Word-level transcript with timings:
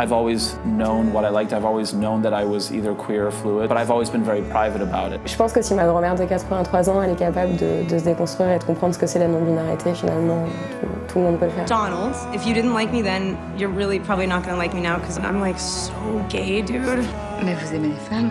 I've 0.00 0.12
always 0.12 0.54
known 0.64 1.12
what 1.12 1.24
I 1.24 1.30
liked. 1.30 1.52
I've 1.52 1.64
always 1.64 1.92
known 1.92 2.22
that 2.22 2.32
I 2.32 2.44
was 2.44 2.70
either 2.70 2.94
queer 2.94 3.26
or 3.26 3.30
fluid, 3.32 3.68
but 3.68 3.76
I've 3.76 3.90
always 3.90 4.08
been 4.08 4.22
very 4.22 4.42
private 4.42 4.80
about 4.80 5.12
it. 5.12 5.20
Je 5.26 5.36
pense 5.36 5.52
que 5.52 5.60
si 5.60 5.74
ma 5.74 5.86
grand-mère 5.86 6.14
de 6.14 6.24
83 6.24 6.88
ans, 6.88 7.02
elle 7.02 7.10
est 7.10 7.18
capable 7.18 7.56
de, 7.56 7.82
de 7.82 7.98
se 7.98 8.04
déconstruire 8.04 8.52
et 8.52 8.58
de 8.60 8.64
comprendre 8.64 8.94
ce 8.94 8.98
que 9.00 9.08
c'est 9.08 9.18
la 9.18 9.26
non-binarité, 9.26 9.92
finalement, 9.94 10.44
tout, 10.80 11.12
tout, 11.12 11.18
le 11.18 11.24
monde 11.24 11.38
peut 11.40 11.46
le 11.46 11.50
faire. 11.50 11.64
Donald, 11.64 12.14
if 12.32 12.46
you 12.46 12.54
didn't 12.54 12.74
like 12.74 12.92
me 12.92 13.02
then, 13.02 13.36
you're 13.58 13.74
really 13.74 13.98
probably 13.98 14.28
not 14.28 14.44
gonna 14.44 14.56
like 14.56 14.72
me 14.72 14.80
now 14.80 14.98
because 14.98 15.18
I'm 15.18 15.40
like 15.40 15.58
so 15.58 15.92
gay, 16.28 16.62
dude. 16.62 17.04
Mais 17.44 17.54
vous 17.54 17.74
aimez 17.74 17.88
les 17.88 18.08
femmes 18.08 18.30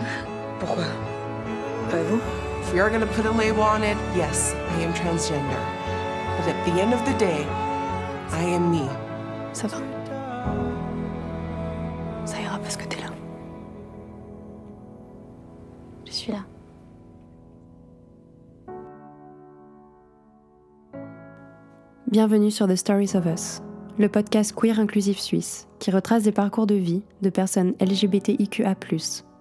Pourquoi 0.60 0.84
Pas 1.90 2.02
vous 2.08 2.18
If 2.62 2.72
we 2.72 2.80
are 2.80 2.88
gonna 2.88 3.06
put 3.06 3.26
a 3.26 3.30
label 3.30 3.62
on 3.62 3.82
it, 3.82 3.98
yes, 4.16 4.54
I 4.78 4.84
am 4.84 4.94
transgender. 4.94 5.60
But 6.38 6.48
at 6.48 6.64
the 6.64 6.80
end 6.80 6.94
of 6.94 7.04
the 7.04 7.12
day, 7.18 7.44
I 8.32 8.54
am 8.54 8.70
me. 8.70 8.88
Ça 9.52 9.68
va 9.68 9.76
Bienvenue 22.10 22.50
sur 22.50 22.66
The 22.66 22.74
Stories 22.74 23.16
of 23.16 23.26
Us, 23.26 23.60
le 23.98 24.08
podcast 24.08 24.54
queer 24.54 24.80
inclusif 24.80 25.18
suisse 25.18 25.68
qui 25.78 25.90
retrace 25.90 26.22
des 26.22 26.32
parcours 26.32 26.66
de 26.66 26.74
vie 26.74 27.02
de 27.22 27.30
personnes 27.30 27.74
LGBTIQA, 27.80 28.74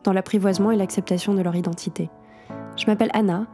dans 0.04 0.14
l'apprivoisement 0.14 0.72
et 0.72 0.76
l'acceptation 0.76 1.34
de 1.34 1.42
leur 1.42 1.56
identité. 1.56 2.10
Je 2.76 2.86
m'appelle 2.88 3.12
Anna 3.14 3.48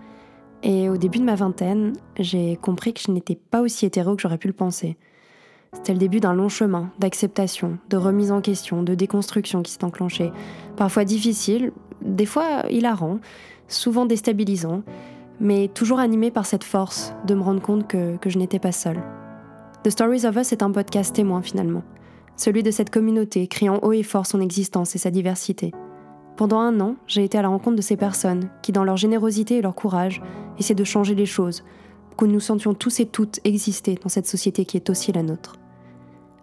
et 0.64 0.90
au 0.90 0.98
début 0.98 1.20
de 1.20 1.24
ma 1.24 1.36
vingtaine, 1.36 1.94
j'ai 2.20 2.56
compris 2.58 2.94
que 2.94 3.02
je 3.02 3.12
n'étais 3.12 3.36
pas 3.36 3.62
aussi 3.62 3.86
hétéro 3.86 4.16
que 4.16 4.22
j'aurais 4.22 4.38
pu 4.38 4.48
le 4.48 4.54
penser. 4.54 4.98
C'était 5.74 5.94
le 5.94 6.00
début 6.00 6.20
d'un 6.20 6.34
long 6.34 6.50
chemin 6.50 6.92
d'acceptation, 7.00 7.78
de 7.90 7.98
remise 7.98 8.32
en 8.32 8.42
question, 8.42 8.84
de 8.84 8.96
déconstruction 8.96 9.64
qui 9.64 9.72
s'est 9.72 9.84
enclenché. 9.84 10.32
Parfois 10.76 11.04
difficile, 11.04 11.72
des 12.04 12.26
fois 12.26 12.64
hilarant, 12.70 13.20
souvent 13.68 14.06
déstabilisant, 14.06 14.84
mais 15.40 15.68
toujours 15.68 16.00
animé 16.00 16.32
par 16.32 16.46
cette 16.46 16.64
force 16.64 17.14
de 17.26 17.36
me 17.36 17.42
rendre 17.42 17.62
compte 17.62 17.88
que, 17.88 18.18
que 18.18 18.30
je 18.30 18.38
n'étais 18.38 18.60
pas 18.60 18.72
seule. 18.72 19.02
The 19.84 19.90
Stories 19.90 20.26
of 20.26 20.38
Us 20.38 20.54
est 20.54 20.64
un 20.64 20.72
podcast 20.72 21.16
témoin 21.16 21.42
finalement, 21.42 21.84
celui 22.38 22.64
de 22.64 22.72
cette 22.72 22.90
communauté 22.90 23.48
criant 23.48 23.80
haut 23.82 23.94
et 23.94 24.04
fort 24.04 24.26
son 24.26 24.42
existence 24.42 24.96
et 24.96 25.00
sa 25.00 25.12
diversité. 25.12 25.72
Pendant 26.38 26.60
un 26.60 26.80
an, 26.80 26.96
j'ai 27.06 27.24
été 27.24 27.38
à 27.38 27.42
la 27.42 27.50
rencontre 27.50 27.76
de 27.76 27.82
ces 27.82 27.98
personnes 27.98 28.50
qui, 28.62 28.72
dans 28.72 28.84
leur 28.84 28.98
générosité 28.98 29.58
et 29.58 29.62
leur 29.62 29.76
courage, 29.76 30.22
essaient 30.58 30.74
de 30.74 30.84
changer 30.84 31.16
les 31.16 31.26
choses, 31.26 31.64
pour 32.10 32.18
que 32.18 32.26
nous 32.26 32.40
sentions 32.40 32.74
tous 32.74 33.00
et 33.00 33.06
toutes 33.06 33.40
exister 33.44 33.96
dans 34.02 34.10
cette 34.10 34.26
société 34.26 34.66
qui 34.66 34.78
est 34.78 34.90
aussi 34.90 35.12
la 35.12 35.22
nôtre. 35.22 35.58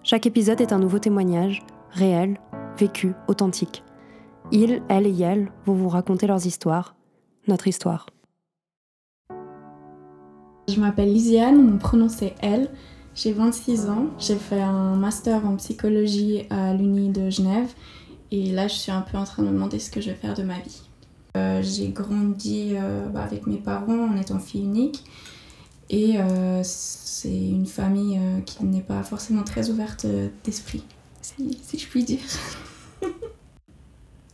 Chaque 0.02 0.26
épisode 0.26 0.60
est 0.60 0.72
un 0.72 0.78
nouveau 0.78 0.98
témoignage, 0.98 1.62
réel, 1.90 2.38
vécu, 2.78 3.14
authentique. 3.26 3.82
Ils, 4.52 4.82
elles 4.88 5.06
et 5.06 5.20
elles 5.20 5.52
vont 5.64 5.74
vous 5.74 5.88
raconter 5.88 6.26
leurs 6.26 6.44
histoires, 6.44 6.96
notre 7.46 7.68
histoire. 7.68 8.06
Je 10.68 10.80
m'appelle 10.80 11.12
Lisiane, 11.12 11.62
mon 11.62 11.78
prénom 11.78 12.08
c'est 12.08 12.34
elle. 12.40 12.68
J'ai 13.14 13.32
26 13.32 13.88
ans, 13.90 14.06
j'ai 14.18 14.36
fait 14.36 14.60
un 14.60 14.96
master 14.96 15.46
en 15.46 15.56
psychologie 15.56 16.46
à 16.50 16.74
l'Uni 16.74 17.10
de 17.10 17.30
Genève 17.30 17.72
et 18.32 18.50
là 18.50 18.66
je 18.66 18.74
suis 18.74 18.92
un 18.92 19.02
peu 19.02 19.18
en 19.18 19.24
train 19.24 19.42
de 19.42 19.48
me 19.48 19.52
demander 19.52 19.78
ce 19.78 19.90
que 19.90 20.00
je 20.00 20.10
vais 20.10 20.16
faire 20.16 20.34
de 20.34 20.42
ma 20.42 20.58
vie. 20.58 20.82
Euh, 21.36 21.62
j'ai 21.62 21.90
grandi 21.90 22.72
euh, 22.74 23.08
bah, 23.08 23.22
avec 23.22 23.46
mes 23.46 23.58
parents 23.58 24.08
en 24.08 24.16
étant 24.16 24.40
fille 24.40 24.62
unique 24.64 25.04
et 25.90 26.18
euh, 26.18 26.60
c'est 26.64 27.28
une 27.28 27.66
famille 27.66 28.18
qui 28.46 28.64
n'est 28.64 28.80
pas 28.80 29.02
forcément 29.04 29.44
très 29.44 29.70
ouverte 29.70 30.06
d'esprit, 30.44 30.82
si, 31.22 31.58
si, 31.62 31.78
je 31.78 31.86
puis 31.86 32.02
dire. 32.02 32.20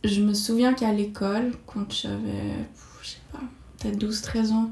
Je 0.03 0.21
me 0.21 0.33
souviens 0.33 0.73
qu'à 0.73 0.91
l'école, 0.93 1.53
quand 1.65 1.91
j'avais, 1.91 2.53
je 3.01 3.09
sais 3.09 3.17
pas, 3.31 3.39
peut-être 3.79 3.97
12-13 3.97 4.51
ans, 4.51 4.71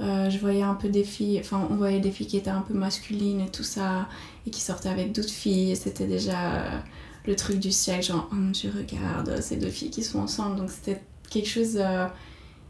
euh, 0.00 0.28
je 0.28 0.38
voyais 0.38 0.62
un 0.62 0.74
peu 0.74 0.88
des 0.88 1.04
filles, 1.04 1.38
enfin 1.40 1.66
on 1.70 1.76
voyait 1.76 2.00
des 2.00 2.10
filles 2.10 2.26
qui 2.26 2.36
étaient 2.36 2.50
un 2.50 2.62
peu 2.62 2.74
masculines 2.74 3.40
et 3.40 3.50
tout 3.50 3.62
ça, 3.62 4.08
et 4.46 4.50
qui 4.50 4.60
sortaient 4.60 4.88
avec 4.88 5.12
d'autres 5.12 5.28
filles, 5.30 5.76
c'était 5.76 6.06
déjà 6.06 6.82
le 7.26 7.36
truc 7.36 7.58
du 7.58 7.70
siècle, 7.70 8.06
genre 8.06 8.28
oh 8.32 8.36
dieu 8.52 8.72
regarde 8.76 9.40
ces 9.40 9.56
deux 9.56 9.70
filles 9.70 9.90
qui 9.90 10.02
sont 10.02 10.18
ensemble, 10.18 10.56
donc 10.56 10.70
c'était 10.70 11.00
quelque 11.30 11.48
chose 11.48 11.76
euh, 11.76 12.06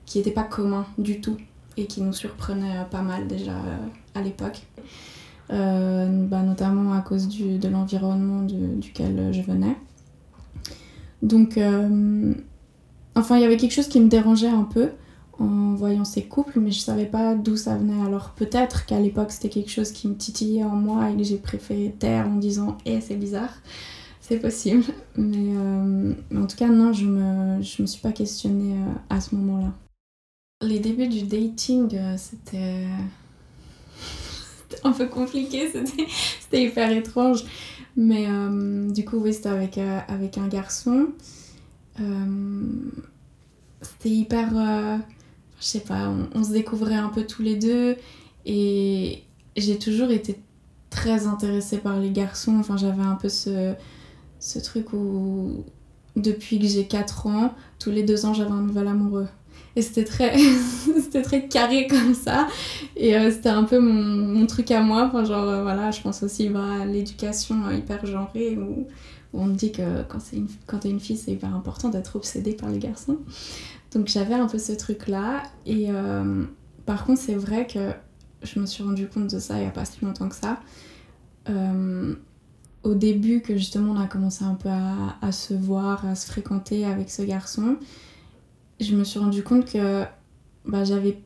qui 0.06 0.18
n'était 0.18 0.30
pas 0.30 0.44
commun 0.44 0.86
du 0.98 1.20
tout 1.20 1.36
et 1.76 1.86
qui 1.86 2.00
nous 2.02 2.12
surprenait 2.12 2.78
euh, 2.78 2.84
pas 2.84 3.02
mal 3.02 3.26
déjà 3.26 3.52
euh, 3.52 3.86
à 4.14 4.22
l'époque. 4.22 4.62
Euh, 5.50 6.26
bah, 6.26 6.40
notamment 6.40 6.94
à 6.94 7.00
cause 7.00 7.28
du, 7.28 7.58
de 7.58 7.68
l'environnement 7.68 8.42
duquel 8.42 9.30
je 9.32 9.42
venais. 9.42 9.76
Donc, 11.24 11.56
euh, 11.56 12.34
enfin, 13.14 13.38
il 13.38 13.42
y 13.42 13.44
avait 13.44 13.56
quelque 13.56 13.72
chose 13.72 13.88
qui 13.88 13.98
me 13.98 14.08
dérangeait 14.08 14.46
un 14.46 14.62
peu 14.62 14.90
en 15.38 15.74
voyant 15.74 16.04
ces 16.04 16.22
couples, 16.22 16.60
mais 16.60 16.70
je 16.70 16.78
savais 16.78 17.06
pas 17.06 17.34
d'où 17.34 17.56
ça 17.56 17.76
venait. 17.76 18.00
Alors 18.06 18.34
peut-être 18.36 18.84
qu'à 18.86 19.00
l'époque 19.00 19.32
c'était 19.32 19.48
quelque 19.48 19.70
chose 19.70 19.90
qui 19.90 20.06
me 20.06 20.14
titillait 20.14 20.62
en 20.62 20.76
moi 20.76 21.10
et 21.10 21.16
que 21.16 21.24
j'ai 21.24 21.38
préféré 21.38 21.92
taire 21.98 22.28
en 22.28 22.36
disant 22.36 22.78
Eh, 22.84 23.00
c'est 23.00 23.16
bizarre, 23.16 23.62
c'est 24.20 24.38
possible. 24.38 24.84
Mais, 25.16 25.56
euh, 25.56 26.14
mais, 26.30 26.40
en 26.40 26.46
tout 26.46 26.56
cas, 26.56 26.68
non, 26.68 26.92
je 26.92 27.06
me, 27.06 27.56
me 27.56 27.86
suis 27.86 28.00
pas 28.02 28.12
questionnée 28.12 28.76
à 29.08 29.20
ce 29.20 29.34
moment-là. 29.34 29.72
Les 30.62 30.78
débuts 30.78 31.08
du 31.08 31.22
dating, 31.22 31.96
euh, 31.96 32.16
c'était 32.18 32.86
un 34.84 34.92
peu 34.92 35.06
compliqué, 35.06 35.70
c'était 36.40 36.62
hyper 36.62 36.92
étrange. 36.92 37.44
Mais 37.96 38.26
euh, 38.28 38.90
du 38.90 39.04
coup, 39.04 39.18
oui, 39.18 39.32
c'était 39.32 39.48
avec, 39.48 39.78
euh, 39.78 40.00
avec 40.08 40.38
un 40.38 40.48
garçon. 40.48 41.08
Euh, 42.00 42.62
c'était 43.80 44.10
hyper. 44.10 44.50
je 45.60 45.64
sais 45.64 45.80
pas, 45.80 46.12
on, 46.34 46.42
se 46.42 46.52
découvrait 46.52 46.94
un 46.94 47.08
peu 47.08 47.24
tous 47.24 47.42
les 47.42 47.56
deux. 47.56 47.96
Et 48.46 49.22
j'ai 49.56 49.78
toujours 49.78 50.10
été 50.10 50.40
très 50.90 51.26
intéressée 51.26 51.78
par 51.78 51.98
les 52.00 52.10
garçons. 52.10 52.56
Enfin, 52.58 52.76
j'avais 52.76 53.02
un 53.02 53.16
peu 53.16 53.28
ce, 53.28 53.74
ce 54.40 54.58
truc 54.58 54.92
où, 54.92 55.64
depuis 56.16 56.58
que 56.58 56.66
j'ai 56.66 56.86
4 56.86 57.26
ans, 57.26 57.54
tous 57.78 57.90
les 57.90 58.02
deux 58.02 58.26
ans, 58.26 58.34
j'avais 58.34 58.50
un 58.50 58.62
nouvel 58.62 58.88
amoureux. 58.88 59.28
Et 59.76 59.82
c'était 59.82 60.04
très, 60.04 60.36
c'était 61.02 61.22
très 61.22 61.48
carré 61.48 61.86
comme 61.86 62.14
ça. 62.14 62.46
Et 62.96 63.16
euh, 63.16 63.30
c'était 63.30 63.48
un 63.48 63.64
peu 63.64 63.78
mon, 63.78 63.92
mon, 63.92 64.46
truc 64.46 64.70
à 64.70 64.80
moi. 64.80 65.10
Genre, 65.24 65.48
euh, 65.48 65.62
voilà, 65.62 65.90
je 65.90 66.00
pense 66.00 66.22
aussi 66.22 66.48
bah, 66.48 66.82
à 66.82 66.84
l'éducation 66.84 67.70
hyper 67.70 68.06
genrée 68.06 68.56
où, 68.56 68.86
on 69.32 69.46
me 69.46 69.54
dit 69.54 69.72
que 69.72 70.02
quand, 70.08 70.20
c'est 70.20 70.40
quand 70.66 70.78
t'es 70.78 70.90
une 70.90 71.00
fille, 71.00 71.16
c'est 71.16 71.32
hyper 71.32 71.54
important 71.54 71.88
d'être 71.88 72.16
obsédée 72.16 72.52
par 72.52 72.70
les 72.70 72.78
garçons. 72.78 73.18
Donc 73.92 74.08
j'avais 74.08 74.34
un 74.34 74.46
peu 74.46 74.58
ce 74.58 74.72
truc-là. 74.72 75.42
Et 75.66 75.86
euh, 75.90 76.44
par 76.86 77.04
contre, 77.04 77.20
c'est 77.20 77.34
vrai 77.34 77.66
que 77.66 77.90
je 78.42 78.60
me 78.60 78.66
suis 78.66 78.82
rendu 78.82 79.08
compte 79.08 79.28
de 79.32 79.38
ça 79.38 79.54
il 79.56 79.62
n'y 79.62 79.66
a 79.66 79.70
pas 79.70 79.84
si 79.84 80.04
longtemps 80.04 80.28
que 80.28 80.36
ça. 80.36 80.60
Euh, 81.48 82.14
au 82.84 82.94
début, 82.94 83.40
que 83.40 83.56
justement, 83.56 83.92
on 83.92 84.00
a 84.00 84.06
commencé 84.06 84.44
un 84.44 84.54
peu 84.54 84.68
à 84.68 85.32
se 85.32 85.54
voir, 85.54 86.06
à 86.06 86.14
se 86.14 86.26
fréquenter 86.26 86.84
avec 86.84 87.10
ce 87.10 87.22
garçon 87.22 87.78
je 88.84 88.94
me 88.94 89.04
suis 89.04 89.18
rendu 89.18 89.42
compte 89.42 89.70
que 89.70 90.04
bah, 90.64 90.84
j'avais 90.84 91.18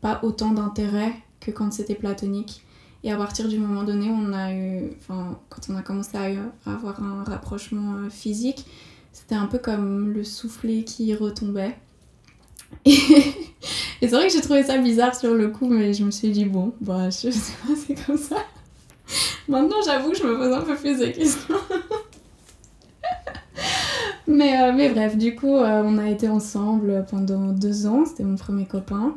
pas 0.00 0.20
autant 0.22 0.50
d'intérêt 0.52 1.12
que 1.40 1.50
quand 1.50 1.72
c'était 1.72 1.94
platonique. 1.94 2.62
Et 3.02 3.12
à 3.12 3.16
partir 3.16 3.48
du 3.48 3.58
moment 3.58 3.84
donné, 3.84 4.08
on 4.08 4.32
a 4.32 4.52
eu, 4.52 4.90
enfin, 4.98 5.38
quand 5.50 5.60
on 5.68 5.76
a 5.76 5.82
commencé 5.82 6.16
à, 6.16 6.70
avoir 6.70 7.02
un 7.02 7.22
rapprochement 7.22 7.96
euh, 7.96 8.08
physique, 8.08 8.64
c'était 9.12 9.34
un 9.34 9.46
peu 9.46 9.58
comme 9.58 10.12
le 10.12 10.24
soufflet 10.24 10.84
qui 10.84 11.14
retombait. 11.14 11.76
Et, 12.86 12.96
c'est 14.00 14.08
vrai 14.08 14.26
que 14.26 14.32
j'ai 14.32 14.40
trouvé 14.40 14.62
ça 14.62 14.78
bizarre 14.78 15.14
sur 15.14 15.34
le 15.34 15.48
coup, 15.48 15.68
mais 15.68 15.92
je 15.92 16.04
me 16.04 16.10
suis 16.10 16.30
dit, 16.30 16.44
bon, 16.44 16.72
bah, 16.80 17.10
je 17.10 17.30
sais 17.30 17.52
pas, 17.66 17.74
c'est 17.76 18.06
comme 18.06 18.18
ça. 18.18 18.36
Maintenant, 19.48 19.76
j'avoue 19.84 20.14
je 20.14 20.24
me 20.24 20.36
pose 20.36 20.52
un 20.52 20.62
peu 20.62 20.74
plus 20.74 20.98
de 20.98 21.06
questions. 21.06 21.54
Mais, 24.26 24.60
euh, 24.60 24.72
mais 24.72 24.88
bref, 24.90 25.16
du 25.16 25.34
coup, 25.34 25.56
euh, 25.56 25.82
on 25.84 25.98
a 25.98 26.08
été 26.08 26.28
ensemble 26.28 27.04
pendant 27.10 27.52
deux 27.52 27.86
ans. 27.86 28.04
C'était 28.06 28.24
mon 28.24 28.36
premier 28.36 28.66
copain. 28.66 29.14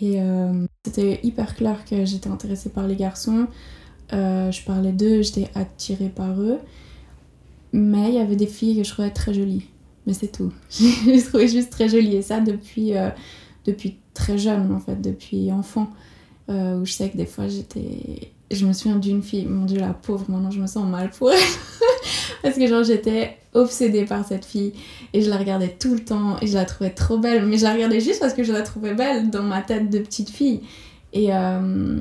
Et 0.00 0.20
euh, 0.20 0.66
c'était 0.84 1.20
hyper 1.22 1.54
clair 1.54 1.84
que 1.84 2.04
j'étais 2.04 2.28
intéressée 2.28 2.70
par 2.70 2.86
les 2.86 2.96
garçons. 2.96 3.46
je 4.10 4.64
parlais 4.64 4.92
d'eux, 4.92 5.22
j'étais 5.22 5.48
attirée 5.54 6.08
par 6.08 6.40
eux. 6.40 6.58
Mais 7.72 8.08
il 8.08 8.14
y 8.14 8.18
avait 8.18 8.36
des 8.36 8.46
filles 8.46 8.76
que 8.76 8.84
je 8.84 8.90
trouvais 8.90 9.10
très 9.10 9.32
jolies. 9.32 9.66
Mais 10.06 10.12
c'est 10.12 10.32
tout. 10.32 10.52
je 10.70 11.24
trouvais 11.26 11.48
juste 11.48 11.70
très 11.70 11.88
jolies. 11.88 12.16
Et 12.16 12.22
ça 12.22 12.40
depuis, 12.40 12.92
depuis 13.64 13.98
très 14.14 14.38
jeune, 14.38 14.72
en 14.72 14.80
fait, 14.80 15.00
depuis 15.00 15.50
enfant. 15.52 15.88
où 16.48 16.84
je 16.84 16.92
sais 16.92 17.08
que 17.10 17.16
des 17.16 17.26
fois, 17.26 17.48
j'étais 17.48 18.32
je 18.52 18.66
me 18.66 18.72
souviens 18.72 18.96
d'une 18.96 19.22
fille, 19.22 19.46
mon 19.46 19.64
dieu 19.64 19.78
la 19.78 19.94
pauvre, 19.94 20.26
maintenant 20.28 20.50
je 20.50 20.60
me 20.60 20.66
sens 20.66 20.86
mal 20.86 21.10
pour 21.10 21.32
elle. 21.32 21.38
Parce 22.42 22.56
que 22.56 22.66
genre 22.66 22.84
j'étais 22.84 23.36
obsédée 23.54 24.04
par 24.04 24.26
cette 24.26 24.44
fille 24.44 24.72
et 25.12 25.22
je 25.22 25.30
la 25.30 25.36
regardais 25.36 25.68
tout 25.78 25.94
le 25.94 26.00
temps 26.00 26.36
et 26.40 26.46
je 26.46 26.54
la 26.54 26.64
trouvais 26.64 26.90
trop 26.90 27.18
belle. 27.18 27.46
Mais 27.46 27.58
je 27.58 27.64
la 27.64 27.72
regardais 27.72 28.00
juste 28.00 28.20
parce 28.20 28.34
que 28.34 28.42
je 28.42 28.52
la 28.52 28.62
trouvais 28.62 28.94
belle 28.94 29.30
dans 29.30 29.42
ma 29.42 29.62
tête 29.62 29.90
de 29.90 29.98
petite 29.98 30.30
fille. 30.30 30.62
Et, 31.12 31.32
euh, 31.32 32.00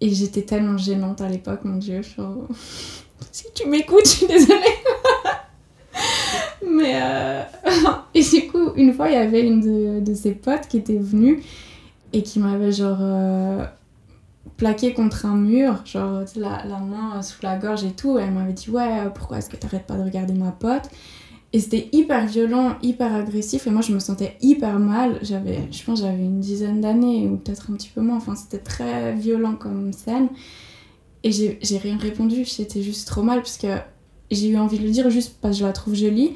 j'étais 0.00 0.42
tellement 0.42 0.78
gênante 0.78 1.20
à 1.20 1.28
l'époque, 1.28 1.60
mon 1.64 1.76
dieu. 1.76 2.00
Si 3.32 3.46
tu 3.52 3.68
m'écoutes, 3.68 4.04
je 4.04 4.10
suis 4.10 4.26
désolée. 4.28 4.76
Mais 6.64 7.00
euh, 7.02 7.42
et 8.14 8.22
du 8.22 8.46
coup, 8.46 8.72
une 8.76 8.92
fois, 8.94 9.08
il 9.08 9.14
y 9.14 9.16
avait 9.16 9.44
une 9.44 9.60
de, 9.60 10.00
de 10.00 10.14
ses 10.14 10.32
potes 10.32 10.68
qui 10.68 10.78
était 10.78 10.98
venue 10.98 11.42
et 12.12 12.22
qui 12.22 12.38
m'avait 12.38 12.72
genre 12.72 12.98
euh, 13.00 13.64
plaqué 14.58 14.92
contre 14.92 15.24
un 15.24 15.36
mur, 15.36 15.80
genre 15.86 16.24
la, 16.36 16.64
main 16.80 17.22
sous 17.22 17.38
la 17.42 17.56
gorge 17.56 17.84
et 17.84 17.92
tout. 17.92 18.18
Et 18.18 18.22
elle 18.22 18.32
m'avait 18.32 18.52
dit 18.52 18.68
Ouais, 18.70 19.06
euh, 19.06 19.10
pourquoi 19.10 19.38
est-ce 19.38 19.48
que 19.48 19.56
t'arrêtes 19.56 19.86
pas 19.86 19.96
de 19.96 20.02
regarder 20.04 20.34
ma 20.34 20.52
pote? 20.52 20.90
Et 21.54 21.60
c'était 21.60 21.88
hyper 21.92 22.26
violent, 22.26 22.76
hyper 22.82 23.14
agressif. 23.14 23.66
Et 23.66 23.70
moi, 23.70 23.80
je 23.82 23.92
me 23.94 24.00
sentais 24.00 24.36
hyper 24.42 24.78
mal. 24.78 25.18
J'avais, 25.22 25.60
je 25.72 25.82
pense, 25.84 26.00
j'avais 26.02 26.22
une 26.24 26.40
dizaine 26.40 26.82
d'années 26.82 27.26
ou 27.28 27.36
peut-être 27.38 27.70
un 27.70 27.74
petit 27.74 27.88
peu 27.88 28.02
moins. 28.02 28.16
Enfin, 28.18 28.36
c'était 28.36 28.58
très 28.58 29.14
violent 29.14 29.54
comme 29.56 29.92
scène. 29.94 30.28
Et 31.24 31.32
j'ai 31.32 31.58
j'ai 31.62 31.78
rien 31.78 31.96
répondu. 31.98 32.44
J'étais 32.44 32.82
juste 32.82 33.08
trop 33.08 33.22
mal 33.22 33.38
parce 33.40 33.58
que 33.58 33.68
j'ai 34.30 34.48
eu 34.50 34.58
envie 34.58 34.78
de 34.78 34.84
le 34.84 34.90
dire 34.90 35.08
juste 35.10 35.38
parce 35.40 35.54
que 35.56 35.60
je 35.60 35.66
la 35.66 35.72
trouve 35.72 35.94
jolie. 35.94 36.32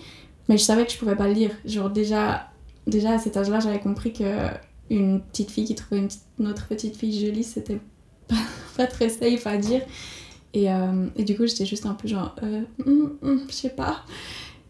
Mais 0.48 0.58
je 0.58 0.64
savais 0.64 0.86
que 0.86 0.92
je 0.92 0.98
pouvais 0.98 1.16
pas 1.16 1.28
le 1.28 1.34
dire. 1.34 1.50
Genre, 1.64 1.90
déjà, 1.90 2.50
déjà 2.86 3.12
à 3.14 3.19
cet 3.19 3.36
âge-là, 3.36 3.60
j'avais 3.60 3.80
compris 3.80 4.12
que 4.12 4.24
une 4.90 5.20
petite 5.22 5.50
fille 5.50 5.64
qui 5.64 5.74
trouvait 5.74 6.00
une, 6.00 6.08
petite- 6.08 6.24
une 6.38 6.48
autre 6.48 6.66
petite 6.69 6.96
fille 6.96 7.19
jolie, 7.26 7.44
c'était 7.44 7.80
pas, 8.34 8.43
pas 8.76 8.87
très 8.87 9.08
safe 9.08 9.46
à 9.46 9.56
dire. 9.56 9.82
Et, 10.55 10.70
euh, 10.70 11.06
et 11.17 11.25
du 11.25 11.37
coup, 11.37 11.46
j'étais 11.46 11.64
juste 11.64 11.87
un 11.87 11.94
peu 11.94 12.08
genre, 12.08 12.37
euh, 12.43 12.62
hum, 12.87 13.12
hum, 13.23 13.40
je 13.49 13.55
sais 13.55 13.70
pas. 13.70 14.05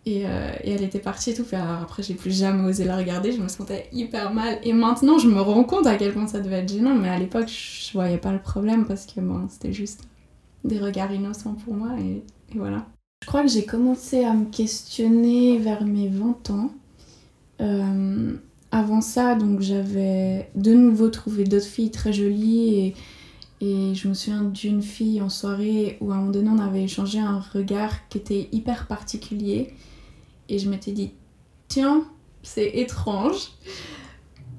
Et, 0.04 0.26
euh, 0.26 0.50
et 0.64 0.72
elle 0.72 0.82
était 0.82 0.98
partie 0.98 1.30
et 1.30 1.34
tout. 1.34 1.44
Puis 1.44 1.56
alors 1.56 1.82
après, 1.82 2.02
j'ai 2.02 2.14
plus 2.14 2.36
jamais 2.36 2.68
osé 2.68 2.84
la 2.84 2.96
regarder. 2.96 3.32
Je 3.32 3.40
me 3.40 3.48
sentais 3.48 3.88
hyper 3.92 4.32
mal. 4.32 4.58
Et 4.62 4.72
maintenant, 4.72 5.18
je 5.18 5.28
me 5.28 5.40
rends 5.40 5.64
compte 5.64 5.86
à 5.86 5.96
quel 5.96 6.12
point 6.12 6.26
ça 6.26 6.40
devait 6.40 6.60
être 6.60 6.72
gênant. 6.72 6.94
Mais 6.94 7.08
à 7.08 7.18
l'époque, 7.18 7.48
je 7.48 7.92
voyais 7.92 8.18
pas 8.18 8.32
le 8.32 8.40
problème 8.40 8.84
parce 8.86 9.06
que 9.06 9.20
bon, 9.20 9.46
c'était 9.48 9.72
juste 9.72 10.02
des 10.64 10.78
regards 10.78 11.12
innocents 11.12 11.54
pour 11.54 11.74
moi. 11.74 11.90
Et, 12.00 12.22
voilà. 12.54 12.86
Je 13.22 13.28
crois 13.28 13.42
que 13.42 13.48
j'ai 13.48 13.64
commencé 13.64 14.24
à 14.24 14.34
me 14.34 14.46
questionner 14.46 15.58
vers 15.58 15.84
mes 15.84 16.08
20 16.08 16.50
ans. 16.50 16.70
Avant 18.72 19.02
ça, 19.02 19.34
donc 19.36 19.60
j'avais 19.60 20.50
de 20.56 20.72
nouveau 20.72 21.08
trouvé 21.10 21.44
d'autres 21.44 21.66
filles 21.66 21.90
très 21.90 22.12
jolies 22.12 22.74
et, 22.74 22.94
et 23.64 23.94
je 23.94 24.08
me 24.08 24.14
souviens 24.14 24.42
d'une 24.42 24.82
fille 24.82 25.22
en 25.22 25.28
soirée 25.28 25.96
où 26.00 26.10
à 26.10 26.16
un 26.16 26.18
moment 26.18 26.32
donné 26.32 26.50
on 26.50 26.58
avait 26.58 26.82
échangé 26.82 27.20
un 27.20 27.38
regard 27.38 28.08
qui 28.08 28.18
était 28.18 28.48
hyper 28.50 28.88
particulier. 28.88 29.72
Et 30.48 30.58
je 30.58 30.68
m'étais 30.68 30.90
dit 30.90 31.12
tiens 31.68 32.02
c'est 32.42 32.70
étrange. 32.74 33.52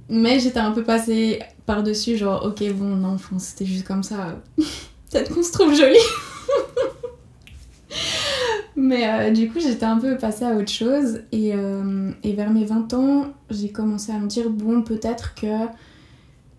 Mais 0.07 0.39
j'étais 0.39 0.59
un 0.59 0.71
peu 0.71 0.85
passée 0.85 1.41
par-dessus 1.65 2.15
genre 2.15 2.45
ok 2.45 2.63
bon 2.71 2.95
non 2.95 3.15
enfin, 3.15 3.39
c'était 3.39 3.65
juste 3.65 3.85
comme 3.85 4.03
ça. 4.03 4.41
Peut-être 5.11 5.35
qu'on 5.35 5.43
se 5.43 5.51
trouve 5.51 5.75
jolie. 5.75 5.97
Mais 8.77 9.07
euh, 9.07 9.31
du 9.31 9.51
coup, 9.51 9.59
j'étais 9.59 9.85
un 9.85 9.99
peu 9.99 10.17
passée 10.17 10.45
à 10.45 10.55
autre 10.55 10.71
chose. 10.71 11.19
Et, 11.31 11.53
euh, 11.53 12.09
et 12.23 12.33
vers 12.33 12.49
mes 12.49 12.65
20 12.65 12.91
ans, 12.93 13.27
j'ai 13.51 13.69
commencé 13.69 14.11
à 14.11 14.17
me 14.17 14.27
dire 14.27 14.49
bon, 14.49 14.81
peut-être 14.81 15.35
que 15.35 15.67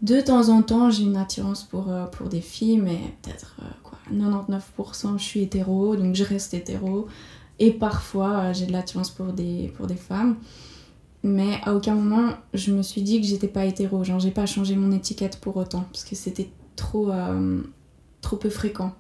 de 0.05 0.21
temps 0.21 0.51
en 0.51 0.61
temps, 0.61 0.91
j'ai 0.91 1.05
une 1.05 1.17
attirance 1.17 1.65
pour, 1.65 1.89
euh, 1.89 2.05
des 2.31 2.43
filles, 2.43 2.77
mais 2.77 2.99
peut-être 3.23 3.57
euh, 3.63 3.67
quoi, 3.83 3.99
99% 4.13 5.19
je 5.19 5.23
suis 5.23 5.41
hétéro, 5.41 5.97
donc 5.97 6.15
je 6.15 6.23
reste 6.23 6.53
hétéro. 6.53 7.07
Et 7.59 7.71
parfois, 7.71 8.31
euh, 8.31 8.53
j'ai 8.53 8.67
de 8.67 8.73
l'attirance 8.73 9.09
pour 9.09 9.33
des, 9.33 9.73
pour 9.77 9.87
des 9.87 9.97
femmes. 9.97 10.37
Mais 11.23 11.59
à 11.63 11.75
aucun 11.75 11.95
moment, 11.95 12.35
je 12.53 12.71
me 12.71 12.83
suis 12.83 13.01
dit 13.01 13.19
que 13.19 13.27
j'étais 13.27 13.49
pas 13.49 13.65
hétéro. 13.65 14.05
Genre, 14.05 14.21
j'ai 14.21 14.31
pas 14.31 14.45
changé 14.45 14.77
mon 14.77 14.93
étiquette 14.93 15.41
pour 15.41 15.57
autant, 15.57 15.87
parce 15.91 16.05
que 16.05 16.15
c'était 16.15 16.51
trop, 16.77 17.11
peu 18.39 18.51
fréquent, 18.51 18.93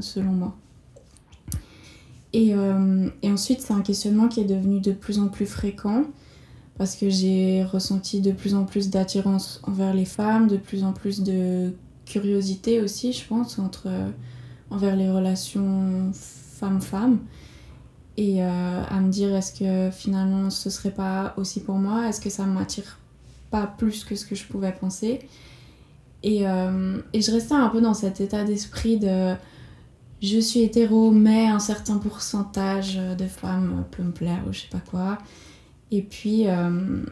selon 0.00 0.30
moi. 0.30 0.54
Et 2.32 2.54
ensuite, 3.24 3.60
c'est 3.60 3.72
un 3.72 3.80
questionnement 3.80 4.28
qui 4.28 4.38
est 4.38 4.44
devenu 4.44 4.78
de 4.78 4.92
plus 4.92 5.18
en 5.18 5.26
plus 5.26 5.46
fréquent 5.46 6.04
parce 6.78 6.94
que 6.94 7.10
j'ai 7.10 7.64
ressenti 7.64 8.20
de 8.20 8.30
plus 8.30 8.54
en 8.54 8.64
plus 8.64 8.88
d'attirance 8.88 9.60
envers 9.64 9.92
les 9.92 10.04
femmes, 10.04 10.46
de 10.46 10.56
plus 10.56 10.84
en 10.84 10.92
plus 10.92 11.22
de 11.22 11.72
curiosité 12.06 12.80
aussi, 12.80 13.12
je 13.12 13.26
pense, 13.26 13.58
entre, 13.58 13.88
envers 14.70 14.96
les 14.96 15.10
relations 15.10 16.10
femmes-femmes. 16.14 17.18
Et 18.16 18.42
euh, 18.42 18.82
à 18.88 19.00
me 19.00 19.10
dire, 19.10 19.34
est-ce 19.34 19.52
que 19.58 19.94
finalement 19.94 20.50
ce 20.50 20.70
serait 20.70 20.90
pas 20.90 21.34
aussi 21.36 21.60
pour 21.60 21.76
moi? 21.76 22.08
Est-ce 22.08 22.20
que 22.20 22.30
ça 22.30 22.44
m'attire 22.44 22.98
pas 23.50 23.66
plus 23.66 24.04
que 24.04 24.14
ce 24.14 24.24
que 24.24 24.34
je 24.34 24.44
pouvais 24.44 24.72
penser? 24.72 25.20
Et, 26.22 26.48
euh, 26.48 27.00
et 27.12 27.22
je 27.22 27.30
restais 27.30 27.54
un 27.54 27.68
peu 27.68 27.80
dans 27.80 27.94
cet 27.94 28.20
état 28.20 28.44
d'esprit 28.44 28.98
de 28.98 29.34
je 30.20 30.40
suis 30.40 30.62
hétéro, 30.62 31.12
mais 31.12 31.46
un 31.46 31.60
certain 31.60 31.98
pourcentage 31.98 32.96
de 32.96 33.26
femmes 33.26 33.84
peut 33.92 34.02
me 34.02 34.10
plaire 34.10 34.42
ou 34.48 34.52
je 34.52 34.62
sais 34.62 34.68
pas 34.68 34.82
quoi. 34.90 35.18
Et 35.90 36.02
puis, 36.02 36.46
euh, 36.48 37.02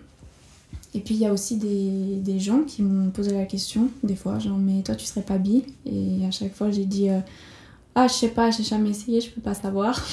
et 0.95 1.01
puis 1.01 1.15
il 1.15 1.21
y 1.21 1.27
a 1.27 1.33
aussi 1.33 1.57
des, 1.57 2.17
des 2.17 2.39
gens 2.39 2.63
qui 2.63 2.83
m'ont 2.83 3.11
posé 3.11 3.33
la 3.33 3.45
question, 3.45 3.89
des 4.03 4.17
fois, 4.17 4.39
genre, 4.39 4.59
mais 4.59 4.83
toi 4.83 4.95
tu 4.95 5.07
serais 5.07 5.23
pas 5.23 5.39
bi? 5.39 5.65
Et 5.87 6.27
à 6.27 6.31
chaque 6.31 6.55
fois 6.55 6.71
j'ai 6.71 6.85
dit, 6.85 7.09
euh, 7.09 7.21
ah, 7.95 8.07
je 8.09 8.13
sais 8.13 8.29
pas, 8.29 8.51
j'ai 8.51 8.63
jamais 8.63 8.91
essayé, 8.91 9.21
je 9.21 9.31
peux 9.31 9.41
pas 9.41 9.55
savoir. 9.55 10.07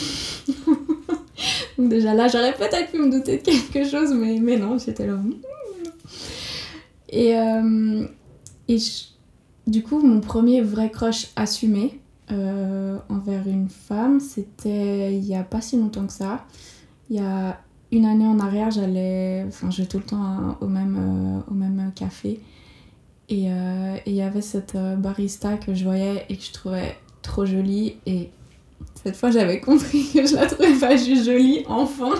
Donc 1.77 1.89
déjà 1.89 2.13
là, 2.13 2.27
j'aurais 2.27 2.53
peut-être 2.53 2.91
pu 2.91 2.99
me 2.99 3.11
douter 3.11 3.37
de 3.37 3.43
quelque 3.43 3.89
chose, 3.89 4.13
mais, 4.13 4.39
mais 4.39 4.57
non, 4.57 4.77
j'étais 4.77 5.07
là. 5.07 5.17
Et, 7.09 7.35
euh, 7.35 8.05
et 8.67 8.77
du 9.67 9.83
coup, 9.83 9.99
mon 9.99 10.21
premier 10.21 10.61
vrai 10.61 10.89
crush 10.89 11.27
assumé, 11.35 11.99
envers 12.29 13.47
une 13.47 13.69
femme, 13.69 14.19
c'était 14.19 15.15
il 15.15 15.23
y 15.23 15.35
a 15.35 15.43
pas 15.43 15.61
si 15.61 15.77
longtemps 15.77 16.07
que 16.07 16.13
ça. 16.13 16.45
Il 17.11 17.17
y 17.17 17.19
a 17.19 17.59
une 17.93 18.05
année 18.05 18.25
en 18.25 18.39
arrière, 18.39 18.71
j'allais, 18.71 19.45
enfin, 19.47 19.69
tout 19.69 19.97
le 19.97 20.03
temps 20.03 20.57
au 20.61 20.67
même, 20.67 20.97
euh, 21.47 21.51
au 21.51 21.53
même 21.53 21.91
café. 21.95 22.39
Et 23.29 23.49
euh, 23.49 23.95
et 24.05 24.11
il 24.11 24.15
y 24.15 24.21
avait 24.21 24.41
cette 24.41 24.75
euh, 24.75 24.95
barista 24.95 25.57
que 25.57 25.73
je 25.73 25.83
voyais 25.83 26.25
et 26.29 26.37
que 26.37 26.43
je 26.43 26.51
trouvais 26.51 26.97
trop 27.21 27.45
jolie. 27.45 27.95
Et 28.05 28.29
cette 28.95 29.15
fois, 29.15 29.31
j'avais 29.31 29.59
compris 29.59 30.05
que 30.13 30.25
je 30.25 30.35
la 30.35 30.45
trouvais 30.45 30.73
pas 30.73 30.95
juste 30.97 31.25
jolie, 31.25 31.63
enfin. 31.67 32.13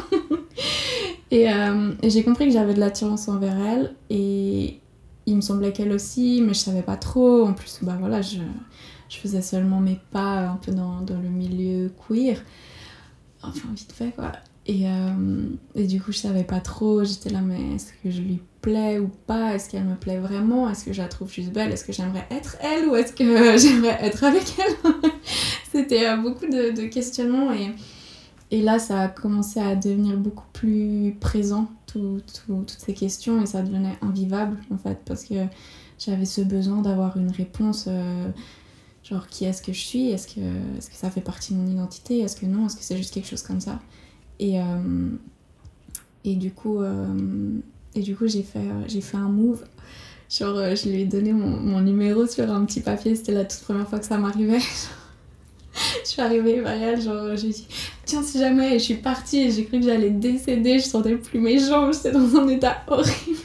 et 1.32 1.52
euh, 1.52 1.92
j'ai 2.04 2.24
compris 2.24 2.46
que 2.46 2.54
j'avais 2.54 2.74
de 2.74 2.80
l'attirance 2.80 3.28
envers 3.28 3.58
elle. 3.58 3.96
Et 4.10 4.80
il 5.26 5.36
me 5.36 5.42
semblait 5.42 5.74
qu'elle 5.74 5.92
aussi, 5.92 6.42
mais 6.42 6.54
je 6.54 6.60
savais 6.60 6.84
pas 6.84 6.98
trop. 6.98 7.46
En 7.46 7.54
plus, 7.54 7.80
bah 7.82 7.98
voilà, 8.00 8.22
je, 8.22 8.40
faisais 9.10 9.42
seulement 9.42 9.80
mes 9.80 10.00
pas 10.12 10.48
un 10.48 10.56
peu 10.56 10.72
dans 10.72 11.06
le 11.10 11.30
milieu 11.30 11.92
queer. 12.08 12.42
Enfin, 13.44 13.68
vite 13.76 13.92
fait, 13.92 14.12
quoi. 14.16 14.32
Et, 14.66 14.88
euh, 14.88 15.48
et 15.76 15.88
du 15.88 16.02
coup, 16.02 16.12
je 16.14 16.20
savais 16.20 16.44
pas 16.46 16.60
trop. 16.62 17.04
J'étais 17.04 17.30
là, 17.30 17.42
mais 17.42 17.76
est-ce 17.76 17.92
que 18.04 18.10
je 18.10 18.22
lui 18.22 18.40
plais 18.62 18.98
ou 19.00 19.10
pas? 19.28 19.54
Est-ce 19.56 19.70
qu'elle 19.70 19.84
me 19.84 19.96
plaît 19.96 20.20
vraiment? 20.20 20.70
Est-ce 20.70 20.86
que 20.86 20.94
je 20.94 21.02
la 21.02 21.10
trouve 21.10 21.32
juste 21.32 21.52
belle? 21.52 21.72
Est-ce 21.72 21.84
que 21.84 21.92
j'aimerais 21.92 22.26
être 22.32 22.56
elle 22.62 22.88
ou 22.88 22.96
est-ce 22.96 23.12
que 23.14 23.24
j'aimerais 23.58 23.98
être 24.02 24.24
avec 24.24 24.44
elle? 24.60 24.92
C'était 25.72 26.08
euh, 26.08 26.18
beaucoup 26.18 26.46
de, 26.46 26.72
de 26.76 26.88
questionnements 26.88 27.52
et, 27.52 27.72
et 28.52 28.62
là, 28.62 28.80
ça 28.80 29.02
a 29.02 29.08
commencé 29.10 29.60
à 29.60 29.76
devenir 29.76 30.16
beaucoup 30.18 30.46
plus 30.54 31.18
présent, 31.20 31.70
tout- 31.88 32.22
tout- 32.46 32.64
toutes 32.68 32.80
ces 32.80 32.94
questions, 32.94 33.42
et 33.42 33.46
ça 33.46 33.64
devenait 33.64 33.98
invivable 34.02 34.58
en 34.72 34.78
fait, 34.78 35.00
parce 35.06 35.26
que 35.26 35.36
j'avais 36.00 36.26
ce 36.26 36.42
besoin 36.42 36.82
d'avoir 36.82 37.18
une 37.18 37.32
réponse. 37.32 37.86
euh, 37.88 38.30
Genre, 39.04 39.28
qui 39.28 39.46
est-ce 39.46 39.62
que 39.62 39.74
je 39.74 39.80
suis? 39.80 40.10
Est-ce 40.12 40.28
que, 40.28 40.40
est 40.40 40.90
que 40.90 40.96
ça 40.96 41.10
fait 41.12 41.22
partie 41.22 41.54
de 41.54 41.60
mon 41.60 41.68
identité? 41.68 42.20
Est-ce 42.20 42.38
que 42.38 42.46
non? 42.46 42.68
Est-ce 42.68 42.78
que 42.78 42.84
c'est 42.84 42.96
juste 42.98 43.14
quelque 43.14 43.28
chose 43.28 43.42
comme 43.44 43.60
ça? 43.60 43.80
Et, 44.40 44.60
euh, 44.60 45.10
et 46.24 46.36
du 46.36 46.52
coup, 46.52 46.80
euh, 46.80 47.06
et 47.96 48.02
du 48.02 48.16
coup 48.16 48.28
j'ai 48.28 48.44
fait, 48.44 48.60
euh, 48.60 48.84
j'ai 48.88 49.02
fait 49.02 49.18
un 49.18 49.30
move. 49.30 49.64
Genre, 50.30 50.76
je 50.76 50.90
lui 50.90 51.02
ai 51.02 51.06
donné 51.06 51.32
mon, 51.32 51.60
mon 51.60 51.82
numéro 51.82 52.26
sur 52.26 52.52
un 52.52 52.66
petit 52.66 52.82
papier. 52.82 53.16
C'était 53.16 53.34
la 53.34 53.46
toute 53.46 53.62
première 53.62 53.88
fois 53.88 54.00
que 54.00 54.06
ça 54.06 54.18
m'arrivait. 54.18 54.60
je 56.04 56.08
suis 56.08 56.22
arrivée 56.22 56.62
vers 56.62 56.82
elle, 56.82 57.02
genre, 57.02 57.36
j'ai 57.36 57.50
dit 57.50 57.68
Tiens, 58.06 58.24
si 58.24 58.40
jamais. 58.40 58.80
Je 58.80 58.84
suis 58.84 58.96
partie 58.96 59.52
j'ai 59.52 59.66
cru 59.66 59.80
que 59.80 59.86
j'allais 59.86 60.10
décéder. 60.10 60.80
Je 60.80 60.86
sentais 60.86 61.16
plus 61.16 61.40
mes 61.40 61.60
jambes. 61.60 61.94
J'étais 61.94 62.12
dans 62.12 62.36
un 62.36 62.48
état 62.48 62.78
horrible. 62.88 63.38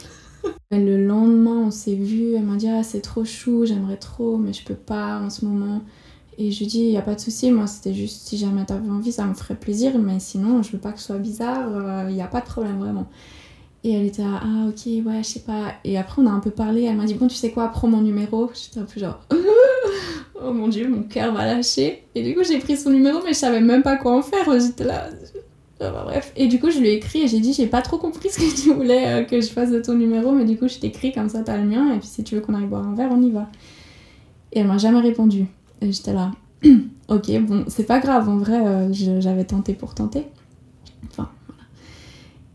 Le 0.71 1.07
lendemain, 1.07 1.65
on 1.67 1.71
s'est 1.71 1.95
vu, 1.95 2.35
elle 2.35 2.43
m'a 2.43 2.57
dit 2.57 2.69
ah, 2.69 2.83
c'est 2.83 3.01
trop 3.01 3.25
chou, 3.25 3.65
j'aimerais 3.65 3.97
trop, 3.97 4.37
mais 4.37 4.53
je 4.53 4.63
peux 4.65 4.75
pas 4.75 5.19
en 5.19 5.31
ce 5.31 5.45
moment. 5.45 5.83
Et 6.41 6.53
je 6.53 6.61
lui 6.61 6.67
dis, 6.67 6.83
il 6.85 6.97
a 6.97 7.03
pas 7.03 7.17
de 7.17 7.21
souci, 7.21 7.51
moi 7.51 7.67
c'était 7.67 7.93
juste 7.93 8.29
si 8.29 8.39
jamais 8.39 8.65
t'avais 8.65 8.89
envie, 8.89 9.11
ça 9.11 9.25
me 9.25 9.35
ferait 9.35 9.57
plaisir, 9.57 9.99
mais 9.99 10.21
sinon 10.21 10.63
je 10.63 10.71
veux 10.71 10.79
pas 10.79 10.93
que 10.93 11.01
ce 11.01 11.07
soit 11.07 11.19
bizarre, 11.19 12.09
il 12.09 12.15
y 12.15 12.23
a 12.23 12.29
pas 12.29 12.41
de 12.41 12.47
problème 12.47 12.79
vraiment. 12.79 13.09
Et 13.83 13.93
elle 13.93 14.07
était 14.07 14.23
là, 14.23 14.41
ah 14.43 14.69
ok, 14.69 15.07
ouais, 15.07 15.23
je 15.23 15.29
sais 15.29 15.41
pas. 15.41 15.75
Et 15.85 15.99
après 15.99 16.23
on 16.23 16.27
a 16.27 16.31
un 16.31 16.41
peu 16.41 16.51
parlé, 16.51 16.83
elle 16.83 16.97
m'a 16.97 17.07
dit, 17.07 17.15
bon, 17.15 17.27
tu 17.27 17.35
sais 17.37 17.51
quoi, 17.51 17.69
prends 17.69 17.89
mon 17.89 18.03
numéro. 18.03 18.51
J'étais 18.55 18.81
un 18.81 18.85
peu 18.85 19.01
genre, 19.01 19.21
oh 20.41 20.53
mon 20.53 20.69
dieu, 20.69 20.89
mon 20.89 21.03
cœur 21.03 21.33
va 21.35 21.45
lâcher. 21.45 22.05
Et 22.15 22.23
du 22.23 22.35
coup 22.35 22.45
j'ai 22.45 22.59
pris 22.59 22.77
son 22.77 22.91
numéro, 22.91 23.19
mais 23.25 23.33
je 23.33 23.39
savais 23.39 23.61
même 23.61 23.83
pas 23.83 23.97
quoi 23.97 24.17
en 24.17 24.23
faire, 24.23 24.49
j'étais 24.61 24.85
là. 24.85 25.09
Enfin, 25.81 26.05
bref. 26.05 26.33
Et 26.37 26.49
du 26.49 26.59
coup, 26.59 26.71
je 26.71 26.81
lui 26.81 26.89
ai 26.89 26.95
écrit 26.95 27.23
et 27.23 27.29
j'ai 27.29 27.39
dit 27.41 27.53
j'ai 27.53 27.67
pas 27.67 27.83
trop 27.83 27.99
compris 27.99 28.29
ce 28.33 28.39
que 28.39 28.63
tu 28.63 28.75
voulais 28.75 29.07
euh, 29.07 29.25
que 29.25 29.41
je 29.41 29.49
fasse 29.49 29.71
de 29.71 29.81
ton 29.81 29.95
numéro, 29.95 30.33
mais 30.33 30.45
du 30.45 30.57
coup, 30.57 30.69
je 30.69 30.79
t'écris 30.79 31.13
comme 31.13 31.29
ça, 31.29 31.43
t'as 31.43 31.57
le 31.57 31.65
mien, 31.65 31.95
et 31.95 31.99
puis 31.99 32.09
si 32.09 32.25
tu 32.25 32.35
veux 32.35 32.41
qu'on 32.41 32.55
aille 32.55 32.67
boire 32.67 32.87
un 32.87 32.95
verre, 32.95 33.11
on 33.13 33.23
y 33.23 33.31
va. 33.31 33.49
Et 34.53 34.61
elle 34.61 34.67
m'a 34.67 34.79
jamais 34.79 35.01
répondu. 35.01 35.47
Et 35.81 35.93
j'étais 35.93 36.13
là, 36.13 36.33
ok, 37.09 37.41
bon, 37.41 37.65
c'est 37.69 37.85
pas 37.85 38.01
grave, 38.01 38.29
en 38.29 38.39
vrai, 38.39 38.67
euh, 38.67 38.89
j'avais 38.93 39.45
tenté 39.45 39.75
pour 39.75 39.95
tenter. 39.95 40.27
Enfin, 41.11 41.29
voilà. 41.47 41.63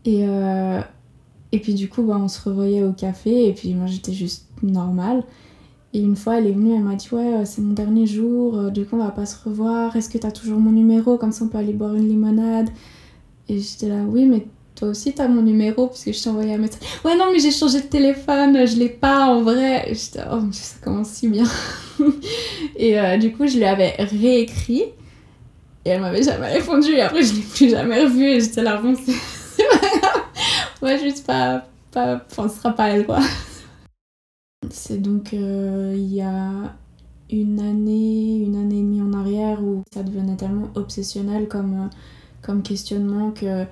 Et, 0.04 0.26
euh, 0.28 0.80
Et 1.52 1.60
puis 1.60 1.74
du 1.74 1.88
coup, 1.88 2.02
bah, 2.02 2.18
on 2.20 2.28
se 2.28 2.40
revoyait 2.48 2.82
au 2.82 2.92
café 2.92 3.48
et 3.48 3.52
puis 3.54 3.74
moi 3.74 3.86
j'étais 3.86 4.12
juste 4.12 4.48
normale. 4.62 5.22
Et 5.92 6.00
une 6.00 6.16
fois, 6.16 6.38
elle 6.38 6.48
est 6.48 6.52
venue, 6.52 6.74
elle 6.74 6.82
m'a 6.82 6.96
dit 6.96 7.08
Ouais, 7.12 7.34
euh, 7.34 7.44
c'est 7.44 7.62
mon 7.62 7.72
dernier 7.72 8.06
jour, 8.06 8.70
du 8.72 8.84
coup, 8.84 8.96
on 8.96 9.04
va 9.04 9.12
pas 9.12 9.26
se 9.26 9.36
revoir. 9.48 9.94
Est-ce 9.96 10.08
que 10.10 10.18
t'as 10.18 10.32
toujours 10.32 10.58
mon 10.60 10.72
numéro 10.72 11.16
Comme 11.18 11.32
ça, 11.32 11.44
on 11.44 11.48
peut 11.48 11.58
aller 11.58 11.72
boire 11.72 11.94
une 11.94 12.08
limonade? 12.08 12.70
Et 13.48 13.58
j'étais 13.60 13.88
là 13.88 14.02
Oui, 14.06 14.26
mais 14.26 14.46
toi 14.74 14.88
aussi, 14.88 15.12
t'as 15.12 15.28
mon 15.28 15.42
numéro, 15.42 15.86
puisque 15.86 16.12
je 16.12 16.22
t'ai 16.22 16.30
envoyé 16.30 16.54
un 16.54 16.58
message. 16.58 16.80
Ouais, 17.04 17.16
non, 17.16 17.26
mais 17.32 17.38
j'ai 17.38 17.52
changé 17.52 17.80
de 17.80 17.86
téléphone, 17.86 18.66
je 18.66 18.76
l'ai 18.76 18.88
pas 18.88 19.26
en 19.26 19.42
vrai. 19.42 19.86
J'étais 19.88 20.26
Oh, 20.30 20.40
ça 20.50 20.76
commence 20.82 21.08
si 21.10 21.28
bien. 21.28 21.44
et 22.76 22.98
euh, 22.98 23.16
du 23.16 23.32
coup, 23.32 23.46
je 23.46 23.56
lui 23.56 23.64
avais 23.64 23.94
réécrit. 23.98 24.84
Et 25.84 25.90
elle 25.90 26.00
m'avait 26.00 26.22
jamais 26.22 26.52
répondu. 26.52 26.92
Et 26.92 27.02
après, 27.02 27.22
je 27.22 27.34
l'ai 27.34 27.42
plus 27.42 27.70
jamais 27.70 28.02
revue. 28.02 28.24
Et 28.24 28.40
j'étais 28.40 28.62
là 28.62 28.76
Bon, 28.78 28.94
c'est. 28.96 29.12
Ouais, 30.82 30.98
juste 30.98 31.24
pas. 31.24 31.64
pas... 31.92 32.20
Enfin, 32.30 32.48
ce 32.48 32.56
sera 32.56 32.72
pas 32.72 32.88
elle, 32.88 33.06
quoi. 33.06 33.20
C'est 34.70 35.00
donc 35.00 35.32
euh, 35.34 35.94
il 35.96 36.12
y 36.12 36.20
a 36.20 36.74
une 37.30 37.60
année, 37.60 38.36
une 38.38 38.56
année 38.56 38.78
et 38.78 38.82
demie 38.82 39.02
en 39.02 39.12
arrière 39.12 39.62
où 39.62 39.82
ça 39.92 40.02
devenait 40.02 40.36
tellement 40.36 40.68
obsessionnel 40.74 41.48
comme, 41.48 41.74
euh, 41.74 41.88
comme 42.42 42.62
questionnement 42.62 43.30
que, 43.30 43.64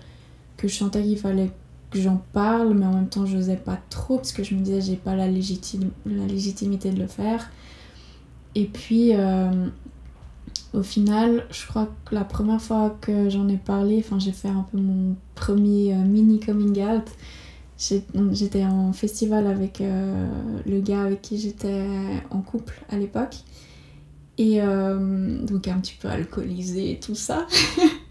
que 0.62 0.68
je 0.68 0.74
sentais 0.74 1.02
qu'il 1.02 1.18
fallait 1.18 1.50
que 1.90 2.00
j'en 2.00 2.22
parle, 2.32 2.72
mais 2.72 2.86
en 2.86 2.94
même 2.94 3.08
temps 3.08 3.26
je 3.26 3.36
n'osais 3.36 3.56
pas 3.56 3.78
trop 3.90 4.16
parce 4.16 4.32
que 4.32 4.42
je 4.42 4.54
me 4.54 4.60
disais 4.60 4.80
j'ai 4.80 4.96
pas 4.96 5.14
la, 5.14 5.28
légitime, 5.28 5.90
la 6.06 6.24
légitimité 6.24 6.90
de 6.90 7.00
le 7.00 7.08
faire. 7.08 7.50
Et 8.54 8.64
puis 8.64 9.10
euh, 9.14 9.66
au 10.72 10.82
final, 10.82 11.44
je 11.50 11.66
crois 11.66 11.88
que 12.06 12.14
la 12.14 12.24
première 12.24 12.62
fois 12.62 12.96
que 13.00 13.28
j'en 13.28 13.48
ai 13.48 13.58
parlé, 13.58 13.98
enfin 13.98 14.18
j'ai 14.18 14.32
fait 14.32 14.48
un 14.48 14.64
peu 14.70 14.78
mon 14.78 15.16
premier 15.34 15.94
mini 15.94 16.40
coming 16.40 16.82
out 16.82 17.10
J'étais 18.32 18.64
en 18.64 18.92
festival 18.92 19.46
avec 19.46 19.80
euh, 19.80 20.28
le 20.66 20.80
gars 20.80 21.02
avec 21.02 21.20
qui 21.20 21.38
j'étais 21.38 21.84
en 22.30 22.40
couple 22.40 22.80
à 22.88 22.96
l'époque. 22.96 23.36
Et 24.38 24.60
euh, 24.60 25.42
donc 25.42 25.66
un 25.68 25.80
petit 25.80 25.96
peu 26.00 26.08
alcoolisé 26.08 26.92
et 26.92 27.00
tout 27.00 27.16
ça. 27.16 27.46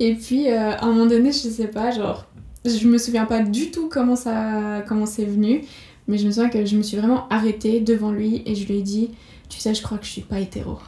et 0.00 0.14
puis 0.14 0.50
euh, 0.50 0.72
à 0.72 0.84
un 0.84 0.92
moment 0.92 1.06
donné, 1.06 1.32
je 1.32 1.38
sais 1.38 1.68
pas, 1.68 1.90
genre, 1.90 2.26
je 2.64 2.86
me 2.86 2.98
souviens 2.98 3.26
pas 3.26 3.42
du 3.42 3.70
tout 3.70 3.88
comment 3.88 4.16
ça 4.16 4.82
comment 4.86 5.06
c'est 5.06 5.24
venu, 5.24 5.62
mais 6.08 6.18
je 6.18 6.26
me 6.26 6.32
souviens 6.32 6.50
que 6.50 6.64
je 6.64 6.76
me 6.76 6.82
suis 6.82 6.96
vraiment 6.96 7.28
arrêtée 7.28 7.80
devant 7.80 8.10
lui 8.10 8.42
et 8.46 8.54
je 8.54 8.66
lui 8.66 8.78
ai 8.78 8.82
dit, 8.82 9.10
tu 9.48 9.58
sais, 9.58 9.74
je 9.74 9.82
crois 9.82 9.98
que 9.98 10.04
je 10.04 10.10
suis 10.10 10.22
pas 10.22 10.40
hétéro. 10.40 10.78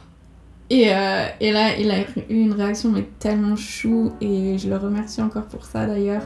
Et, 0.71 0.83
et 0.83 1.51
là, 1.51 1.77
il 1.79 1.89
a 1.89 2.01
eu 2.01 2.05
une 2.29 2.53
réaction 2.53 2.91
mais 2.91 3.07
tellement 3.17 3.55
chou 3.55 4.11
et 4.21 4.57
je 4.59 4.69
le 4.69 4.77
remercie 4.77 5.19
encore 5.19 5.45
pour 5.45 5.65
ça 5.65 5.87
d'ailleurs 5.87 6.21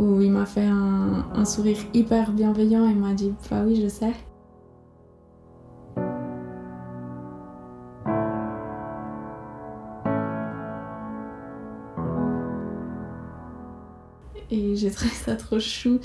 où 0.00 0.20
il 0.22 0.30
m'a 0.30 0.46
fait 0.46 0.64
un, 0.66 1.44
sourire 1.44 1.76
hyper 1.92 2.32
bienveillant 2.32 2.88
et 2.88 2.94
m'a 2.94 3.12
dit 3.12 3.32
Bah 3.50 3.62
oui, 3.66 3.80
je 3.82 3.88
sais. 3.88 4.12
Et 14.50 14.76
j'ai 14.76 14.90
trouvé 14.90 15.10
ça 15.10 15.36
trop 15.36 15.60
chou 15.60 16.00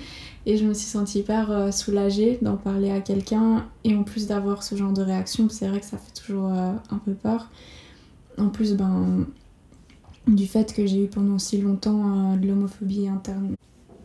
et 0.45 0.57
je 0.57 0.65
me 0.65 0.73
suis 0.73 0.87
sentie 0.87 1.19
hyper 1.19 1.51
euh, 1.51 1.71
soulagée 1.71 2.37
d'en 2.41 2.55
parler 2.55 2.91
à 2.91 3.01
quelqu'un 3.01 3.65
et 3.83 3.95
en 3.95 4.03
plus 4.03 4.27
d'avoir 4.27 4.63
ce 4.63 4.75
genre 4.75 4.93
de 4.93 5.01
réaction, 5.01 5.49
c'est 5.49 5.67
vrai 5.67 5.79
que 5.79 5.85
ça 5.85 5.97
fait 5.97 6.13
toujours 6.13 6.51
euh, 6.51 6.73
un 6.91 6.97
peu 6.97 7.13
peur. 7.13 7.49
En 8.37 8.49
plus, 8.49 8.75
ben, 8.75 9.25
du 10.27 10.45
fait 10.45 10.73
que 10.73 10.85
j'ai 10.85 11.05
eu 11.05 11.07
pendant 11.07 11.39
si 11.39 11.59
longtemps 11.59 12.33
euh, 12.33 12.37
de 12.37 12.47
l'homophobie 12.47 13.07
interne 13.07 13.55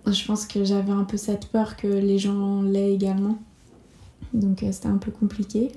je 0.07 0.25
pense 0.25 0.47
que 0.47 0.65
j'avais 0.65 0.93
un 0.93 1.05
peu 1.05 1.19
cette 1.19 1.49
peur 1.49 1.77
que 1.77 1.87
les 1.87 2.19
gens 2.19 2.63
l'aient 2.63 2.93
également. 2.93 3.39
Donc 4.33 4.65
c'était 4.73 4.89
un 4.89 4.97
peu 4.97 5.11
compliqué. 5.11 5.71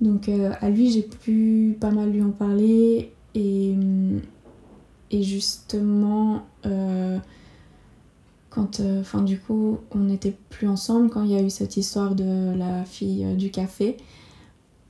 Donc 0.00 0.28
à 0.28 0.70
lui, 0.70 0.90
j'ai 0.90 1.02
pu 1.02 1.76
pas 1.78 1.90
mal 1.90 2.10
lui 2.10 2.22
en 2.22 2.30
parler. 2.30 3.12
Et, 3.34 3.76
et 5.10 5.22
justement, 5.22 6.46
quand, 8.50 8.80
enfin 9.00 9.22
du 9.22 9.38
coup, 9.38 9.78
on 9.92 10.00
n'était 10.00 10.34
plus 10.50 10.68
ensemble 10.68 11.08
quand 11.08 11.22
il 11.22 11.30
y 11.30 11.36
a 11.36 11.42
eu 11.42 11.50
cette 11.50 11.76
histoire 11.76 12.14
de 12.14 12.56
la 12.56 12.84
fille 12.84 13.24
du 13.36 13.50
café. 13.50 13.96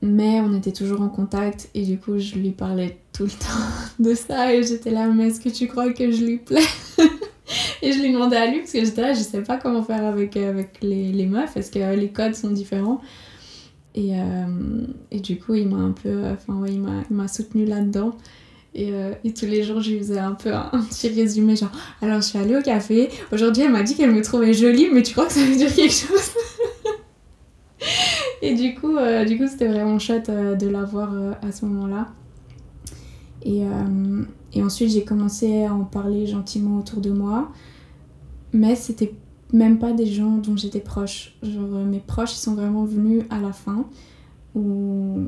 Mais 0.02 0.40
on 0.40 0.54
était 0.54 0.72
toujours 0.72 1.02
en 1.02 1.10
contact 1.10 1.68
et 1.74 1.84
du 1.84 1.98
coup, 1.98 2.18
je 2.18 2.36
lui 2.36 2.52
parlais 2.52 2.98
tout 3.12 3.24
le 3.24 3.30
temps 3.30 3.98
de 3.98 4.14
ça 4.14 4.54
et 4.54 4.62
j'étais 4.62 4.90
là, 4.90 5.06
mais 5.08 5.28
est-ce 5.28 5.40
que 5.40 5.50
tu 5.50 5.68
crois 5.68 5.92
que 5.92 6.10
je 6.10 6.24
lui 6.24 6.38
plais? 6.38 6.62
Et 7.82 7.92
je 7.92 7.98
lui 8.00 8.12
demandais 8.12 8.36
à 8.36 8.46
lui 8.46 8.60
parce 8.60 8.72
que 8.72 8.84
j'étais 8.84 9.00
là, 9.00 9.12
je 9.12 9.20
sais 9.20 9.42
pas 9.42 9.56
comment 9.56 9.82
faire 9.82 10.04
avec, 10.04 10.36
euh, 10.36 10.50
avec 10.50 10.78
les, 10.82 11.12
les 11.12 11.26
meufs, 11.26 11.52
parce 11.52 11.70
que 11.70 11.96
les 11.96 12.10
codes 12.10 12.34
sont 12.34 12.50
différents? 12.50 13.00
Et, 13.94 14.20
euh, 14.20 14.86
et 15.10 15.20
du 15.20 15.38
coup, 15.38 15.54
il 15.54 15.68
m'a 15.68 15.78
un 15.78 15.92
peu. 15.92 16.26
Enfin, 16.26 16.54
ouais, 16.60 16.72
il 16.72 17.16
m'a 17.16 17.28
soutenu 17.28 17.64
là-dedans. 17.64 18.12
Et, 18.74 18.92
euh, 18.92 19.12
et, 19.24 19.34
tous 19.34 19.46
les 19.46 19.64
jours, 19.64 19.80
je 19.80 19.90
lui 19.90 19.98
faisais 19.98 20.18
un 20.18 20.32
peu 20.32 20.54
un, 20.54 20.70
petit 20.88 21.08
résumé, 21.08 21.56
genre 21.56 21.72
Alors, 22.02 22.20
je 22.20 22.28
suis 22.28 22.38
allée 22.38 22.56
au 22.56 22.62
café. 22.62 23.08
Aujourd'hui, 23.32 23.64
elle 23.64 23.72
m'a 23.72 23.82
dit 23.82 23.96
qu'elle 23.96 24.12
me 24.12 24.22
trouvait 24.22 24.52
jolie, 24.54 24.88
mais 24.92 25.02
tu 25.02 25.12
crois 25.12 25.26
que 25.26 25.32
ça 25.32 25.44
veut 25.44 25.56
dire 25.56 25.74
quelque 25.74 25.92
chose? 25.92 26.30
Et 28.42 28.54
du 28.54 28.74
coup, 28.74 28.96
du 29.26 29.36
coup 29.36 29.46
c'était 29.48 29.68
vraiment 29.68 29.98
chouette 29.98 30.30
de 30.30 30.68
l'avoir 30.68 31.12
à 31.42 31.52
ce 31.52 31.66
moment-là. 31.66 32.08
Et, 33.42 33.64
et 34.52 34.62
ensuite, 34.62 34.90
j'ai 34.90 35.04
commencé 35.04 35.64
à 35.64 35.74
en 35.74 35.84
parler 35.84 36.26
gentiment 36.26 36.78
autour 36.78 37.00
de 37.00 37.10
moi. 37.10 37.50
Mais 38.52 38.74
c'était 38.74 39.12
même 39.52 39.78
pas 39.78 39.92
des 39.92 40.06
gens 40.06 40.36
dont 40.36 40.56
j'étais 40.56 40.80
proche. 40.80 41.34
Genre, 41.42 41.74
euh, 41.74 41.84
mes 41.84 42.00
proches, 42.00 42.34
ils 42.34 42.40
sont 42.40 42.54
vraiment 42.54 42.84
venus 42.84 43.24
à 43.30 43.40
la 43.40 43.52
fin. 43.52 43.84
Où 44.54 45.26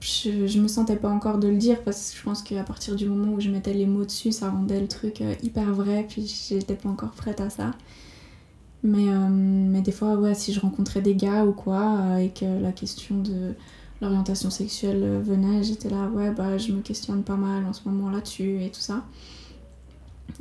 je, 0.00 0.46
je 0.46 0.60
me 0.60 0.68
sentais 0.68 0.96
pas 0.96 1.10
encore 1.10 1.38
de 1.38 1.48
le 1.48 1.56
dire 1.56 1.82
parce 1.82 2.10
que 2.10 2.18
je 2.18 2.22
pense 2.22 2.42
qu'à 2.42 2.62
partir 2.62 2.96
du 2.96 3.06
moment 3.06 3.32
où 3.32 3.40
je 3.40 3.50
mettais 3.50 3.74
les 3.74 3.86
mots 3.86 4.04
dessus, 4.04 4.32
ça 4.32 4.50
rendait 4.50 4.80
le 4.80 4.88
truc 4.88 5.20
euh, 5.20 5.34
hyper 5.42 5.72
vrai. 5.72 6.06
Puis 6.08 6.26
j'étais 6.48 6.74
pas 6.74 6.88
encore 6.88 7.10
prête 7.10 7.40
à 7.40 7.50
ça. 7.50 7.72
Mais, 8.82 9.08
euh, 9.08 9.28
mais 9.30 9.80
des 9.80 9.92
fois, 9.92 10.14
ouais, 10.16 10.34
si 10.34 10.52
je 10.52 10.60
rencontrais 10.60 11.00
des 11.00 11.14
gars 11.14 11.44
ou 11.44 11.52
quoi, 11.52 12.20
et 12.20 12.30
que 12.30 12.44
la 12.62 12.70
question 12.72 13.20
de 13.20 13.54
l'orientation 14.00 14.50
sexuelle 14.50 15.20
venait, 15.20 15.64
j'étais 15.64 15.90
là, 15.90 16.08
ouais, 16.14 16.30
bah 16.30 16.58
je 16.58 16.72
me 16.72 16.80
questionne 16.80 17.24
pas 17.24 17.34
mal 17.34 17.66
en 17.66 17.72
ce 17.72 17.88
moment 17.88 18.08
là-dessus 18.08 18.62
et 18.62 18.70
tout 18.70 18.80
ça. 18.80 19.04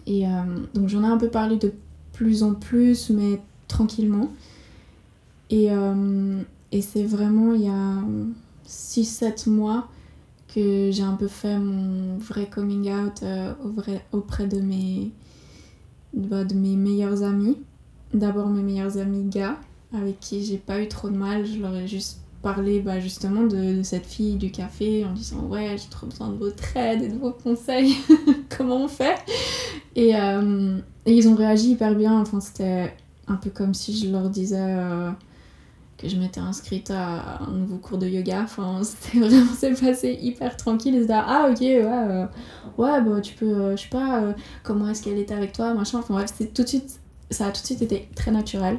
Et 0.05 0.25
donc 0.75 0.87
j'en 0.87 1.03
ai 1.03 1.07
un 1.07 1.17
peu 1.17 1.29
parlé 1.29 1.57
de 1.57 1.73
plus 2.13 2.43
en 2.43 2.53
plus, 2.53 3.09
mais 3.09 3.41
tranquillement. 3.67 4.29
Et, 5.49 5.71
euh, 5.71 6.41
et 6.71 6.81
c'est 6.81 7.03
vraiment 7.03 7.53
il 7.53 7.61
y 7.61 7.69
a 7.69 8.03
6-7 8.67 9.49
mois 9.49 9.87
que 10.53 10.89
j'ai 10.91 11.03
un 11.03 11.13
peu 11.13 11.27
fait 11.27 11.57
mon 11.57 12.17
vrai 12.17 12.47
coming 12.47 12.91
out 12.91 13.23
euh, 13.23 13.53
auprès 14.11 14.47
de 14.47 14.59
mes, 14.59 15.11
bah, 16.13 16.43
de 16.43 16.53
mes 16.53 16.75
meilleurs 16.75 17.23
amis. 17.23 17.57
D'abord 18.13 18.47
mes 18.47 18.61
meilleurs 18.61 18.97
amis 18.97 19.25
gars, 19.25 19.57
avec 19.93 20.19
qui 20.19 20.43
j'ai 20.43 20.57
pas 20.57 20.81
eu 20.81 20.87
trop 20.87 21.09
de 21.09 21.17
mal. 21.17 21.45
Je 21.45 21.59
leur 21.59 21.75
ai 21.75 21.87
juste 21.87 22.19
parlé 22.41 22.79
bah, 22.79 22.99
justement 22.99 23.43
de, 23.43 23.81
cette 23.83 24.05
fille 24.05 24.35
du 24.35 24.51
café 24.51 25.05
en 25.05 25.11
disant 25.11 25.41
ouais 25.47 25.75
j'ai 25.77 25.89
trop 25.89 26.07
besoin 26.07 26.29
de 26.29 26.37
votre 26.37 26.77
aide 26.77 27.01
et 27.01 27.09
de 27.09 27.17
vos 27.17 27.31
conseils, 27.31 27.95
comment 28.57 28.83
on 28.83 28.87
fait? 28.87 29.15
Et, 29.95 30.15
euh, 30.15 30.77
et, 31.05 31.13
ils 31.13 31.27
ont 31.27 31.35
réagi 31.35 31.71
hyper 31.71 31.95
bien, 31.95 32.19
enfin 32.19 32.39
c'était 32.39 32.93
un 33.27 33.35
peu 33.35 33.49
comme 33.49 33.73
si 33.73 33.97
je 33.97 34.11
leur 34.11 34.29
disais 34.29 34.57
euh, 34.59 35.11
que 35.97 36.07
je 36.07 36.15
m'étais 36.17 36.39
inscrite 36.39 36.91
à 36.91 37.41
un 37.41 37.51
nouveau 37.51 37.77
cours 37.77 37.97
de 37.97 38.07
yoga, 38.07 38.43
enfin 38.43 38.79
c'était 38.83 39.19
vraiment, 39.19 39.51
c'est 39.57 39.79
passé 39.79 40.17
hyper 40.21 40.55
tranquille, 40.55 40.95
ils 40.95 41.03
étaient 41.03 41.13
ah 41.13 41.47
ok 41.51 41.59
ouais, 41.59 41.85
euh, 41.85 42.25
ouais 42.77 43.01
bah 43.01 43.21
tu 43.21 43.33
peux, 43.33 43.75
je 43.75 43.81
sais 43.81 43.89
pas, 43.89 44.35
comment 44.63 44.87
est-ce 44.89 45.03
qu'elle 45.03 45.17
était 45.17 45.33
avec 45.33 45.53
toi, 45.53 45.73
machin, 45.73 45.99
enfin 45.99 46.13
bref 46.13 46.31
tout 46.53 46.63
de 46.63 46.67
suite, 46.67 46.99
ça 47.31 47.47
a 47.47 47.51
tout 47.51 47.61
de 47.61 47.65
suite 47.65 47.81
été 47.81 48.09
très 48.15 48.31
naturel. 48.31 48.77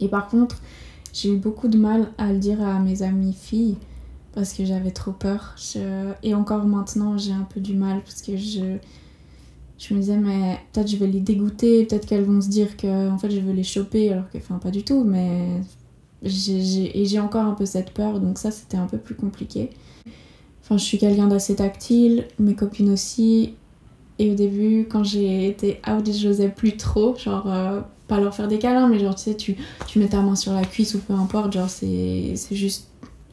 Et 0.00 0.08
par 0.08 0.28
contre, 0.28 0.60
j'ai 1.12 1.30
eu 1.34 1.36
beaucoup 1.36 1.68
de 1.68 1.76
mal 1.76 2.08
à 2.18 2.32
le 2.32 2.38
dire 2.38 2.62
à 2.62 2.78
mes 2.78 3.02
amies 3.02 3.34
filles 3.34 3.76
parce 4.34 4.54
que 4.54 4.64
j'avais 4.64 4.90
trop 4.90 5.12
peur. 5.12 5.54
Et 6.22 6.34
encore 6.34 6.64
maintenant, 6.64 7.18
j'ai 7.18 7.32
un 7.32 7.46
peu 7.48 7.60
du 7.60 7.74
mal 7.74 8.02
parce 8.02 8.22
que 8.22 8.36
je, 8.36 8.78
je 9.78 9.94
me 9.94 10.00
disais, 10.00 10.16
mais 10.16 10.58
peut-être 10.72 10.88
je 10.88 10.96
vais 10.96 11.06
les 11.06 11.20
dégoûter, 11.20 11.84
peut-être 11.84 12.06
qu'elles 12.06 12.24
vont 12.24 12.40
se 12.40 12.48
dire 12.48 12.76
que 12.76 13.10
en 13.10 13.18
fait 13.18 13.30
je 13.30 13.40
veux 13.40 13.52
les 13.52 13.62
choper, 13.62 14.12
alors 14.12 14.30
que, 14.30 14.38
enfin, 14.38 14.58
pas 14.58 14.70
du 14.70 14.84
tout, 14.84 15.04
mais 15.04 15.60
j'ai, 16.22 17.00
et 17.00 17.04
j'ai 17.04 17.20
encore 17.20 17.44
un 17.44 17.54
peu 17.54 17.66
cette 17.66 17.92
peur, 17.92 18.20
donc 18.20 18.38
ça 18.38 18.50
c'était 18.50 18.76
un 18.76 18.86
peu 18.86 18.98
plus 18.98 19.14
compliqué. 19.14 19.70
Enfin, 20.62 20.76
je 20.76 20.84
suis 20.84 20.98
quelqu'un 20.98 21.26
d'assez 21.26 21.56
tactile, 21.56 22.26
mes 22.38 22.54
copines 22.54 22.90
aussi, 22.90 23.54
et 24.18 24.30
au 24.30 24.34
début, 24.34 24.86
quand 24.88 25.02
j'ai 25.02 25.48
été 25.48 25.80
out, 25.88 26.08
j'osais 26.12 26.48
plus 26.48 26.76
trop, 26.76 27.16
genre. 27.16 27.50
Euh, 27.52 27.80
pas 28.08 28.20
leur 28.20 28.34
faire 28.34 28.48
des 28.48 28.58
câlins, 28.58 28.88
mais 28.88 28.98
genre, 28.98 29.14
tu 29.14 29.22
sais, 29.22 29.36
tu, 29.36 29.56
tu 29.86 29.98
mets 29.98 30.08
ta 30.08 30.20
main 30.20 30.34
sur 30.34 30.52
la 30.52 30.64
cuisse 30.64 30.94
ou 30.94 30.98
peu 30.98 31.14
importe, 31.14 31.52
genre, 31.52 31.70
c'est 31.70 32.36
juste 32.50 32.88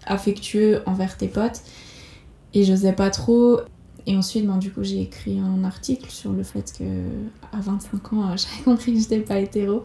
affectueux 0.06 0.82
envers 0.86 1.18
tes 1.18 1.28
potes. 1.28 1.62
Et 2.54 2.64
j'osais 2.64 2.94
pas 2.94 3.10
trop. 3.10 3.60
et 4.08 4.16
ensuite, 4.16 4.48
ben, 4.48 4.58
du 4.58 4.72
coup, 4.72 4.84
j'ai 4.84 5.02
écrit 5.02 5.40
un 5.40 5.64
article 5.64 6.10
sur 6.10 6.32
le 6.32 6.44
fait 6.44 6.74
que 6.78 6.84
à 7.56 7.60
25 7.60 8.14
ans, 8.14 8.30
j'avais 8.38 8.64
compris 8.64 8.94
que 8.94 9.00
j'étais 9.00 9.20
pas 9.20 9.40
hétéro. 9.40 9.84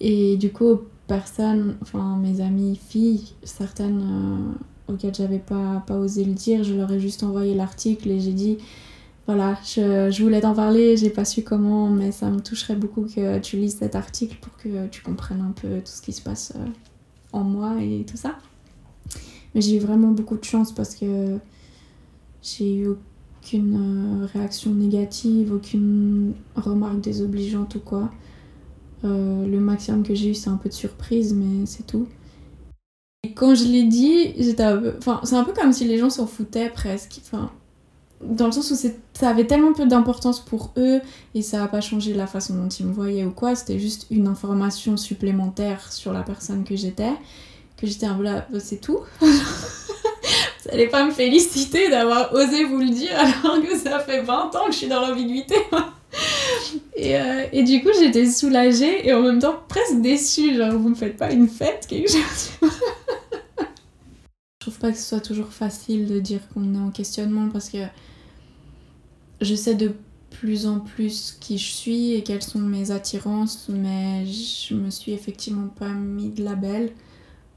Et 0.00 0.36
du 0.36 0.50
coup, 0.52 0.80
personnes, 1.06 1.76
enfin 1.82 2.16
mes 2.16 2.40
amies 2.40 2.76
filles, 2.76 3.34
certaines 3.42 4.02
euh, 4.02 4.92
auxquelles 4.92 5.14
j'avais 5.14 5.38
pas, 5.38 5.82
pas 5.86 5.98
osé 5.98 6.24
le 6.24 6.32
dire, 6.32 6.64
je 6.64 6.74
leur 6.74 6.90
ai 6.92 7.00
juste 7.00 7.22
envoyé 7.22 7.54
l'article 7.54 8.10
et 8.10 8.20
j'ai 8.20 8.32
dit 8.32 8.58
voilà, 9.26 9.56
je, 9.64 10.10
je 10.10 10.22
voulais 10.22 10.40
t'en 10.40 10.54
parler, 10.54 10.96
j'ai 10.96 11.10
pas 11.10 11.24
su 11.24 11.42
comment, 11.42 11.88
mais 11.88 12.10
ça 12.10 12.28
me 12.30 12.40
toucherait 12.40 12.74
beaucoup 12.74 13.02
que 13.02 13.38
tu 13.38 13.56
lises 13.56 13.76
cet 13.78 13.94
article 13.94 14.36
pour 14.40 14.56
que 14.56 14.88
tu 14.88 15.02
comprennes 15.02 15.42
un 15.42 15.52
peu 15.52 15.78
tout 15.78 15.92
ce 15.92 16.02
qui 16.02 16.12
se 16.12 16.20
passe 16.20 16.54
euh, 16.56 16.66
en 17.32 17.44
moi 17.44 17.76
et 17.80 18.04
tout 18.04 18.16
ça. 18.16 18.36
Mais 19.54 19.60
j'ai 19.60 19.76
eu 19.76 19.78
vraiment 19.78 20.08
beaucoup 20.08 20.36
de 20.36 20.44
chance 20.44 20.72
parce 20.72 20.94
que 20.94 21.38
j'ai 22.42 22.74
eu 22.74 22.88
aucune 22.88 24.22
euh, 24.22 24.26
réaction 24.26 24.72
négative, 24.72 25.52
aucune 25.52 26.34
remarque 26.56 27.00
désobligeante 27.00 27.76
ou 27.76 27.80
quoi. 27.80 28.10
Euh, 29.04 29.46
le 29.46 29.58
maximum 29.58 30.02
que 30.02 30.14
j'ai 30.14 30.30
eu, 30.30 30.34
c'est 30.34 30.50
un 30.50 30.56
peu 30.56 30.68
de 30.68 30.74
surprise, 30.74 31.34
mais 31.34 31.66
c'est 31.66 31.86
tout. 31.86 32.06
Et 33.24 33.32
quand 33.32 33.54
je 33.54 33.64
l'ai 33.64 33.84
dit. 33.84 34.34
Enfin, 34.98 35.20
c'est 35.24 35.36
un 35.36 35.44
peu 35.44 35.52
comme 35.52 35.72
si 35.72 35.84
les 35.84 35.98
gens 35.98 36.10
s'en 36.10 36.26
foutaient 36.26 36.70
presque. 36.70 37.20
Enfin, 37.24 37.50
dans 38.22 38.46
le 38.46 38.52
sens 38.52 38.70
où 38.70 38.76
ça 39.14 39.28
avait 39.28 39.46
tellement 39.46 39.72
peu 39.72 39.86
d'importance 39.86 40.40
pour 40.44 40.72
eux 40.76 41.00
et 41.34 41.42
ça 41.42 41.58
n'a 41.58 41.68
pas 41.68 41.80
changé 41.80 42.14
la 42.14 42.26
façon 42.26 42.54
dont 42.54 42.68
ils 42.68 42.86
me 42.86 42.92
voyaient 42.92 43.24
ou 43.24 43.30
quoi. 43.30 43.54
C'était 43.54 43.78
juste 43.78 44.06
une 44.10 44.26
information 44.26 44.96
supplémentaire 44.96 45.92
sur 45.92 46.12
la 46.12 46.22
personne 46.22 46.64
que 46.64 46.76
j'étais. 46.76 47.12
Que 47.76 47.86
j'étais 47.86 48.06
un 48.06 48.14
peu 48.14 48.22
là, 48.22 48.46
bah, 48.50 48.60
c'est 48.60 48.80
tout. 48.80 49.00
vous 49.20 50.70
allez 50.70 50.88
pas 50.88 51.04
me 51.04 51.10
féliciter 51.10 51.90
d'avoir 51.90 52.32
osé 52.32 52.64
vous 52.64 52.78
le 52.78 52.90
dire 52.90 53.16
alors 53.16 53.60
que 53.60 53.76
ça 53.76 53.98
fait 54.00 54.22
20 54.22 54.54
ans 54.54 54.66
que 54.66 54.72
je 54.72 54.78
suis 54.78 54.88
dans 54.88 55.00
l'ambiguïté. 55.00 55.56
et, 56.96 57.16
euh, 57.16 57.46
et, 57.52 57.62
du 57.62 57.82
coup, 57.82 57.90
j'étais 57.98 58.26
soulagée 58.26 59.06
et 59.06 59.12
en 59.12 59.22
même 59.22 59.38
temps 59.38 59.56
presque 59.68 60.00
déçue. 60.00 60.56
Genre, 60.56 60.72
vous 60.72 60.90
me 60.90 60.94
faites 60.94 61.16
pas 61.16 61.32
une 61.32 61.48
fête, 61.48 61.86
quelque 61.88 62.10
chose. 62.10 62.50
je 63.60 63.66
trouve 64.60 64.78
pas 64.78 64.92
que 64.92 64.98
ce 64.98 65.04
soit 65.04 65.20
toujours 65.20 65.52
facile 65.52 66.06
de 66.06 66.20
dire 66.20 66.40
qu'on 66.52 66.74
est 66.74 66.78
en 66.78 66.90
questionnement 66.90 67.48
parce 67.48 67.68
que 67.68 67.78
je 69.40 69.54
sais 69.54 69.74
de 69.74 69.92
plus 70.30 70.66
en 70.66 70.80
plus 70.80 71.36
qui 71.40 71.58
je 71.58 71.72
suis 71.72 72.12
et 72.14 72.22
quelles 72.22 72.42
sont 72.42 72.58
mes 72.58 72.90
attirances, 72.90 73.68
mais 73.68 74.24
je 74.26 74.74
me 74.74 74.90
suis 74.90 75.12
effectivement 75.12 75.68
pas 75.68 75.88
mis 75.88 76.30
de 76.30 76.42
label. 76.42 76.92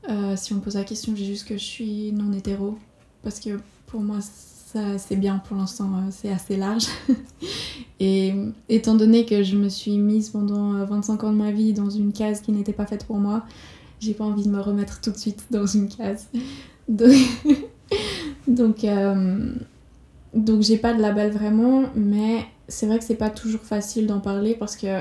Euh, 0.09 0.35
si 0.35 0.53
on 0.53 0.57
me 0.57 0.61
pose 0.61 0.75
la 0.75 0.83
question, 0.83 1.15
j'ai 1.15 1.25
juste 1.25 1.47
que 1.47 1.57
je 1.57 1.63
suis 1.63 2.11
non 2.11 2.31
hétéro 2.33 2.77
parce 3.23 3.39
que 3.39 3.59
pour 3.87 4.01
moi 4.01 4.19
c'est 4.97 5.15
bien 5.15 5.37
pour 5.39 5.57
l'instant, 5.57 5.89
euh, 5.95 6.09
c'est 6.11 6.29
assez 6.29 6.57
large. 6.57 6.85
et 7.99 8.33
étant 8.69 8.95
donné 8.95 9.25
que 9.25 9.43
je 9.43 9.55
me 9.55 9.69
suis 9.69 9.97
mise 9.97 10.29
pendant 10.29 10.85
25 10.85 11.23
euh, 11.23 11.27
ans 11.27 11.31
de 11.31 11.37
ma 11.37 11.51
vie 11.51 11.73
dans 11.73 11.89
une 11.89 12.11
case 12.11 12.41
qui 12.41 12.51
n'était 12.51 12.73
pas 12.73 12.85
faite 12.85 13.05
pour 13.05 13.17
moi, 13.17 13.45
j'ai 13.99 14.13
pas 14.13 14.25
envie 14.25 14.43
de 14.43 14.49
me 14.49 14.59
remettre 14.59 15.01
tout 15.01 15.11
de 15.11 15.17
suite 15.17 15.45
dans 15.51 15.65
une 15.65 15.87
case. 15.87 16.27
Donc, 16.87 17.15
donc, 18.47 18.83
euh, 18.83 19.55
donc 20.35 20.61
j'ai 20.61 20.77
pas 20.77 20.93
de 20.93 21.01
label 21.01 21.31
vraiment, 21.31 21.85
mais 21.95 22.45
c'est 22.67 22.85
vrai 22.85 22.99
que 22.99 23.03
c'est 23.03 23.15
pas 23.15 23.31
toujours 23.31 23.61
facile 23.61 24.05
d'en 24.05 24.19
parler 24.19 24.53
parce 24.53 24.75
que 24.75 24.99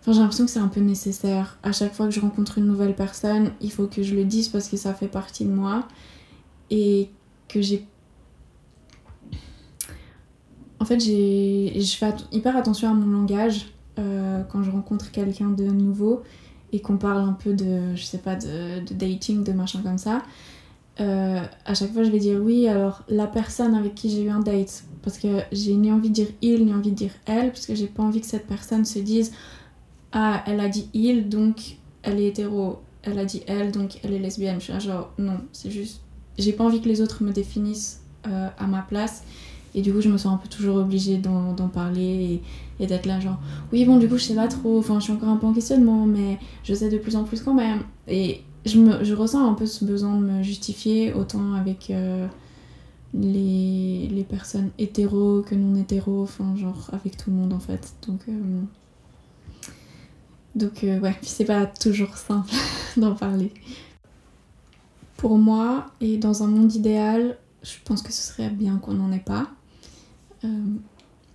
Enfin, 0.00 0.12
j'ai 0.12 0.20
l'impression 0.20 0.44
que 0.44 0.52
c'est 0.52 0.60
un 0.60 0.68
peu 0.68 0.80
nécessaire. 0.80 1.58
À 1.64 1.72
chaque 1.72 1.92
fois 1.92 2.06
que 2.06 2.12
je 2.12 2.20
rencontre 2.20 2.58
une 2.58 2.66
nouvelle 2.66 2.94
personne, 2.94 3.50
il 3.60 3.72
faut 3.72 3.88
que 3.88 4.04
je 4.04 4.14
le 4.14 4.24
dise 4.24 4.48
parce 4.48 4.68
que 4.68 4.76
ça 4.76 4.94
fait 4.94 5.08
partie 5.08 5.44
de 5.44 5.50
moi. 5.50 5.88
Et 6.70 7.10
que 7.48 7.60
j'ai 7.60 7.84
en 10.80 10.84
fait, 10.84 11.00
je 11.00 11.96
fais 11.98 12.14
hyper 12.32 12.56
attention 12.56 12.90
à 12.90 12.94
mon 12.94 13.10
langage 13.10 13.66
euh, 13.98 14.42
quand 14.44 14.62
je 14.62 14.70
rencontre 14.70 15.10
quelqu'un 15.10 15.50
de 15.50 15.64
nouveau 15.64 16.22
et 16.72 16.80
qu'on 16.80 16.98
parle 16.98 17.18
un 17.18 17.32
peu 17.32 17.52
de, 17.52 17.96
je 17.96 18.02
sais 18.04 18.18
pas, 18.18 18.36
de, 18.36 18.80
dating, 18.92 19.42
de 19.42 19.52
machin 19.52 19.80
comme 19.82 19.98
ça. 19.98 20.22
Euh, 21.00 21.40
à 21.64 21.74
chaque 21.74 21.92
fois, 21.92 22.04
je 22.04 22.10
vais 22.10 22.18
dire 22.18 22.40
oui, 22.42 22.68
alors 22.68 23.02
la 23.08 23.26
personne 23.26 23.74
avec 23.74 23.94
qui 23.94 24.10
j'ai 24.10 24.22
eu 24.22 24.30
un 24.30 24.40
date. 24.40 24.84
Parce 25.02 25.18
que 25.18 25.40
j'ai 25.52 25.74
ni 25.74 25.90
envie 25.90 26.10
de 26.10 26.14
dire 26.14 26.26
il, 26.42 26.66
ni 26.66 26.74
envie 26.74 26.90
de 26.90 26.96
dire 26.96 27.12
elle, 27.26 27.50
parce 27.50 27.66
que 27.66 27.74
j'ai 27.74 27.86
pas 27.86 28.02
envie 28.02 28.20
que 28.20 28.26
cette 28.26 28.46
personne 28.46 28.84
se 28.84 28.98
dise 28.98 29.32
ah, 30.12 30.42
elle 30.46 30.60
a 30.60 30.68
dit 30.68 30.88
il, 30.92 31.28
donc 31.28 31.76
elle 32.02 32.20
est 32.20 32.28
hétéro. 32.28 32.80
Elle 33.02 33.18
a 33.18 33.24
dit 33.24 33.42
elle, 33.46 33.72
donc 33.72 34.00
elle 34.02 34.12
est 34.12 34.18
lesbienne. 34.18 34.56
Je 34.58 34.64
suis 34.64 34.72
là, 34.72 34.78
genre, 34.78 35.12
non, 35.18 35.38
c'est 35.52 35.70
juste. 35.70 36.02
J'ai 36.36 36.52
pas 36.52 36.64
envie 36.64 36.80
que 36.80 36.88
les 36.88 37.00
autres 37.00 37.22
me 37.22 37.32
définissent 37.32 38.02
euh, 38.26 38.48
à 38.58 38.66
ma 38.66 38.82
place. 38.82 39.22
Et 39.74 39.82
du 39.82 39.92
coup, 39.92 40.00
je 40.00 40.08
me 40.08 40.16
sens 40.16 40.34
un 40.34 40.36
peu 40.36 40.48
toujours 40.48 40.76
obligée 40.76 41.18
d'en 41.18 41.68
parler 41.72 42.40
et, 42.80 42.86
d'être 42.86 43.06
là, 43.06 43.20
genre, 43.20 43.38
oui, 43.72 43.84
bon, 43.84 43.98
du 43.98 44.08
coup, 44.08 44.16
je 44.16 44.24
sais 44.24 44.34
pas 44.34 44.48
trop, 44.48 44.78
enfin, 44.78 44.98
je 44.98 45.04
suis 45.04 45.12
encore 45.12 45.28
un 45.28 45.36
peu 45.36 45.46
en 45.46 45.52
questionnement, 45.52 46.06
mais 46.06 46.38
je 46.64 46.74
sais 46.74 46.88
de 46.88 46.98
plus 46.98 47.16
en 47.16 47.24
plus 47.24 47.42
quand 47.42 47.54
même. 47.54 47.82
Et 48.06 48.42
je, 48.64 48.78
me, 48.78 49.04
je 49.04 49.14
ressens 49.14 49.46
un 49.46 49.54
peu 49.54 49.66
ce 49.66 49.84
besoin 49.84 50.16
de 50.16 50.24
me 50.24 50.42
justifier, 50.42 51.12
autant 51.12 51.54
avec 51.54 51.90
euh, 51.90 52.26
les, 53.14 54.08
les, 54.08 54.24
personnes 54.24 54.70
hétéros 54.78 55.42
que 55.42 55.54
non 55.54 55.76
hétéros, 55.76 56.22
enfin, 56.22 56.54
genre, 56.56 56.90
avec 56.92 57.16
tout 57.16 57.30
le 57.30 57.36
monde 57.36 57.52
en 57.52 57.60
fait. 57.60 57.92
Donc, 58.06 58.20
euh, 58.28 58.60
donc 60.54 60.84
euh, 60.84 61.00
ouais, 61.00 61.16
c'est 61.22 61.44
pas 61.44 61.66
toujours 61.66 62.16
simple 62.16 62.52
d'en 62.96 63.14
parler. 63.14 63.52
Pour 65.16 65.36
moi, 65.36 65.86
et 66.00 66.16
dans 66.16 66.42
un 66.42 66.46
monde 66.46 66.72
idéal, 66.74 67.36
je 67.62 67.76
pense 67.84 68.02
que 68.02 68.12
ce 68.12 68.22
serait 68.22 68.50
bien 68.50 68.76
qu'on 68.78 68.94
n'en 68.94 69.12
ait 69.12 69.18
pas. 69.18 69.48
Euh, 70.44 70.64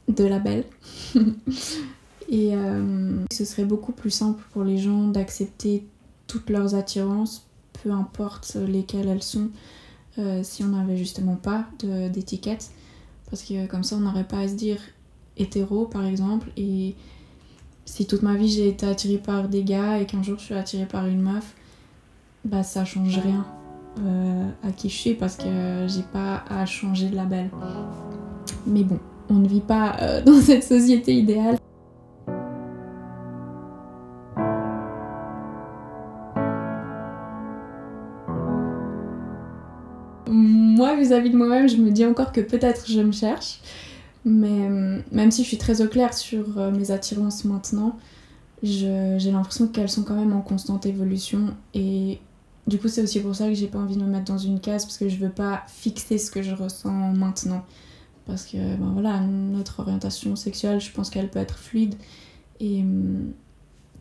de 0.09 0.25
label. 0.25 0.65
et 2.29 2.55
euh, 2.55 3.23
ce 3.31 3.45
serait 3.45 3.63
beaucoup 3.63 3.93
plus 3.93 4.09
simple 4.09 4.43
pour 4.51 4.63
les 4.63 4.77
gens 4.77 5.07
d'accepter 5.07 5.87
toutes 6.27 6.49
leurs 6.49 6.75
attirances, 6.75 7.47
peu 7.81 7.91
importe 7.91 8.55
lesquelles 8.55 9.07
elles 9.07 9.23
sont, 9.23 9.49
euh, 10.19 10.41
si 10.43 10.63
on 10.63 10.69
n'avait 10.69 10.97
justement 10.97 11.35
pas 11.35 11.67
d'étiquette. 12.11 12.71
Parce 13.29 13.43
que 13.43 13.65
comme 13.67 13.83
ça, 13.83 13.95
on 13.95 14.01
n'aurait 14.01 14.27
pas 14.27 14.39
à 14.39 14.47
se 14.47 14.55
dire 14.55 14.79
hétéro, 15.37 15.85
par 15.85 16.05
exemple, 16.05 16.51
et 16.57 16.95
si 17.85 18.05
toute 18.05 18.23
ma 18.23 18.35
vie 18.35 18.49
j'ai 18.49 18.67
été 18.67 18.85
attirée 18.85 19.17
par 19.17 19.47
des 19.47 19.63
gars 19.63 19.99
et 19.99 20.05
qu'un 20.05 20.21
jour 20.21 20.37
je 20.37 20.45
suis 20.45 20.53
attirée 20.53 20.85
par 20.85 21.07
une 21.07 21.21
meuf, 21.21 21.55
bah 22.43 22.63
ça 22.63 22.83
change 22.83 23.17
rien 23.19 23.45
à 23.97 24.71
qui 24.71 24.89
je 24.89 24.95
suis 24.95 25.13
parce 25.13 25.35
que 25.35 25.85
j'ai 25.87 26.03
pas 26.11 26.43
à 26.49 26.65
changer 26.65 27.09
de 27.09 27.15
label. 27.15 27.49
Mais 28.65 28.83
bon, 28.83 28.99
on 29.29 29.35
ne 29.35 29.47
vit 29.47 29.61
pas 29.61 29.95
euh, 30.01 30.21
dans 30.25 30.39
cette 30.39 30.63
société 30.63 31.15
idéale. 31.15 31.57
Moi, 40.27 40.95
vis-à-vis 40.97 41.29
de 41.29 41.37
moi-même, 41.37 41.69
je 41.69 41.77
me 41.77 41.91
dis 41.91 42.05
encore 42.05 42.31
que 42.31 42.41
peut-être 42.41 42.89
je 42.89 42.99
me 42.99 43.11
cherche. 43.11 43.59
Mais 44.25 44.69
euh, 44.69 44.99
même 45.11 45.31
si 45.31 45.43
je 45.43 45.47
suis 45.49 45.57
très 45.57 45.81
au 45.81 45.87
clair 45.87 46.13
sur 46.13 46.57
euh, 46.57 46.71
mes 46.71 46.91
attirances 46.91 47.43
maintenant, 47.43 47.97
j'ai 48.61 49.31
l'impression 49.31 49.67
qu'elles 49.67 49.89
sont 49.89 50.03
quand 50.03 50.15
même 50.15 50.33
en 50.33 50.41
constante 50.41 50.85
évolution. 50.85 51.53
Et 51.73 52.19
du 52.67 52.77
coup, 52.79 52.87
c'est 52.87 53.01
aussi 53.01 53.19
pour 53.19 53.35
ça 53.35 53.47
que 53.47 53.53
j'ai 53.53 53.67
pas 53.67 53.79
envie 53.79 53.97
de 53.97 54.01
me 54.03 54.07
mettre 54.07 54.25
dans 54.25 54.37
une 54.37 54.59
case, 54.59 54.85
parce 54.85 54.97
que 54.97 55.09
je 55.09 55.17
veux 55.17 55.29
pas 55.31 55.63
fixer 55.67 56.17
ce 56.17 56.31
que 56.31 56.41
je 56.41 56.53
ressens 56.53 57.13
maintenant 57.13 57.63
parce 58.25 58.45
que 58.45 58.57
ben 58.57 58.91
voilà, 58.93 59.19
notre 59.19 59.81
orientation 59.81 60.35
sexuelle, 60.35 60.79
je 60.79 60.91
pense 60.91 61.09
qu'elle 61.09 61.29
peut 61.29 61.39
être 61.39 61.57
fluide. 61.57 61.95
Et 62.59 62.81
hum, 62.81 63.33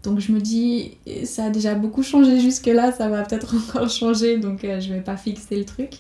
donc 0.03 0.19
je 0.19 0.33
me 0.33 0.41
dis, 0.41 0.93
ça 1.25 1.47
a 1.47 1.51
déjà 1.51 1.75
beaucoup 1.75 2.03
changé 2.03 2.41
jusque-là, 2.41 2.93
ça 2.93 3.09
va 3.09 3.23
peut-être 3.23 3.55
encore 3.69 3.89
changer, 3.89 4.39
donc 4.39 4.65
euh, 4.65 4.81
je 4.81 4.93
vais 4.93 5.01
pas 5.01 5.17
fixer 5.17 5.57
le 5.57 5.65
truc. 5.65 5.99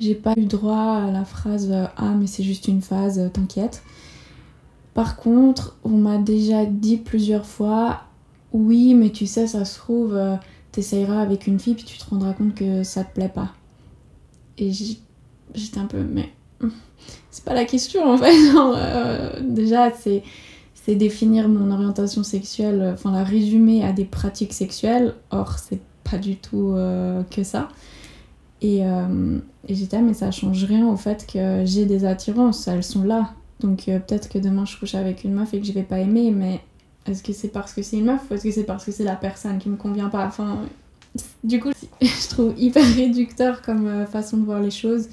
J'ai 0.00 0.14
pas 0.14 0.34
eu 0.36 0.46
droit 0.46 0.96
à 1.06 1.10
la 1.10 1.24
phrase 1.24 1.70
euh, 1.70 1.86
Ah, 1.96 2.14
mais 2.18 2.26
c'est 2.26 2.42
juste 2.42 2.68
une 2.68 2.82
phase, 2.82 3.18
euh, 3.18 3.28
t'inquiète. 3.28 3.82
Par 4.94 5.16
contre, 5.16 5.76
on 5.84 5.96
m'a 5.96 6.18
déjà 6.18 6.66
dit 6.66 6.96
plusieurs 6.96 7.46
fois 7.46 8.02
Oui, 8.52 8.94
mais 8.94 9.10
tu 9.10 9.26
sais, 9.26 9.46
ça 9.46 9.64
se 9.64 9.78
trouve, 9.78 10.18
t'essayeras 10.72 11.20
avec 11.20 11.46
une 11.46 11.60
fille, 11.60 11.74
puis 11.74 11.84
tu 11.84 11.98
te 11.98 12.08
rendras 12.08 12.32
compte 12.32 12.54
que 12.54 12.82
ça 12.82 13.04
te 13.04 13.14
plaît 13.14 13.28
pas. 13.28 13.52
Et 14.58 14.72
j'étais 15.54 15.78
un 15.78 15.86
peu, 15.86 16.02
mais 16.02 16.30
c'est 17.30 17.44
pas 17.44 17.54
la 17.54 17.64
question 17.64 18.10
en 18.10 18.18
fait. 18.18 18.32
Euh, 18.56 19.40
déjà, 19.42 19.92
c'est 19.92 20.22
c'est 20.74 20.96
définir 20.96 21.48
mon 21.48 21.70
orientation 21.70 22.24
sexuelle, 22.24 22.92
enfin 22.94 23.12
la 23.12 23.22
résumer 23.22 23.84
à 23.84 23.92
des 23.92 24.04
pratiques 24.04 24.52
sexuelles. 24.52 25.14
Or, 25.30 25.58
c'est 25.58 25.80
pas 26.10 26.18
du 26.18 26.36
tout 26.36 26.72
euh, 26.72 27.22
que 27.30 27.44
ça. 27.44 27.68
Et, 28.62 28.84
euh, 28.84 29.38
et 29.68 29.74
j'étais, 29.74 30.00
mais 30.00 30.14
ça 30.14 30.30
change 30.30 30.64
rien 30.64 30.88
au 30.88 30.96
fait 30.96 31.26
que 31.32 31.62
j'ai 31.64 31.84
des 31.84 32.04
attirances, 32.04 32.66
elles 32.66 32.82
sont 32.82 33.04
là. 33.04 33.30
Donc 33.60 33.84
peut-être 33.84 34.28
que 34.28 34.38
demain 34.38 34.64
je 34.64 34.76
couche 34.76 34.96
avec 34.96 35.22
une 35.22 35.34
meuf 35.34 35.54
et 35.54 35.60
que 35.60 35.66
je 35.66 35.72
vais 35.72 35.84
pas 35.84 36.00
aimer, 36.00 36.32
mais 36.32 36.60
est-ce 37.06 37.22
que 37.22 37.32
c'est 37.32 37.48
parce 37.48 37.72
que 37.72 37.82
c'est 37.82 37.98
une 37.98 38.06
meuf 38.06 38.20
ou 38.30 38.34
est-ce 38.34 38.44
que 38.44 38.50
c'est 38.50 38.64
parce 38.64 38.84
que 38.84 38.92
c'est 38.92 39.04
la 39.04 39.16
personne 39.16 39.58
qui 39.58 39.68
me 39.68 39.76
convient 39.76 40.08
pas? 40.08 40.26
Enfin, 40.26 40.60
du 41.42 41.60
coup, 41.60 41.70
je 42.00 42.28
trouve 42.28 42.54
hyper 42.56 42.84
réducteur 42.94 43.62
comme 43.62 44.06
façon 44.06 44.36
de 44.36 44.44
voir 44.44 44.60
les 44.60 44.70
choses. 44.70 45.08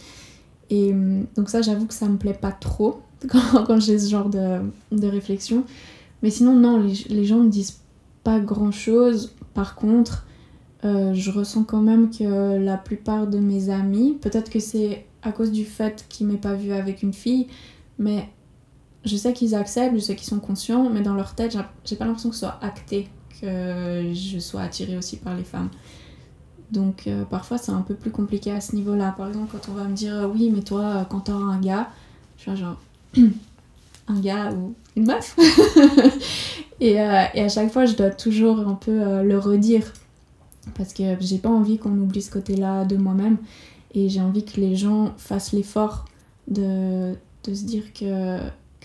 Et 0.70 0.92
hum, 0.92 1.26
donc 1.36 1.50
ça, 1.50 1.62
j'avoue 1.62 1.86
que 1.86 1.94
ça 1.94 2.08
me 2.08 2.18
plaît 2.18 2.38
pas 2.40 2.52
trop 2.52 3.02
quand, 3.28 3.80
j'ai 3.80 4.00
ce 4.00 4.10
genre 4.10 4.30
de, 4.30 4.60
de 4.92 5.08
réflexion. 5.08 5.64
Mais 6.22 6.30
sinon, 6.30 6.54
non, 6.54 6.86
les, 7.10 7.26
gens 7.26 7.40
me 7.40 7.50
disent 7.50 7.80
pas 8.24 8.40
grand-chose. 8.40 9.34
Par 9.54 9.76
contre, 9.76 10.26
euh, 10.86 11.14
je 11.14 11.32
ressens 11.32 11.64
quand 11.64 11.82
même 11.82 12.10
que 12.10 12.58
la 12.58 12.78
plupart 12.78 13.28
de 13.28 13.40
mes 13.40 13.70
amis, 13.70 14.18
peut-être 14.22 14.50
que 14.50 14.60
c'est 14.60 15.06
à 15.22 15.32
cause 15.32 15.52
du 15.52 15.66
fait 15.66 16.06
qu'ils 16.10 16.28
m'aient 16.28 16.38
pas 16.38 16.54
vu 16.54 16.72
avec 16.72 17.04
une 17.04 17.14
fille, 17.14 17.48
mais 17.98 18.30
je 19.06 19.16
sais 19.16 19.34
qu'ils 19.34 19.56
acceptent, 19.56 19.96
je 19.96 20.00
sais 20.02 20.16
qu'ils 20.16 20.28
sont 20.28 20.40
conscients, 20.40 20.90
mais 20.90 21.02
dans 21.02 21.14
leur 21.14 21.36
tête, 21.36 21.58
j'ai- 21.86 21.96
pas 21.96 22.06
l'impression 22.06 22.30
que 22.30 22.36
ce 22.36 22.42
soit 22.42 22.60
acté 22.62 23.08
que 23.42 24.12
je 24.14 24.40
sois 24.40 24.62
attirée 24.62 24.98
aussi 24.98 25.18
par 25.18 25.36
les 25.36 25.44
femmes. 25.44 25.70
Donc 26.72 27.08
euh, 27.08 27.24
parfois 27.24 27.58
c'est 27.58 27.72
un 27.72 27.82
peu 27.82 27.96
plus 27.96 28.12
compliqué 28.12 28.52
à 28.52 28.62
ce 28.62 28.76
niveau-là. 28.76 29.14
Par 29.18 29.28
exemple, 29.30 29.48
quand 29.52 29.72
on 29.72 29.76
va 29.76 29.86
me 29.86 29.96
dire 29.96 30.14
euh, 30.14 30.28
oui, 30.28 30.52
mais 30.54 30.62
toi, 30.62 30.82
euh, 30.82 31.04
quand 31.04 31.22
t'auras 31.22 31.54
un 31.54 31.60
gars, 31.60 31.90
je 32.38 32.52
suis 32.52 32.56
genre 32.58 32.78
un 34.08 34.20
gars 34.20 34.52
ou 34.52 34.76
une 34.96 35.08
meuf. 35.08 35.36
et, 36.80 37.00
à 37.00 37.50
chaque 37.50 37.72
fois, 37.72 37.86
je 37.86 37.96
dois 37.96 38.10
toujours 38.12 38.60
un 38.60 38.76
peu 38.76 39.24
le 39.24 39.40
redire 39.40 39.92
parce 40.76 40.94
que 40.94 41.04
j'ai 41.20 41.38
pas 41.40 41.50
envie 41.50 41.78
qu'on 41.78 41.98
oublie 41.98 42.22
ce 42.22 42.32
côté-là 42.32 42.86
de 42.86 42.98
moi-même 42.98 43.38
et 43.96 44.10
j'ai 44.10 44.22
envie 44.22 44.46
que 44.46 44.60
les 44.60 44.76
gens 44.76 45.14
fassent 45.18 45.54
l'effort 45.54 46.06
de, 46.48 47.14
de 47.44 47.54
se 47.54 47.64
dire 47.64 47.94
que, 47.94 48.40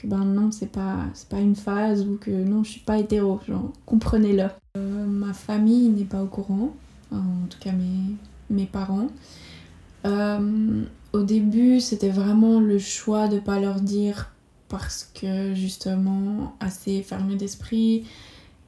que 0.05 0.09
ben 0.09 0.25
non, 0.25 0.51
c'est 0.51 0.71
pas, 0.71 1.07
pas 1.29 1.41
une 1.41 1.57
phase 1.57 2.07
ou 2.07 2.17
que 2.17 2.31
non, 2.31 2.65
je 2.65 2.73
suis 2.73 2.81
pas 2.81 2.99
hétéro. 2.99 3.41
Genre, 3.47 3.73
comprenez-le. 3.87 4.49
Euh, 4.77 5.07
ma 5.07 5.33
famille 5.33 5.89
n'est 5.89 6.05
pas 6.05 6.23
au 6.23 6.27
courant, 6.27 6.75
en 7.13 7.47
tout 7.51 7.59
cas 7.61 7.73
mes, 7.73 8.17
mes 8.51 8.67
parents. 8.67 9.09
Euh, 10.05 10.85
au 11.13 11.23
début, 11.23 11.81
c'était 11.81 12.11
vraiment 12.11 12.61
le 12.61 12.79
choix 12.79 13.29
de 13.29 13.39
pas 13.39 13.59
leur 13.59 13.81
dire 13.81 14.31
parce 14.69 15.11
que 15.15 15.55
justement, 15.55 16.57
assez 16.61 17.03
fermé 17.03 17.37
d'esprit 17.37 18.05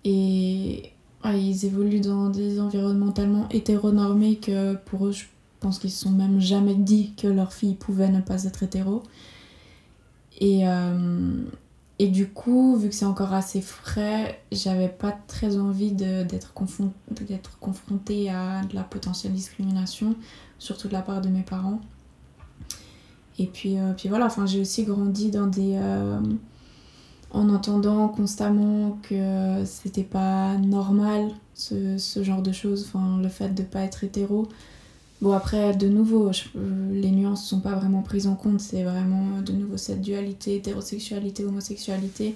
et 0.05 0.93
ah, 1.23 1.37
ils 1.37 1.67
évoluent 1.67 2.01
dans 2.01 2.29
des 2.29 2.61
environnements 2.61 3.11
tellement 3.11 3.49
hétéronormés 3.51 4.37
que 4.37 4.75
pour 4.75 5.09
eux, 5.09 5.13
je 5.13 5.25
pense 5.59 5.81
qu'ils 5.81 5.91
se 5.91 6.05
sont 6.05 6.13
même 6.13 6.41
jamais 6.41 6.77
dit 6.77 7.15
que 7.17 7.27
leur 7.27 7.53
fille 7.53 7.75
pouvait 7.75 8.11
ne 8.11 8.21
pas 8.21 8.45
être 8.45 8.63
hétéro. 8.63 9.03
Et, 10.39 10.69
euh, 10.69 11.45
et 11.99 12.09
du 12.09 12.29
coup, 12.29 12.77
vu 12.77 12.89
que 12.91 12.95
c'est 12.95 13.07
encore 13.07 13.33
assez 13.33 13.61
frais, 13.61 14.41
j'avais 14.53 14.89
pas 14.89 15.13
très 15.27 15.57
envie 15.59 15.93
d'être 15.93 16.53
confron- 16.55 16.93
d'être 17.11 17.59
confrontée 17.59 18.31
à 18.31 18.63
de 18.65 18.75
la 18.75 18.83
potentielle 18.83 19.33
discrimination, 19.33 20.15
surtout 20.59 20.89
de 20.89 20.93
la 20.93 21.03
part 21.03 21.21
de 21.21 21.29
mes 21.29 21.43
parents. 21.43 21.81
Et 23.39 23.47
puis, 23.47 23.79
euh, 23.79 23.93
puis 23.95 24.09
voilà, 24.09 24.29
j'ai 24.47 24.61
aussi 24.61 24.85
grandi 24.85 25.31
dans 25.31 25.47
des. 25.47 25.75
euh, 25.77 26.21
en 27.33 27.49
entendant 27.51 28.09
constamment 28.09 28.99
que 29.03 29.63
c'était 29.65 30.05
pas 30.05 30.57
normal 30.57 31.29
ce, 31.55 31.99
ce 31.99 32.23
genre 32.23 32.41
de 32.41 32.53
choses, 32.53 32.87
enfin, 32.89 33.19
le 33.21 33.29
fait 33.29 33.51
de 33.51 33.63
pas 33.63 33.81
être 33.81 34.05
hétéro. 34.05 34.49
Bon, 35.21 35.33
après, 35.33 35.75
de 35.75 35.89
nouveau, 35.89 36.29
euh, 36.29 36.93
les 36.93 37.11
nuances 37.11 37.47
sont 37.47 37.61
pas 37.61 37.75
vraiment 37.75 38.03
prises 38.03 38.27
en 38.27 38.35
compte, 38.35 38.61
c'est 38.61 38.83
vraiment 38.83 39.41
de 39.41 39.53
nouveau 39.53 39.77
cette 39.77 40.03
dualité 40.03 40.57
hétérosexualité, 40.57 41.45
homosexualité. 41.45 42.35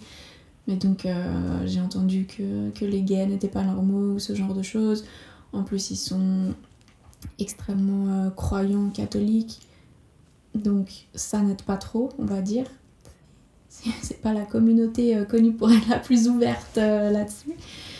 Mais 0.67 0.77
donc, 0.77 1.05
euh, 1.05 1.67
j'ai 1.67 1.81
entendu 1.81 2.27
que, 2.27 2.71
que 2.71 2.85
les 2.85 3.03
gays 3.03 3.27
n'étaient 3.27 3.49
pas 3.49 3.65
normaux 3.65 4.15
ou 4.15 4.19
ce 4.19 4.35
genre 4.35 4.55
de 4.55 4.63
choses. 4.63 5.05
En 5.53 5.63
plus, 5.63 5.91
ils 5.91 5.97
sont 5.97 6.55
extrêmement 7.39 8.27
euh, 8.27 8.31
croyants 8.31 8.89
catholiques. 8.89 9.61
Donc, 10.55 11.07
ça 11.15 11.41
n'aide 11.43 11.63
pas 11.63 11.77
trop, 11.77 12.11
on 12.19 12.25
va 12.25 12.41
dire. 12.41 12.67
C'est 13.71 14.21
pas 14.23 14.33
la 14.33 14.43
communauté 14.45 15.17
euh, 15.17 15.25
connue 15.25 15.53
pour 15.53 15.71
être 15.71 15.89
la 15.89 15.99
plus 15.99 16.29
ouverte 16.29 16.79
euh, 16.79 17.11
là-dessus. 17.11 17.53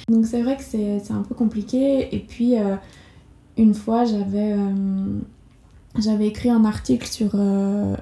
Donc, 0.09 0.27
c'est 0.27 0.43
vrai 0.43 0.57
que 0.57 0.63
c'est 0.63 1.11
un 1.11 1.23
peu 1.23 1.35
compliqué. 1.35 2.15
Et 2.15 2.19
puis, 2.19 2.59
euh, 2.59 2.77
une 3.61 3.75
fois, 3.75 4.05
j'avais 4.05 4.53
euh, 4.53 5.21
j'avais 5.99 6.29
écrit 6.29 6.49
un 6.51 6.65
article 6.65 7.07
sur, 7.07 7.33
euh, 7.35 7.95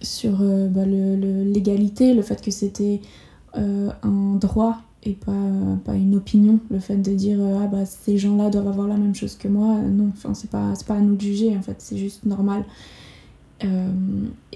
sur 0.00 0.40
euh, 0.40 0.68
bah, 0.68 0.84
l'égalité, 0.84 2.12
le, 2.12 2.22
fait 2.22 2.42
que 2.42 2.50
c'était 2.50 3.00
un 3.54 4.36
droit 4.36 4.78
et 5.04 5.12
pas, 5.12 5.32
pas 5.84 5.94
une 5.94 6.16
opinion. 6.16 6.58
Le 6.70 6.80
fait 6.80 6.96
de 6.96 7.12
dire 7.12 7.38
ah 7.62 7.66
bah 7.66 7.84
ces 7.84 8.18
gens-là 8.18 8.50
doivent 8.50 8.68
avoir 8.68 8.88
la 8.88 8.96
même 8.96 9.14
chose 9.14 9.36
que 9.36 9.48
moi, 9.48 9.78
non, 9.78 10.10
enfin, 10.12 10.34
c'est 10.34 10.50
pas, 10.50 10.72
pas 10.86 10.94
à 10.94 11.00
nous 11.00 11.16
de 11.16 11.20
juger 11.20 11.56
en 11.56 11.62
fait, 11.62 11.76
c'est 11.78 11.98
juste 11.98 12.24
normal. 12.24 12.64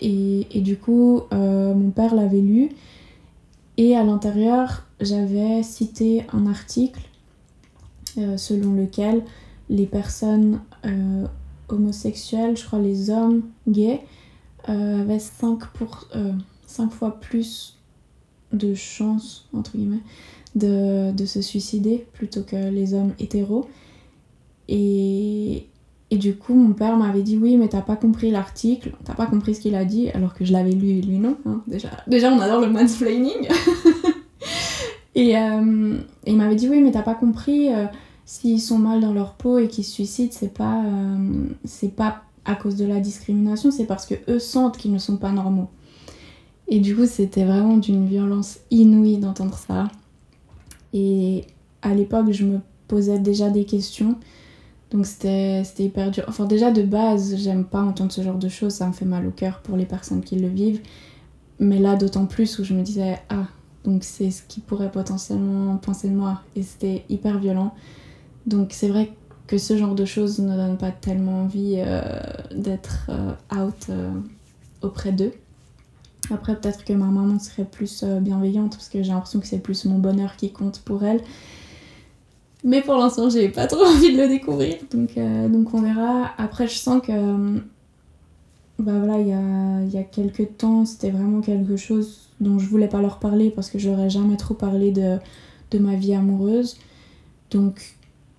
Et, 0.01 0.47
et 0.51 0.61
du 0.63 0.77
coup, 0.77 1.23
mon 1.31 1.91
père 1.91 2.15
l'avait 2.15 2.41
lu 2.41 2.71
et 3.77 3.95
à 3.97 4.03
l'intérieur, 4.03 4.85
j'avais 5.01 5.63
cité 5.63 6.25
un 6.33 6.47
article 6.47 7.03
selon 8.37 8.73
lequel 8.73 9.23
les 9.69 9.87
personnes 9.87 10.61
euh, 10.85 11.27
homosexuelles, 11.69 12.57
je 12.57 12.65
crois 12.65 12.79
les 12.79 13.11
hommes 13.11 13.43
gays, 13.69 14.01
euh, 14.69 15.03
avaient 15.03 15.19
5, 15.19 15.67
pour, 15.75 16.07
euh, 16.15 16.33
5 16.67 16.91
fois 16.91 17.19
plus 17.21 17.77
de 18.53 18.75
chances, 18.75 19.49
entre 19.53 19.77
guillemets, 19.77 20.03
de, 20.55 21.13
de 21.13 21.25
se 21.27 21.43
suicider 21.43 22.07
plutôt 22.13 22.43
que 22.43 22.71
les 22.71 22.95
hommes 22.95 23.13
hétéros. 23.19 23.69
Et, 24.69 25.67
et 26.11 26.17
du 26.17 26.37
coup, 26.37 26.55
mon 26.55 26.73
père 26.73 26.97
m'avait 26.97 27.23
dit 27.23 27.37
oui, 27.37 27.57
mais 27.57 27.69
t'as 27.69 27.83
pas 27.83 27.97
compris 27.97 28.31
l'article, 28.31 28.93
t'as 29.05 29.15
pas 29.15 29.27
compris 29.27 29.55
ce 29.55 29.61
qu'il 29.61 29.75
a 29.75 29.85
dit, 29.85 30.09
alors 30.11 30.35
que 30.35 30.45
je 30.45 30.53
l'avais 30.53 30.73
lu 30.73 30.91
et 30.91 31.03
lui 31.03 31.19
non. 31.19 31.37
hein. 31.47 31.63
Déjà, 31.67 31.91
déjà, 32.07 32.33
on 32.33 32.41
adore 32.41 32.61
le 32.61 32.71
mansplaining. 32.71 33.49
et, 35.15 35.31
et 35.31 35.37
il 36.27 36.37
m'avait 36.37 36.55
dit 36.57 36.69
oui, 36.69 36.81
mais 36.81 36.91
t'as 36.93 37.03
pas 37.03 37.15
compris. 37.15 37.69
S'ils 38.27 38.61
sont 38.61 38.79
mal 38.79 39.01
dans 39.01 39.15
leur 39.15 39.35
peau 39.35 39.59
et 39.59 39.69
qu'ils 39.69 39.85
se 39.85 39.93
suicident, 39.93 40.33
c'est 40.33 40.53
pas, 40.53 40.85
euh, 40.85 41.47
c'est 41.65 41.95
pas 41.95 42.25
à 42.45 42.57
cause 42.57 42.77
de 42.77 42.85
la 42.85 43.01
discrimination, 43.01 43.71
c'est 43.71 43.87
parce 43.87 44.05
que 44.05 44.15
eux 44.29 44.41
sentent 44.41 44.77
qu'ils 44.77 44.93
ne 44.93 44.99
sont 44.99 45.17
pas 45.17 45.31
normaux. 45.31 45.71
Et 46.69 46.81
du 46.81 46.95
coup, 46.95 47.07
c'était 47.07 47.45
vraiment 47.45 47.77
d'une 47.77 48.07
violence 48.07 48.59
inouïe 48.73 49.19
d'entendre 49.19 49.57
ça. 49.57 49.89
Et 50.93 51.45
à 51.83 51.95
l'époque, 51.95 52.33
je 52.33 52.45
me 52.45 52.59
posais 52.89 53.21
déjà 53.21 53.49
des 53.51 53.65
questions. 53.65 54.17
Donc 54.91 55.07
c'était 55.07 55.63
hyper 55.79 56.11
dur. 56.11 56.25
Enfin, 56.27 56.47
déjà 56.47 56.73
de 56.73 56.83
base, 56.83 57.37
j'aime 57.37 57.65
pas 57.65 57.83
entendre 57.83 58.11
ce 58.11 58.23
genre 58.23 58.39
de 58.39 58.49
choses, 58.49 58.75
ça 58.75 58.87
me 58.89 58.93
fait 58.93 59.05
mal 59.05 59.27
au 59.27 59.31
cœur 59.31 59.61
pour 59.61 59.77
les 59.77 59.87
personnes 59.87 60.23
qui 60.23 60.37
le 60.37 60.49
vivent. 60.49 60.81
Mais 61.61 61.79
là, 61.79 61.95
d'autant 61.95 62.27
plus 62.27 62.59
où 62.59 62.65
je 62.65 62.75
me 62.75 62.83
disais, 62.83 63.21
ah, 63.29 63.47
donc 63.85 64.03
c'est 64.03 64.33
ce 64.33 64.43
qui 64.43 64.61
pourrait 64.61 64.91
potentiellement 64.91 65.77
penser 65.77 66.09
de 66.09 66.15
moi. 66.15 66.43
Et 66.57 66.63
c'était 66.63 67.05
hyper 67.09 67.39
violent. 67.39 67.73
Donc 68.47 68.69
c'est 68.71 68.89
vrai 68.89 69.13
que 69.47 69.59
ce 69.59 69.77
genre 69.77 69.95
de 69.95 70.05
choses 70.05 70.39
ne 70.39 70.57
donne 70.57 70.77
pas 70.77 70.91
tellement 70.91 71.43
envie 71.43 71.77
euh, 71.79 72.01
d'être 72.55 73.09
euh, 73.11 73.33
out 73.55 73.87
euh, 73.91 74.11
auprès 74.83 75.13
d'eux. 75.13 75.33
Après, 76.31 76.57
peut-être 76.57 76.85
que 76.85 76.93
ma 76.93 77.07
maman 77.07 77.39
serait 77.39 77.65
plus 77.65 78.03
bienveillante 78.03 78.73
parce 78.73 78.89
que 78.89 79.01
j'ai 79.01 79.13
l'impression 79.13 79.39
que 79.39 79.47
c'est 79.47 79.61
plus 79.61 79.85
mon 79.85 79.99
bonheur 79.99 80.35
qui 80.37 80.51
compte 80.51 80.81
pour 80.81 81.05
elle. 81.05 81.21
Mais 82.65 82.83
pour 82.83 82.97
l'instant, 82.97 83.31
j'ai 83.31 83.49
pas 83.49 83.69
trop 83.69 83.85
envie 83.85 84.13
de 84.13 84.21
le 84.21 84.27
découvrir, 84.27 84.75
donc, 84.91 85.17
donc 85.17 85.73
on 85.73 85.83
verra. 85.83 86.33
Après, 86.37 86.67
je 86.67 86.75
sens 86.75 87.01
que. 87.01 87.61
Bah 88.81 88.93
voilà, 88.99 89.21
il 89.21 89.29
y 89.29 89.33
a, 89.33 89.83
y 89.85 89.99
a 89.99 90.03
quelques 90.03 90.59
temps, 90.59 90.85
c'était 90.85 91.11
vraiment 91.11 91.41
quelque 91.41 91.77
chose 91.77 92.29
dont 92.41 92.59
je 92.59 92.67
voulais 92.67 92.89
pas 92.89 93.01
leur 93.01 93.19
parler 93.19 93.51
parce 93.51 93.71
que 93.71 93.79
j'aurais 93.79 94.11
jamais 94.11 94.37
trop 94.37 94.53
parlé 94.53 94.91
de, 94.91 95.19
de 95.71 95.79
ma 95.79 95.95
vie 95.95 96.13
amoureuse. 96.13 96.77
Donc, 97.53 97.96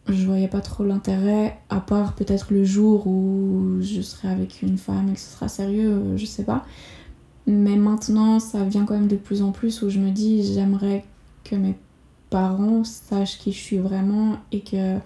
je 0.09 0.25
voyais 0.25 0.47
pas 0.47 0.61
trop 0.61 0.83
l'intérêt, 0.83 1.57
à 1.69 1.79
part 1.79 2.13
peut-être 2.13 2.47
le 2.51 2.63
jour 2.63 3.07
où 3.07 3.77
je 3.81 4.01
serai 4.01 4.29
avec 4.29 4.61
une 4.61 4.77
femme 4.77 5.09
et 5.09 5.13
que 5.13 5.19
ce 5.19 5.31
sera 5.31 5.47
sérieux, 5.47 6.15
je 6.15 6.25
sais 6.25 6.43
pas. 6.43 6.65
Mais 7.45 7.77
maintenant, 7.77 8.39
ça 8.39 8.63
vient 8.63 8.85
quand 8.85 8.93
même 8.93 9.07
de 9.07 9.15
plus 9.15 9.41
en 9.41 9.51
plus 9.51 9.81
où 9.81 9.89
je 9.89 9.99
me 9.99 10.11
dis, 10.11 10.53
j'aimerais 10.53 11.05
que 11.43 11.55
mes 11.55 11.75
parents 12.29 12.83
sachent 12.83 13.37
qui 13.39 13.51
je 13.51 13.59
suis 13.59 13.77
vraiment 13.77 14.37
et 14.51 14.61
que. 14.61 14.97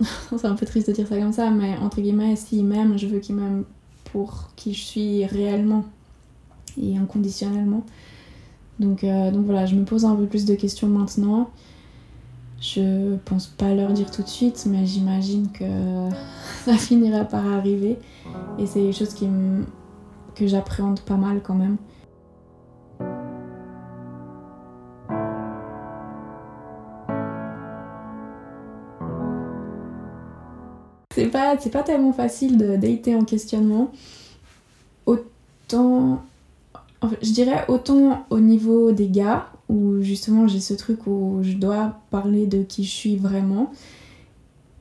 c'est 0.36 0.46
un 0.46 0.54
peu 0.54 0.66
triste 0.66 0.88
de 0.88 0.92
dire 0.92 1.08
ça 1.08 1.18
comme 1.18 1.32
ça, 1.32 1.50
mais 1.50 1.76
entre 1.78 2.00
guillemets, 2.00 2.36
s'ils 2.36 2.64
m'aiment, 2.64 2.96
je 2.98 3.06
veux 3.06 3.18
qu'ils 3.18 3.34
m'aiment 3.34 3.64
pour 4.12 4.50
qui 4.56 4.74
je 4.74 4.84
suis 4.84 5.24
réellement 5.26 5.84
et 6.80 6.96
inconditionnellement. 6.96 7.84
Donc, 8.78 9.02
euh, 9.02 9.30
donc 9.30 9.44
voilà, 9.44 9.66
je 9.66 9.74
me 9.74 9.84
pose 9.84 10.04
un 10.04 10.14
peu 10.14 10.26
plus 10.26 10.44
de 10.44 10.54
questions 10.54 10.88
maintenant. 10.88 11.50
Je 12.60 13.16
pense 13.24 13.46
pas 13.46 13.72
leur 13.74 13.92
dire 13.92 14.10
tout 14.10 14.22
de 14.22 14.28
suite, 14.28 14.66
mais 14.68 14.84
j'imagine 14.84 15.50
que 15.52 15.64
ça 16.64 16.74
finira 16.74 17.24
par 17.24 17.46
arriver. 17.46 17.98
Et 18.58 18.66
c'est 18.66 18.92
qui 19.14 19.26
me- 19.28 19.64
que 20.34 20.46
j'appréhende 20.46 21.00
pas 21.00 21.16
mal 21.16 21.40
quand 21.42 21.54
même. 21.54 21.76
C'est 31.14 31.26
pas, 31.28 31.56
c'est 31.58 31.70
pas 31.70 31.82
tellement 31.82 32.12
facile 32.12 32.58
de 32.58 32.76
dater 32.76 33.14
en 33.14 33.24
questionnement. 33.24 33.90
autant. 35.06 36.22
je 37.22 37.32
dirais 37.32 37.64
autant 37.68 38.24
au 38.30 38.40
niveau 38.40 38.92
des 38.92 39.08
gars, 39.08 39.46
où 39.68 40.00
justement 40.00 40.46
j'ai 40.48 40.60
ce 40.60 40.74
truc 40.74 41.06
où 41.06 41.40
je 41.42 41.52
dois 41.54 41.96
parler 42.10 42.46
de 42.46 42.62
qui 42.62 42.84
je 42.84 42.90
suis 42.90 43.16
vraiment. 43.16 43.72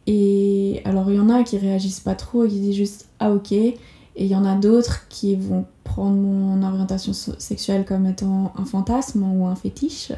Et 0.08 0.82
alors, 0.86 1.12
il 1.12 1.17
y 1.17 1.19
en 1.19 1.30
a 1.30 1.43
qui 1.43 1.58
réagissent 1.58 2.00
pas 2.00 2.15
trop 2.15 2.45
et 2.45 2.47
qui 2.47 2.60
disent 2.60 2.76
juste 2.76 3.10
ah 3.19 3.32
ok. 3.32 3.52
Et 3.52 3.76
il 4.15 4.28
y 4.28 4.36
en 4.36 4.45
a 4.45 4.56
d'autres 4.56 5.08
qui 5.10 5.36
vont 5.36 5.65
prendre 5.84 6.15
mon 6.15 6.63
orientation 6.63 7.13
sexuelle 7.13 7.86
comme 7.86 8.08
étant 8.08 8.54
un 8.58 8.65
fantasme 8.65 9.23
ou 9.23 9.45
un 9.45 9.56
fétiche. 9.56 10.13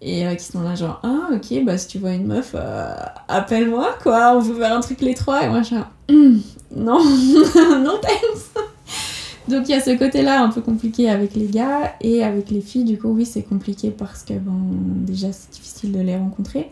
Et 0.00 0.26
euh, 0.26 0.34
qui 0.34 0.44
sont 0.44 0.60
là 0.60 0.74
genre 0.74 1.00
ah 1.02 1.30
ok 1.32 1.64
bah 1.64 1.78
si 1.78 1.88
tu 1.88 1.98
vois 1.98 2.12
une 2.12 2.26
meuf 2.26 2.52
euh, 2.54 2.94
appelle-moi 3.26 3.96
quoi 4.02 4.36
on 4.36 4.44
peut 4.44 4.54
faire 4.54 4.76
un 4.76 4.80
truc 4.80 5.00
les 5.00 5.14
trois 5.14 5.44
et 5.44 5.48
moi 5.48 5.62
je 5.62 5.68
suis 5.68 5.76
Hum, 6.10 6.42
non 6.76 7.02
non 7.82 7.98
thanks 8.02 8.53
donc 9.48 9.68
il 9.68 9.72
y 9.72 9.74
a 9.74 9.80
ce 9.80 9.96
côté 9.96 10.22
là 10.22 10.42
un 10.42 10.48
peu 10.48 10.60
compliqué 10.60 11.10
avec 11.10 11.34
les 11.34 11.46
gars 11.46 11.94
et 12.00 12.22
avec 12.22 12.50
les 12.50 12.60
filles. 12.60 12.84
Du 12.84 12.98
coup 12.98 13.08
oui 13.08 13.26
c'est 13.26 13.42
compliqué 13.42 13.90
parce 13.90 14.22
que 14.22 14.34
déjà 15.06 15.32
c'est 15.32 15.50
difficile 15.52 15.92
de 15.92 16.00
les 16.00 16.16
rencontrer. 16.16 16.70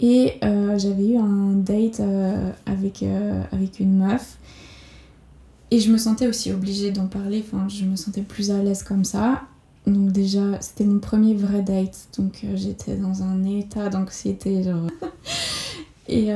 Et 0.00 0.34
euh, 0.42 0.76
j'avais 0.78 1.08
eu 1.10 1.16
un 1.16 1.52
date 1.54 2.00
euh, 2.00 2.50
avec, 2.66 3.02
euh, 3.02 3.42
avec 3.52 3.80
une 3.80 3.96
meuf. 3.96 4.38
Et 5.70 5.80
je 5.80 5.90
me 5.90 5.98
sentais 5.98 6.26
aussi 6.26 6.52
obligée 6.52 6.90
d'en 6.90 7.06
parler. 7.06 7.44
Enfin 7.46 7.68
je 7.68 7.84
me 7.84 7.96
sentais 7.96 8.22
plus 8.22 8.50
à 8.50 8.62
l'aise 8.62 8.82
comme 8.82 9.04
ça. 9.04 9.42
Donc 9.86 10.12
déjà, 10.12 10.60
c'était 10.60 10.84
mon 10.84 10.98
premier 10.98 11.34
vrai 11.34 11.60
date, 11.60 12.08
donc 12.16 12.46
j'étais 12.54 12.96
dans 12.96 13.22
un 13.22 13.44
état 13.44 13.90
d'anxiété, 13.90 14.62
genre. 14.62 14.86
Et 16.08 16.28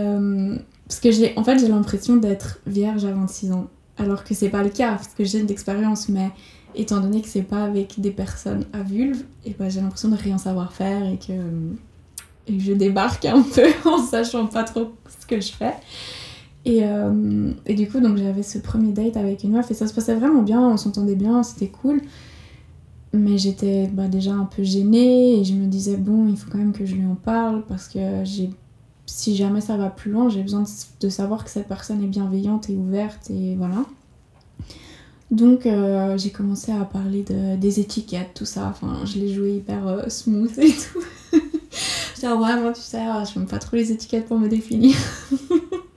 parce 0.87 1.01
que 1.01 1.11
j'ai, 1.11 1.33
en 1.39 1.45
fait, 1.45 1.59
j'ai 1.59 1.69
l'impression 1.69 2.17
d'être 2.17 2.59
vierge 2.67 3.07
à 3.07 3.13
26 3.13 3.53
ans, 3.53 3.69
alors 3.99 4.25
que 4.25 4.35
c'est 4.35 4.49
pas 4.49 4.63
le 4.63 4.71
cas, 4.71 4.93
parce 4.93 5.09
que 5.09 5.25
j'ai 5.25 5.43
de 5.43 5.49
l'expérience, 5.49 6.09
mais 6.09 6.31
étant 6.75 7.01
donné 7.01 7.23
que 7.23 7.29
c'est 7.29 7.43
pas 7.43 7.65
avec 7.65 8.01
des 8.01 8.11
personnes 8.11 8.65
à 8.73 8.83
vulve, 8.83 9.25
et 9.45 9.55
ben 9.59 9.69
j'ai 9.69 9.81
l'impression 9.81 10.09
de 10.09 10.17
rien 10.17 10.39
savoir 10.39 10.73
faire 10.73 11.07
et 11.07 11.19
que, 11.19 11.33
je 12.49 12.73
débarque 12.73 13.27
un 13.27 13.43
peu 13.43 13.67
en 13.85 13.99
sachant 13.99 14.47
pas 14.47 14.65
trop 14.65 14.93
ce 15.21 15.27
que 15.27 15.39
je 15.39 15.53
fais. 15.53 15.75
Et, 16.65 16.81
euh, 16.83 17.53
et 17.67 17.75
du 17.75 17.89
coup, 17.89 18.01
donc 18.01 18.17
j'avais 18.17 18.43
ce 18.43 18.59
premier 18.59 18.93
date 18.93 19.19
avec 19.19 19.45
une 19.45 19.53
meuf 19.53 19.71
et 19.71 19.75
ça 19.75 19.87
se 19.87 19.93
passait 19.93 20.15
vraiment 20.15 20.43
bien, 20.43 20.61
on 20.61 20.77
s'entendait 20.79 21.15
bien, 21.15 21.43
c'était 21.43 21.69
cool. 21.69 22.01
Mais 23.13 23.39
j'étais 23.39 23.87
bah, 23.87 24.07
déjà 24.09 24.33
un 24.33 24.45
peu 24.45 24.63
gênée 24.63 25.41
et 25.41 25.45
je 25.45 25.55
me 25.55 25.67
disais, 25.67 25.97
bon, 25.97 26.29
il 26.29 26.37
faut 26.37 26.51
quand 26.51 26.59
même 26.59 26.73
que 26.73 26.85
je 26.85 26.95
lui 26.95 27.07
en 27.07 27.15
parle 27.15 27.65
parce 27.67 27.89
que 27.89 27.99
j'ai, 28.25 28.51
si 29.19 29.35
jamais 29.35 29.61
ça 29.61 29.77
va 29.77 29.91
plus 29.91 30.13
loin, 30.13 30.29
j'ai 30.29 30.43
besoin 30.43 30.63
de, 31.01 31.09
savoir 31.09 31.43
que 31.43 31.51
cette 31.51 31.67
personne 31.67 32.05
est 32.05 32.07
bienveillante 32.07 32.71
et 32.71 32.77
ouverte 32.77 33.31
et 33.31 33.57
voilà. 33.57 33.85
Donc 35.33 35.67
euh, 35.67 36.17
j'ai 36.17 36.31
commencé 36.31 36.71
à 36.71 36.85
parler 36.85 37.25
de, 37.25 37.57
des 37.57 37.81
étiquettes, 37.81 38.31
tout 38.35 38.45
ça. 38.45 38.69
Enfin, 38.71 39.01
je 39.05 39.19
l'ai 39.19 39.35
joué 39.35 39.57
hyper 39.57 39.89
euh, 39.89 40.09
smooth 40.09 40.57
et 40.61 40.71
tout. 40.71 41.03
J'étais 42.15 42.29
ouais, 42.29 42.61
moi 42.61 42.73
tu 42.73 42.81
sais, 42.81 42.99
euh, 42.99 43.25
je 43.25 43.37
n'aime 43.37 43.49
pas 43.49 43.59
trop 43.59 43.77
les 43.77 43.91
étiquettes 43.91 44.27
pour 44.27 44.39
me 44.39 44.47
définir. 44.47 44.97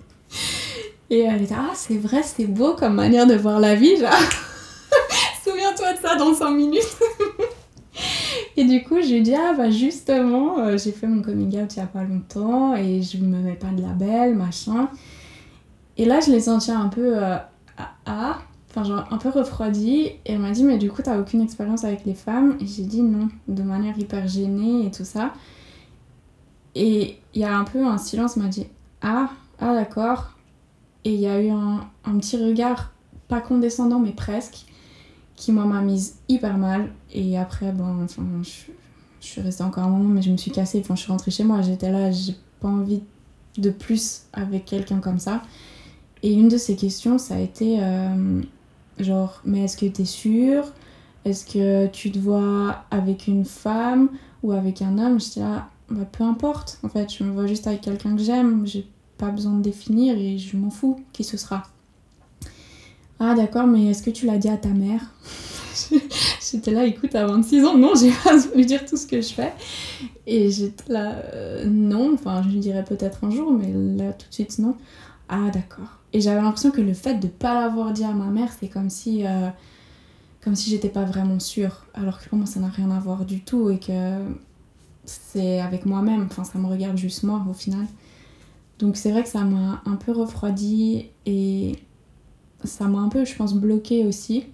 et 1.11 1.19
elle 1.19 1.43
était 1.43 1.53
ah, 1.55 1.73
c'est 1.75 1.99
vrai, 1.99 2.23
c'est 2.23 2.47
beau 2.47 2.73
comme 2.73 2.95
manière 2.95 3.27
de 3.27 3.35
voir 3.35 3.59
la 3.59 3.75
vie. 3.75 3.97
Souviens-toi 5.45 5.93
de 5.93 5.99
ça 6.01 6.15
dans 6.15 6.33
5 6.33 6.49
minutes. 6.49 6.97
Et 8.61 8.65
du 8.65 8.83
coup, 8.83 9.01
je 9.01 9.07
lui 9.07 9.15
ai 9.15 9.21
dit, 9.21 9.33
ah 9.33 9.55
bah 9.57 9.71
justement, 9.71 10.59
euh, 10.59 10.77
j'ai 10.77 10.91
fait 10.91 11.07
mon 11.07 11.23
coming 11.23 11.63
out 11.63 11.75
il 11.75 11.79
y 11.79 11.81
a 11.81 11.87
pas 11.87 12.03
longtemps 12.03 12.75
et 12.75 13.01
je 13.01 13.17
me 13.17 13.39
mets 13.39 13.55
pas 13.55 13.69
de 13.69 13.81
label, 13.81 14.35
machin. 14.35 14.87
Et 15.97 16.05
là, 16.05 16.19
je 16.19 16.29
l'ai 16.29 16.41
senti 16.41 16.69
un 16.69 16.87
peu 16.87 17.17
euh, 17.17 17.37
ah, 17.79 17.91
ah, 18.05 18.37
enfin 18.69 18.83
genre 18.83 19.07
un 19.09 19.17
peu 19.17 19.29
refroidi. 19.29 20.01
Et 20.03 20.19
elle 20.25 20.37
m'a 20.37 20.51
dit, 20.51 20.63
mais 20.63 20.77
du 20.77 20.91
coup, 20.91 21.01
t'as 21.01 21.19
aucune 21.19 21.41
expérience 21.41 21.83
avec 21.85 22.05
les 22.05 22.13
femmes? 22.13 22.55
Et 22.61 22.67
j'ai 22.67 22.83
dit 22.83 23.01
non, 23.01 23.29
de 23.47 23.63
manière 23.63 23.97
hyper 23.97 24.27
gênée 24.27 24.85
et 24.85 24.91
tout 24.91 25.05
ça. 25.05 25.33
Et 26.75 27.17
il 27.33 27.41
y 27.41 27.43
a 27.43 27.57
un 27.57 27.63
peu 27.63 27.83
un 27.83 27.97
silence, 27.97 28.37
m'a 28.37 28.47
dit, 28.47 28.67
ah, 29.01 29.31
ah 29.59 29.73
d'accord. 29.73 30.37
Et 31.03 31.15
il 31.15 31.19
y 31.19 31.27
a 31.27 31.41
eu 31.41 31.49
un 31.49 31.79
petit 32.19 32.37
regard, 32.37 32.91
pas 33.27 33.41
condescendant, 33.41 33.97
mais 33.97 34.11
presque 34.11 34.67
qui 35.41 35.51
moi 35.51 35.65
m'a 35.65 35.81
mise 35.81 36.19
hyper 36.29 36.57
mal. 36.57 36.91
Et 37.11 37.37
après 37.37 37.71
bon 37.71 38.03
enfin 38.03 38.23
je, 38.43 38.71
je 39.19 39.25
suis 39.25 39.41
restée 39.41 39.63
encore 39.63 39.83
un 39.83 39.89
moment 39.89 40.07
mais 40.07 40.21
je 40.21 40.31
me 40.31 40.37
suis 40.37 40.51
cassée. 40.51 40.79
Enfin 40.81 40.95
je 40.95 41.01
suis 41.01 41.11
rentrée 41.11 41.31
chez 41.31 41.43
moi. 41.43 41.61
J'étais 41.63 41.91
là 41.91 42.11
j'ai 42.11 42.35
pas 42.59 42.69
envie 42.69 43.01
de 43.57 43.71
plus 43.71 44.27
avec 44.33 44.65
quelqu'un 44.65 44.99
comme 44.99 45.17
ça. 45.17 45.41
Et 46.21 46.31
une 46.31 46.47
de 46.47 46.57
ces 46.57 46.75
questions 46.75 47.17
ça 47.17 47.35
a 47.35 47.39
été 47.39 47.79
euh, 47.81 48.41
genre 48.99 49.41
mais 49.43 49.63
est-ce 49.63 49.77
que 49.77 49.87
t'es 49.87 50.05
sûre? 50.05 50.65
Est-ce 51.25 51.45
que 51.45 51.87
tu 51.87 52.11
te 52.11 52.19
vois 52.19 52.85
avec 52.91 53.27
une 53.27 53.43
femme 53.43 54.09
ou 54.43 54.51
avec 54.51 54.83
un 54.83 54.99
homme? 54.99 55.19
J'étais 55.19 55.39
là 55.39 55.69
bah 55.89 56.05
peu 56.09 56.23
importe 56.23 56.79
en 56.83 56.89
fait. 56.89 57.11
Je 57.11 57.23
me 57.23 57.31
vois 57.31 57.47
juste 57.47 57.65
avec 57.65 57.81
quelqu'un 57.81 58.15
que 58.15 58.21
j'aime. 58.21 58.67
J'ai 58.67 58.87
pas 59.17 59.31
besoin 59.31 59.53
de 59.53 59.61
définir 59.63 60.15
et 60.19 60.37
je 60.37 60.55
m'en 60.55 60.69
fous 60.69 60.99
qui 61.13 61.23
ce 61.23 61.35
sera 61.35 61.63
ah 63.23 63.35
d'accord, 63.35 63.67
mais 63.67 63.85
est-ce 63.85 64.01
que 64.01 64.09
tu 64.09 64.25
l'as 64.25 64.39
dit 64.39 64.49
à 64.49 64.57
ta 64.57 64.69
mère? 64.69 65.01
J'étais 66.51 66.71
là, 66.71 66.85
écoute, 66.85 67.13
à 67.13 67.27
26 67.27 67.65
ans, 67.65 67.77
non, 67.77 67.93
j'ai 67.99 68.11
pas 68.11 68.35
lui 68.55 68.65
dire 68.65 68.83
tout 68.83 68.97
ce 68.97 69.05
que 69.05 69.21
je 69.21 69.31
fais. 69.31 69.53
Et 70.25 70.49
j'étais 70.49 70.91
là, 70.91 71.21
euh, 71.33 71.65
non, 71.65 72.15
enfin, 72.15 72.41
je 72.41 72.49
lui 72.49 72.59
dirais 72.59 72.83
peut-être 72.83 73.23
un 73.23 73.29
jour, 73.29 73.51
mais 73.51 73.71
là, 74.03 74.11
tout 74.13 74.27
de 74.27 74.33
suite, 74.33 74.57
non. 74.57 74.75
Ah 75.29 75.51
d'accord. 75.53 75.99
Et 76.13 76.19
j'avais 76.19 76.41
l'impression 76.41 76.71
que 76.71 76.81
le 76.81 76.93
fait 76.93 77.15
de 77.15 77.27
pas 77.27 77.61
l'avoir 77.61 77.93
dit 77.93 78.03
à 78.03 78.11
ma 78.11 78.25
mère, 78.25 78.49
c'est 78.59 78.67
comme 78.67 78.89
si, 78.89 79.23
euh, 79.23 79.49
comme 80.43 80.55
si 80.55 80.71
j'étais 80.71 80.89
pas 80.89 81.03
vraiment 81.03 81.39
sûre. 81.39 81.85
Alors 81.93 82.19
que 82.19 82.27
pour 82.27 82.39
moi, 82.39 82.47
ça 82.47 82.59
n'a 82.59 82.69
rien 82.69 82.89
à 82.89 82.99
voir 82.99 83.23
du 83.23 83.41
tout 83.41 83.69
et 83.69 83.77
que 83.77 84.17
c'est 85.05 85.59
avec 85.59 85.85
moi-même, 85.85 86.27
enfin, 86.29 86.43
ça 86.43 86.57
me 86.57 86.67
regarde 86.67 86.97
juste 86.97 87.21
moi 87.23 87.45
au 87.47 87.53
final. 87.53 87.85
Donc 88.79 88.97
c'est 88.97 89.11
vrai 89.11 89.21
que 89.21 89.29
ça 89.29 89.41
m'a 89.41 89.81
un 89.85 89.95
peu 89.95 90.11
refroidi 90.11 91.05
et 91.27 91.77
ça 92.63 92.85
m'a 92.85 92.99
un 92.99 93.09
peu, 93.09 93.25
je 93.25 93.35
pense, 93.35 93.53
bloqué 93.53 94.05
aussi. 94.05 94.45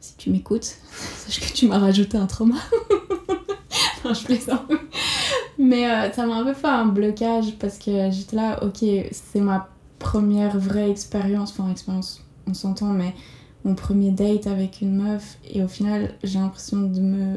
Si 0.00 0.16
tu 0.16 0.30
m'écoutes, 0.30 0.64
sache 0.92 1.40
que 1.40 1.52
tu 1.52 1.66
m'as 1.66 1.78
rajouté 1.78 2.16
un 2.16 2.26
trauma. 2.26 2.56
enfin, 3.98 4.14
je 4.14 4.24
plaisante. 4.24 4.70
Mais 5.58 5.90
euh, 5.90 6.10
ça 6.12 6.26
m'a 6.26 6.36
un 6.36 6.44
peu 6.44 6.54
fait 6.54 6.66
un 6.68 6.86
blocage 6.86 7.58
parce 7.58 7.78
que 7.78 8.10
j'étais 8.10 8.36
là, 8.36 8.62
ok, 8.64 8.84
c'est 9.12 9.40
ma 9.40 9.68
première 9.98 10.58
vraie 10.58 10.90
expérience, 10.90 11.50
enfin, 11.50 11.70
expérience, 11.70 12.24
on 12.46 12.54
s'entend, 12.54 12.92
mais 12.92 13.14
mon 13.64 13.74
premier 13.74 14.10
date 14.10 14.46
avec 14.46 14.80
une 14.80 14.96
meuf. 14.96 15.38
Et 15.48 15.62
au 15.62 15.68
final, 15.68 16.14
j'ai 16.24 16.38
l'impression 16.38 16.80
de 16.80 17.00
me 17.00 17.36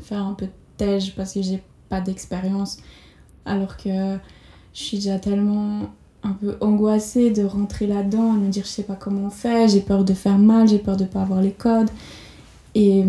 faire 0.00 0.22
un 0.22 0.34
peu 0.34 0.46
têche 0.76 1.14
parce 1.16 1.34
que 1.34 1.42
j'ai 1.42 1.62
pas 1.88 2.00
d'expérience. 2.00 2.78
Alors 3.44 3.76
que 3.76 4.16
je 4.72 4.80
suis 4.80 4.98
déjà 4.98 5.18
tellement 5.18 5.90
un 6.26 6.32
peu 6.32 6.56
angoissée 6.60 7.30
de 7.30 7.44
rentrer 7.44 7.86
là-dedans 7.86 8.34
et 8.34 8.38
me 8.38 8.48
dire 8.48 8.64
je 8.64 8.70
sais 8.70 8.82
pas 8.82 8.96
comment 8.96 9.26
on 9.26 9.30
fait, 9.30 9.68
j'ai 9.68 9.80
peur 9.80 10.04
de 10.04 10.12
faire 10.12 10.38
mal, 10.38 10.68
j'ai 10.68 10.78
peur 10.78 10.96
de 10.96 11.04
pas 11.04 11.22
avoir 11.22 11.40
les 11.40 11.52
codes. 11.52 11.90
Et, 12.74 13.04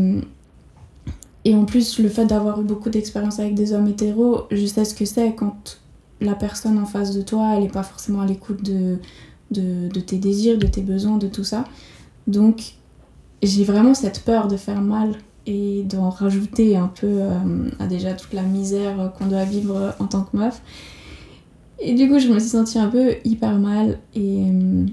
et 1.44 1.56
en 1.56 1.66
plus, 1.66 2.00
le 2.00 2.10
fait 2.10 2.26
d'avoir 2.26 2.62
eu 2.62 2.64
beaucoup 2.64 2.90
d'expérience 2.90 3.40
avec 3.40 3.56
des 3.56 3.74
hommes 3.74 3.88
hétéros, 3.88 4.44
je 4.52 4.66
sais 4.66 4.86
ce 4.86 4.94
que 4.94 5.06
c'est 5.06 5.34
quand 5.34 5.80
la 6.22 6.36
personne 6.36 6.78
en 6.80 6.86
face 6.86 7.16
de 7.16 7.22
toi, 7.22 7.56
elle 7.56 7.64
est 7.64 7.72
pas 7.72 7.84
forcément 7.84 8.22
à 8.22 8.26
l'écoute 8.26 8.64
de, 8.64 8.98
de, 9.52 9.88
de 9.90 10.00
tes 10.00 10.18
désirs, 10.18 10.58
de 10.58 10.68
tes 10.68 10.82
besoins, 10.82 11.18
de 11.18 11.28
tout 11.28 11.44
ça. 11.44 11.66
Donc, 12.28 12.74
j'ai 13.44 13.64
vraiment 13.64 13.94
cette 13.94 14.22
peur 14.22 14.48
de 14.48 14.58
faire 14.58 14.82
mal 14.82 15.16
et 15.46 15.84
d'en 15.84 16.10
rajouter 16.10 16.76
un 16.76 16.88
peu 16.88 17.08
euh, 17.08 17.70
à 17.80 17.88
déjà 17.88 18.14
toute 18.14 18.34
la 18.34 18.42
misère 18.44 19.12
qu'on 19.18 19.28
doit 19.28 19.46
vivre 19.46 19.96
en 20.00 20.06
tant 20.06 20.24
que 20.24 20.36
meuf. 20.36 20.62
Et 21.80 21.94
du 21.94 22.10
coup, 22.10 22.20
je 22.20 22.28
me 22.28 22.40
suis 22.40 22.50
sentie 22.50 22.80
un 22.80 22.90
peu 22.90 23.16
hyper 23.24 23.58
mal 23.60 24.00
et 24.16 24.46
euh, 24.50 24.86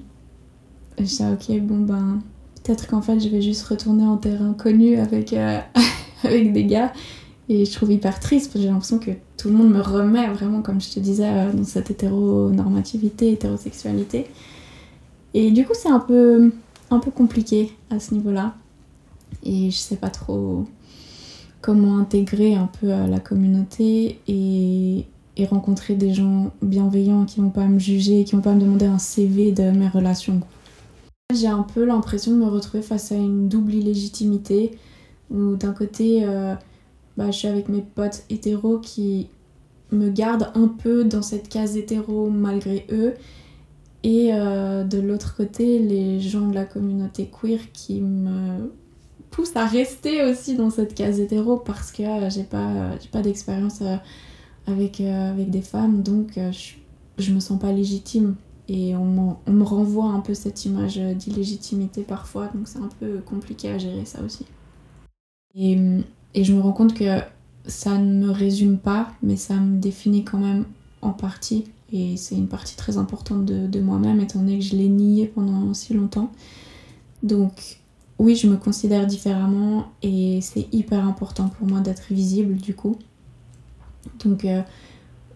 je 0.98 1.04
disais, 1.04 1.24
ok, 1.32 1.60
bon 1.60 1.78
ben, 1.78 2.20
peut-être 2.62 2.86
qu'en 2.86 3.00
fait, 3.00 3.20
je 3.20 3.28
vais 3.28 3.40
juste 3.40 3.66
retourner 3.66 4.04
en 4.04 4.18
terrain 4.18 4.52
connu 4.52 4.96
avec, 4.96 5.32
euh, 5.32 5.60
avec 6.24 6.52
des 6.52 6.64
gars. 6.64 6.92
Et 7.48 7.64
je 7.64 7.72
trouve 7.72 7.92
hyper 7.92 8.20
triste 8.20 8.46
parce 8.46 8.54
que 8.54 8.60
j'ai 8.60 8.68
l'impression 8.68 8.98
que 8.98 9.10
tout 9.36 9.48
le 9.48 9.54
monde 9.54 9.70
me 9.70 9.80
remet 9.80 10.26
vraiment, 10.28 10.62
comme 10.62 10.80
je 10.80 10.90
te 10.90 11.00
disais, 11.00 11.28
euh, 11.28 11.52
dans 11.52 11.64
cette 11.64 11.90
hétéronormativité, 11.90 13.32
hétérosexualité. 13.32 14.26
Et 15.32 15.50
du 15.50 15.64
coup, 15.64 15.72
c'est 15.74 15.90
un 15.90 16.00
peu, 16.00 16.52
un 16.90 16.98
peu 16.98 17.10
compliqué 17.10 17.72
à 17.90 17.98
ce 17.98 18.12
niveau-là. 18.12 18.54
Et 19.42 19.70
je 19.70 19.76
sais 19.76 19.96
pas 19.96 20.10
trop 20.10 20.64
comment 21.60 21.96
intégrer 21.96 22.54
un 22.54 22.68
peu 22.80 22.88
la 22.88 23.18
communauté 23.20 24.20
et, 24.28 25.06
et 25.36 25.46
rencontrer 25.46 25.94
des 25.94 26.14
gens 26.14 26.52
bienveillants 26.62 27.24
qui 27.24 27.40
vont 27.40 27.50
pas 27.50 27.66
me 27.66 27.78
juger, 27.78 28.24
qui 28.24 28.36
vont 28.36 28.42
pas 28.42 28.54
me 28.54 28.60
demander 28.60 28.86
un 28.86 28.98
CV 28.98 29.52
de 29.52 29.70
mes 29.70 29.88
relations. 29.88 30.40
J'ai 31.34 31.48
un 31.48 31.62
peu 31.62 31.84
l'impression 31.84 32.32
de 32.32 32.36
me 32.36 32.46
retrouver 32.46 32.82
face 32.82 33.12
à 33.12 33.16
une 33.16 33.48
double 33.48 33.74
illégitimité, 33.74 34.78
où 35.30 35.56
d'un 35.56 35.72
côté, 35.72 36.24
euh, 36.24 36.54
bah, 37.16 37.30
je 37.30 37.38
suis 37.38 37.48
avec 37.48 37.68
mes 37.68 37.82
potes 37.82 38.24
hétéros 38.30 38.78
qui 38.78 39.28
me 39.92 40.10
gardent 40.10 40.50
un 40.54 40.68
peu 40.68 41.04
dans 41.04 41.22
cette 41.22 41.48
case 41.48 41.76
hétéro 41.76 42.30
malgré 42.30 42.86
eux, 42.90 43.14
Et 44.02 44.30
euh, 44.34 44.84
de 44.84 44.98
l'autre 45.00 45.34
côté, 45.34 45.78
les 45.78 46.20
gens 46.20 46.48
de 46.48 46.54
la 46.54 46.66
communauté 46.66 47.30
queer 47.30 47.72
qui 47.72 48.00
me 48.02 48.70
poussent 49.30 49.56
à 49.56 49.66
rester 49.66 50.22
aussi 50.24 50.56
dans 50.56 50.70
cette 50.70 50.94
case 50.94 51.20
hétéro 51.20 51.56
parce 51.56 51.90
que 51.90 52.02
euh, 52.02 52.30
j'ai 52.30 52.44
pas, 52.44 52.98
j'ai 53.00 53.08
pas 53.08 53.22
d'expérience 53.22 53.80
euh, 53.82 53.96
avec, 54.66 55.00
euh, 55.00 55.30
avec 55.32 55.50
des 55.50 55.62
femmes, 55.62 56.02
donc 56.02 56.38
euh, 56.38 56.52
je, 56.52 56.74
je 57.22 57.32
me 57.32 57.40
sens 57.40 57.58
pas 57.58 57.72
légitime. 57.72 58.36
Et 58.66 58.96
on, 58.96 59.36
on 59.46 59.52
me 59.52 59.62
renvoie 59.62 60.06
un 60.06 60.20
peu 60.20 60.32
cette 60.32 60.64
image 60.64 60.96
d'illégitimité 60.96 62.02
parfois, 62.02 62.48
donc 62.54 62.66
c'est 62.66 62.78
un 62.78 62.88
peu 62.98 63.18
compliqué 63.18 63.68
à 63.68 63.76
gérer 63.76 64.06
ça 64.06 64.22
aussi. 64.22 64.46
Et, 65.54 65.78
et 66.32 66.44
je 66.44 66.54
me 66.54 66.60
rends 66.60 66.72
compte 66.72 66.94
que 66.94 67.20
ça 67.66 67.98
ne 67.98 68.26
me 68.26 68.30
résume 68.30 68.78
pas, 68.78 69.12
mais 69.22 69.36
ça 69.36 69.54
me 69.56 69.78
définit 69.78 70.24
quand 70.24 70.38
même 70.38 70.64
en 71.02 71.10
partie. 71.10 71.64
Et 71.92 72.16
c'est 72.16 72.34
une 72.34 72.48
partie 72.48 72.74
très 72.76 72.96
importante 72.96 73.44
de, 73.44 73.66
de 73.66 73.80
moi-même, 73.80 74.18
étant 74.20 74.38
donné 74.38 74.58
que 74.58 74.64
je 74.64 74.76
l'ai 74.76 74.88
nié 74.88 75.26
pendant 75.26 75.74
si 75.74 75.92
longtemps. 75.92 76.32
Donc 77.22 77.80
oui, 78.18 78.34
je 78.34 78.48
me 78.48 78.56
considère 78.56 79.06
différemment 79.06 79.86
et 80.02 80.40
c'est 80.40 80.66
hyper 80.72 81.06
important 81.06 81.48
pour 81.48 81.68
moi 81.68 81.80
d'être 81.80 82.12
visible 82.12 82.56
du 82.56 82.74
coup. 82.74 82.96
Donc 84.24 84.44
euh, 84.44 84.62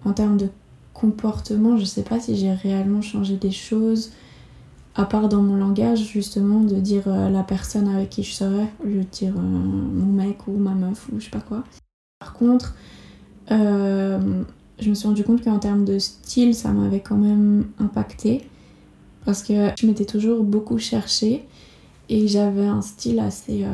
en 0.04 0.12
termes 0.12 0.36
de 0.36 0.48
comportement, 0.94 1.76
je 1.76 1.84
sais 1.84 2.02
pas 2.02 2.20
si 2.20 2.36
j'ai 2.36 2.52
réellement 2.52 3.02
changé 3.02 3.36
des 3.36 3.50
choses, 3.50 4.10
à 4.94 5.04
part 5.04 5.28
dans 5.28 5.42
mon 5.42 5.56
langage 5.56 6.04
justement, 6.04 6.60
de 6.60 6.76
dire 6.76 7.04
euh, 7.06 7.28
la 7.30 7.42
personne 7.42 7.88
avec 7.88 8.10
qui 8.10 8.22
je 8.22 8.32
serais, 8.32 8.68
de 8.84 9.02
dire 9.02 9.34
euh, 9.36 9.40
mon 9.40 10.12
mec 10.12 10.46
ou 10.46 10.52
ma 10.52 10.72
meuf 10.72 11.08
ou 11.12 11.20
je 11.20 11.26
sais 11.26 11.30
pas 11.30 11.40
quoi. 11.40 11.64
Par 12.18 12.32
contre, 12.32 12.74
je 13.50 14.88
me 14.90 14.94
suis 14.94 15.08
rendu 15.08 15.24
compte 15.24 15.42
qu'en 15.42 15.58
termes 15.58 15.84
de 15.84 15.98
style, 15.98 16.54
ça 16.54 16.70
m'avait 16.70 17.00
quand 17.00 17.16
même 17.16 17.66
impacté. 17.78 18.48
Parce 19.24 19.42
que 19.42 19.70
je 19.78 19.86
m'étais 19.86 20.04
toujours 20.04 20.42
beaucoup 20.42 20.78
cherchée 20.78 21.46
et 22.08 22.28
j'avais 22.28 22.66
un 22.66 22.82
style 22.82 23.20
assez 23.20 23.64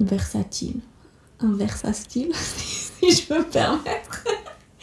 versatile. 0.00 0.80
Un 1.42 1.52
versatile, 1.52 2.30
si 2.34 3.10
je 3.10 3.26
peux 3.26 3.38
me 3.38 3.44
permettre. 3.44 4.24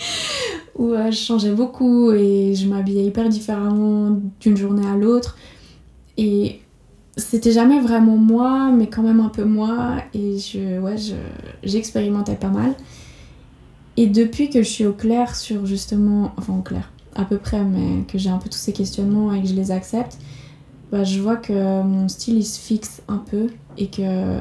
Où 0.76 0.92
euh, 0.92 1.12
je 1.12 1.18
changeais 1.18 1.52
beaucoup 1.52 2.12
et 2.12 2.54
je 2.56 2.68
m'habillais 2.68 3.06
hyper 3.06 3.30
différemment 3.30 4.20
d'une 4.40 4.58
journée 4.58 4.88
à 4.88 4.96
l'autre. 4.96 5.38
Et 6.18 6.62
c'était 7.16 7.52
jamais 7.52 7.80
vraiment 7.80 8.18
moi, 8.18 8.72
mais 8.72 8.88
quand 8.88 9.04
même 9.04 9.20
un 9.20 9.30
peu 9.30 9.44
moi. 9.44 9.98
Et 10.14 10.38
je, 10.38 10.80
ouais, 10.80 10.98
je, 10.98 11.16
j'expérimentais 11.64 12.36
pas 12.36 12.50
mal. 12.50 12.76
Et 13.98 14.06
depuis 14.06 14.50
que 14.50 14.62
je 14.62 14.70
suis 14.70 14.86
au 14.86 14.94
clair 14.94 15.36
sur 15.36 15.66
justement, 15.66 16.32
enfin 16.38 16.56
au 16.56 16.62
clair, 16.62 16.92
à 17.16 17.26
peu 17.26 17.38
près, 17.38 17.64
mais 17.64 18.04
que 18.04 18.20
j'ai 18.20 18.30
un 18.30 18.38
peu 18.38 18.50
tous 18.50 18.60
ces 18.60 18.74
questionnements 18.74 19.34
et 19.34 19.42
que 19.42 19.48
je 19.48 19.56
les 19.56 19.72
accepte, 19.72 20.20
bah, 20.92 21.04
je 21.04 21.20
vois 21.20 21.36
que 21.36 21.82
mon 21.82 22.08
style 22.08 22.38
il 22.38 22.46
se 22.46 22.60
fixe 22.60 23.02
un 23.08 23.18
peu 23.18 23.48
et 23.78 23.88
que 23.88 24.40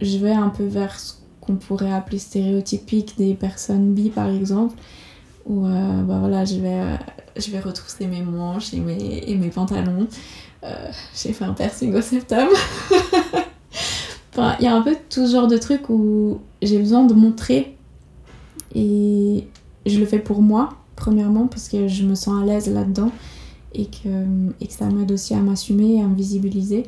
je 0.00 0.18
vais 0.18 0.32
un 0.32 0.48
peu 0.48 0.64
vers 0.64 0.98
ce 0.98 1.14
qu'on 1.40 1.56
pourrait 1.56 1.92
appeler 1.92 2.18
stéréotypique 2.18 3.14
des 3.16 3.34
personnes 3.34 3.94
bi 3.94 4.10
par 4.10 4.28
exemple, 4.28 4.74
où 5.46 5.66
euh, 5.66 6.02
bah, 6.02 6.18
voilà, 6.20 6.44
je 6.44 6.56
vais, 6.56 6.98
je 7.36 7.50
vais 7.50 7.60
retrousser 7.60 8.06
mes 8.06 8.22
manches 8.22 8.74
et 8.74 8.80
mes, 8.80 9.24
et 9.26 9.36
mes 9.36 9.48
pantalons. 9.48 10.06
Euh, 10.62 10.90
j'ai 11.14 11.32
fait 11.32 11.44
un 11.44 11.54
piercing 11.54 11.94
au 11.94 12.02
septum. 12.02 12.48
enfin, 14.32 14.56
il 14.58 14.64
y 14.64 14.68
a 14.68 14.74
un 14.74 14.82
peu 14.82 14.94
tout 15.08 15.26
ce 15.26 15.32
genre 15.32 15.46
de 15.46 15.56
trucs 15.56 15.88
où 15.88 16.40
j'ai 16.60 16.78
besoin 16.78 17.04
de 17.04 17.14
montrer 17.14 17.76
et 18.74 19.46
je 19.86 19.98
le 19.98 20.06
fais 20.06 20.18
pour 20.18 20.42
moi, 20.42 20.70
premièrement, 20.96 21.46
parce 21.46 21.68
que 21.68 21.88
je 21.88 22.04
me 22.04 22.14
sens 22.14 22.42
à 22.42 22.44
l'aise 22.44 22.68
là-dedans 22.68 23.10
et 23.74 23.86
que, 23.86 24.08
et 24.60 24.66
que 24.66 24.72
ça 24.72 24.86
m'aide 24.86 25.10
aussi 25.12 25.34
à 25.34 25.38
m'assumer, 25.38 26.02
à 26.02 26.06
me 26.06 26.14
visibiliser. 26.14 26.84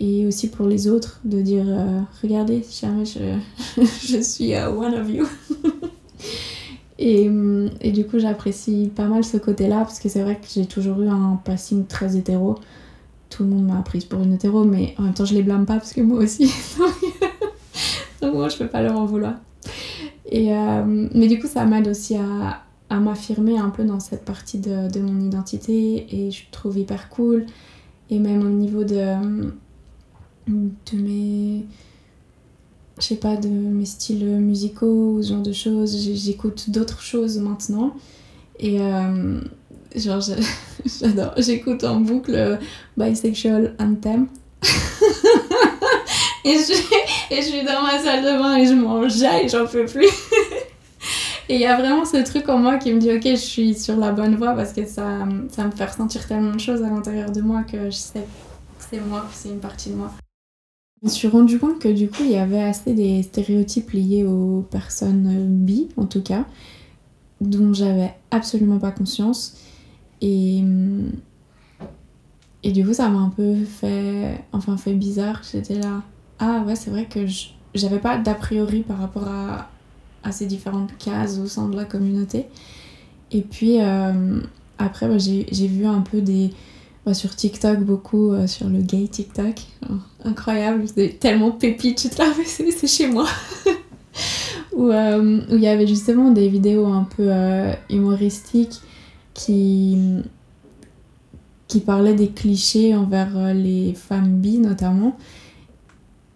Et 0.00 0.26
aussi 0.26 0.48
pour 0.48 0.66
les 0.66 0.88
autres, 0.88 1.20
de 1.24 1.42
dire 1.42 1.66
euh, 1.68 2.00
Regardez, 2.22 2.64
jamais 2.80 3.04
je, 3.04 3.38
je 4.02 4.20
suis 4.22 4.54
euh, 4.54 4.70
one 4.70 4.94
of 4.94 5.10
you. 5.10 5.26
et, 6.98 7.28
hum, 7.28 7.68
et 7.82 7.92
du 7.92 8.06
coup, 8.06 8.18
j'apprécie 8.18 8.90
pas 8.96 9.04
mal 9.04 9.24
ce 9.24 9.36
côté-là, 9.36 9.80
parce 9.80 10.00
que 10.00 10.08
c'est 10.08 10.22
vrai 10.22 10.36
que 10.36 10.46
j'ai 10.52 10.64
toujours 10.64 11.02
eu 11.02 11.08
un 11.08 11.38
passing 11.44 11.86
très 11.86 12.16
hétéro. 12.16 12.56
Tout 13.28 13.44
le 13.44 13.50
monde 13.50 13.66
m'a 13.66 13.82
prise 13.82 14.06
pour 14.06 14.22
une 14.22 14.32
hétéro, 14.32 14.64
mais 14.64 14.94
en 14.98 15.02
même 15.02 15.14
temps, 15.14 15.26
je 15.26 15.34
les 15.34 15.42
blâme 15.42 15.66
pas, 15.66 15.74
parce 15.74 15.92
que 15.92 16.00
moi 16.00 16.20
aussi. 16.20 16.50
Donc, 18.22 18.34
moi, 18.34 18.48
je 18.48 18.56
peux 18.56 18.68
pas 18.68 18.80
leur 18.80 18.98
en 18.98 19.04
vouloir. 19.04 19.34
Et, 20.24 20.54
euh, 20.54 21.08
mais 21.14 21.28
du 21.28 21.38
coup, 21.38 21.46
ça 21.46 21.66
m'aide 21.66 21.88
aussi 21.88 22.16
à, 22.16 22.62
à 22.88 23.00
m'affirmer 23.00 23.58
un 23.58 23.68
peu 23.68 23.84
dans 23.84 24.00
cette 24.00 24.24
partie 24.24 24.58
de, 24.58 24.90
de 24.90 25.00
mon 25.00 25.20
identité 25.20 26.06
et 26.10 26.30
je 26.30 26.44
trouve 26.50 26.78
hyper 26.78 27.10
cool. 27.10 27.44
Et 28.08 28.18
même 28.18 28.44
au 28.44 28.50
niveau 28.50 28.82
de, 28.82 29.52
de 30.50 30.98
mes. 30.98 31.64
Je 32.98 33.04
sais 33.04 33.16
pas, 33.16 33.36
de 33.36 33.48
mes 33.48 33.86
styles 33.86 34.24
musicaux 34.24 35.14
ou 35.14 35.22
ce 35.22 35.30
genre 35.30 35.42
de 35.42 35.52
choses, 35.52 35.96
j'écoute 36.14 36.68
d'autres 36.68 37.00
choses 37.00 37.38
maintenant. 37.38 37.94
Et 38.58 38.78
euh, 38.80 39.40
genre, 39.96 40.20
j'adore, 41.00 41.32
j'écoute 41.38 41.82
en 41.84 42.00
boucle 42.00 42.34
euh, 42.34 42.56
Bisexual 42.96 43.74
Anthem. 43.78 44.26
et, 46.44 46.54
je, 46.54 47.34
et 47.34 47.36
je 47.36 47.46
suis 47.46 47.64
dans 47.64 47.82
ma 47.82 47.98
salle 47.98 48.22
de 48.22 48.38
bain 48.38 48.56
et 48.56 48.66
je 48.66 48.74
m'enjaille, 48.74 49.48
j'en 49.48 49.66
peux 49.66 49.86
plus. 49.86 50.08
Et 51.48 51.54
il 51.54 51.60
y 51.60 51.66
a 51.66 51.76
vraiment 51.76 52.04
ce 52.04 52.18
truc 52.18 52.48
en 52.48 52.58
moi 52.58 52.76
qui 52.76 52.92
me 52.92 53.00
dit 53.00 53.10
ok 53.10 53.24
je 53.24 53.34
suis 53.34 53.74
sur 53.74 53.96
la 53.96 54.12
bonne 54.12 54.36
voie 54.36 54.52
parce 54.52 54.72
que 54.72 54.86
ça, 54.86 55.26
ça 55.50 55.64
me 55.64 55.72
fait 55.72 55.84
ressentir 55.84 56.24
tellement 56.28 56.54
de 56.54 56.60
choses 56.60 56.80
à 56.84 56.88
l'intérieur 56.88 57.32
de 57.32 57.40
moi 57.40 57.64
que 57.64 57.86
je 57.86 57.96
sais 57.96 58.20
que 58.20 58.84
c'est 58.88 59.00
moi, 59.00 59.26
c'est 59.32 59.48
une 59.48 59.58
partie 59.58 59.90
de 59.90 59.96
moi. 59.96 60.12
Je 61.02 61.08
me 61.08 61.10
suis 61.10 61.28
rendu 61.28 61.58
compte 61.58 61.78
que 61.78 61.88
du 61.88 62.08
coup 62.08 62.22
il 62.22 62.32
y 62.32 62.36
avait 62.36 62.62
assez 62.62 62.92
des 62.92 63.22
stéréotypes 63.22 63.90
liés 63.92 64.24
aux 64.24 64.66
personnes 64.70 65.26
euh, 65.26 65.46
bi 65.46 65.88
en 65.96 66.04
tout 66.04 66.22
cas 66.22 66.44
dont 67.40 67.72
j'avais 67.72 68.14
absolument 68.30 68.78
pas 68.78 68.90
conscience 68.90 69.56
et 70.20 70.60
hum, 70.62 71.10
et 72.62 72.72
du 72.72 72.84
coup 72.84 72.92
ça 72.92 73.08
m'a 73.08 73.20
un 73.20 73.30
peu 73.30 73.64
fait 73.64 74.44
enfin 74.52 74.76
fait 74.76 74.92
bizarre 74.92 75.40
j'étais 75.50 75.78
là 75.80 76.02
ah 76.38 76.62
ouais 76.66 76.76
c'est 76.76 76.90
vrai 76.90 77.06
que 77.06 77.20
j'avais 77.74 77.98
pas 77.98 78.18
d'a 78.18 78.34
priori 78.34 78.82
par 78.82 78.98
rapport 78.98 79.26
à 79.26 79.70
ces 80.32 80.46
différentes 80.46 80.96
cases 80.98 81.38
au 81.38 81.46
sein 81.46 81.68
de 81.68 81.76
la 81.76 81.84
communauté. 81.84 82.46
Et 83.32 83.42
puis 83.42 83.80
euh, 83.80 84.40
après, 84.78 85.08
bah, 85.08 85.18
j'ai 85.18 85.66
vu 85.66 85.86
un 85.86 86.00
peu 86.00 86.20
des. 86.20 86.50
Sur 87.12 87.34
TikTok, 87.34 87.80
beaucoup 87.80 88.32
euh, 88.32 88.46
sur 88.46 88.68
le 88.68 88.80
gay 88.80 89.08
TikTok. 89.08 89.54
Oh, 89.88 89.94
incroyable, 90.24 90.84
tellement 91.18 91.50
pépite, 91.50 92.10
te 92.10 92.18
l'avais, 92.18 92.44
c'est 92.44 92.86
chez 92.86 93.08
moi. 93.08 93.26
où 94.72 94.88
euh, 94.88 95.40
où 95.50 95.54
il 95.54 95.62
y 95.62 95.68
avait 95.68 95.86
justement 95.86 96.30
des 96.30 96.48
vidéos 96.48 96.86
un 96.86 97.04
peu 97.04 97.26
euh, 97.26 97.72
humoristiques 97.88 98.80
qui, 99.34 99.96
qui 101.68 101.80
parlaient 101.80 102.14
des 102.14 102.28
clichés 102.28 102.94
envers 102.94 103.54
les 103.54 103.94
femmes 103.94 104.40
bi 104.40 104.58
notamment 104.58 105.16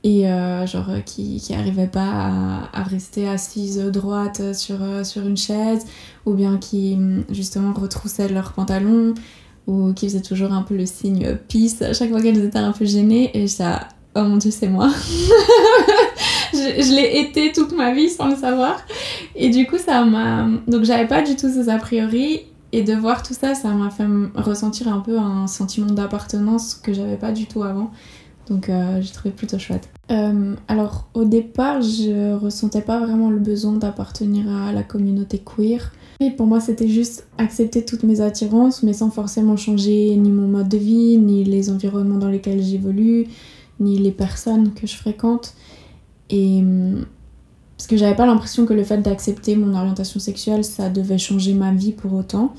et 0.02 0.24
genre 0.66 0.90
qui, 1.06 1.40
qui 1.40 1.54
pas 1.90 2.68
à, 2.72 2.82
rester 2.82 3.26
assise 3.26 3.78
droite 3.78 4.54
sur, 4.54 4.76
sur 5.04 5.26
une 5.26 5.36
chaise 5.36 5.86
ou 6.26 6.34
bien 6.34 6.58
qui 6.58 6.98
justement 7.30 7.72
retroussaient 7.72 8.28
leurs 8.28 8.52
pantalons 8.52 9.14
ou 9.66 9.92
qui 9.92 10.08
faisaient 10.08 10.22
toujours 10.22 10.52
un 10.52 10.62
peu 10.62 10.76
le 10.76 10.86
signe 10.86 11.24
euh, 11.26 11.36
peace 11.48 11.82
à 11.82 11.92
chaque 11.92 12.10
fois 12.10 12.20
qu'elles 12.20 12.44
étaient 12.44 12.58
un 12.58 12.72
peu 12.72 12.84
gênées 12.84 13.30
et 13.34 13.46
j'étais 13.46 13.64
oh 14.16 14.22
mon 14.22 14.36
dieu 14.36 14.50
c'est 14.50 14.68
moi 14.68 14.90
je, 16.52 16.94
l'ai 16.94 17.20
été 17.20 17.52
toute 17.52 17.72
ma 17.72 17.92
vie 17.92 18.10
sans 18.10 18.28
le 18.28 18.36
savoir 18.36 18.80
et 19.34 19.50
du 19.50 19.66
coup 19.66 19.78
ça 19.78 20.04
m'a 20.04 20.48
donc 20.66 20.84
j'avais 20.84 21.06
pas 21.06 21.22
du 21.22 21.36
tout 21.36 21.48
ces 21.48 21.68
a 21.68 21.78
priori 21.78 22.42
et 22.72 22.82
de 22.82 22.94
voir 22.94 23.22
tout 23.22 23.34
ça 23.34 23.54
ça 23.54 23.68
m'a 23.70 23.90
fait 23.90 24.06
ressentir 24.36 24.88
un 24.88 25.00
peu 25.00 25.18
un 25.18 25.46
sentiment 25.46 25.90
d'appartenance 25.90 26.74
que 26.74 26.92
j'avais 26.92 27.16
pas 27.16 27.32
du 27.32 27.46
tout 27.46 27.62
avant 27.62 27.90
donc 28.48 28.68
euh, 28.68 29.00
j'ai 29.00 29.12
trouvé 29.12 29.30
plutôt 29.30 29.58
chouette. 29.58 29.88
Euh, 30.10 30.54
alors 30.68 31.08
au 31.14 31.24
départ, 31.24 31.80
je 31.80 32.34
ressentais 32.34 32.82
pas 32.82 33.00
vraiment 33.00 33.30
le 33.30 33.38
besoin 33.38 33.72
d'appartenir 33.72 34.48
à 34.50 34.72
la 34.72 34.82
communauté 34.82 35.38
queer. 35.38 35.92
Pour 36.30 36.46
moi, 36.46 36.60
c'était 36.60 36.88
juste 36.88 37.26
accepter 37.38 37.84
toutes 37.84 38.02
mes 38.02 38.20
attirances, 38.20 38.82
mais 38.82 38.92
sans 38.92 39.10
forcément 39.10 39.56
changer 39.56 40.16
ni 40.16 40.30
mon 40.30 40.48
mode 40.48 40.68
de 40.68 40.78
vie, 40.78 41.18
ni 41.18 41.44
les 41.44 41.70
environnements 41.70 42.18
dans 42.18 42.28
lesquels 42.28 42.62
j'évolue, 42.62 43.26
ni 43.80 43.98
les 43.98 44.12
personnes 44.12 44.72
que 44.74 44.86
je 44.86 44.96
fréquente. 44.96 45.54
Et 46.30 46.58
hum, 46.60 47.06
parce 47.76 47.86
que 47.86 47.96
j'avais 47.96 48.16
pas 48.16 48.26
l'impression 48.26 48.66
que 48.66 48.74
le 48.74 48.84
fait 48.84 48.98
d'accepter 48.98 49.56
mon 49.56 49.74
orientation 49.74 50.20
sexuelle, 50.20 50.64
ça 50.64 50.88
devait 50.88 51.18
changer 51.18 51.54
ma 51.54 51.72
vie 51.72 51.92
pour 51.92 52.14
autant. 52.14 52.54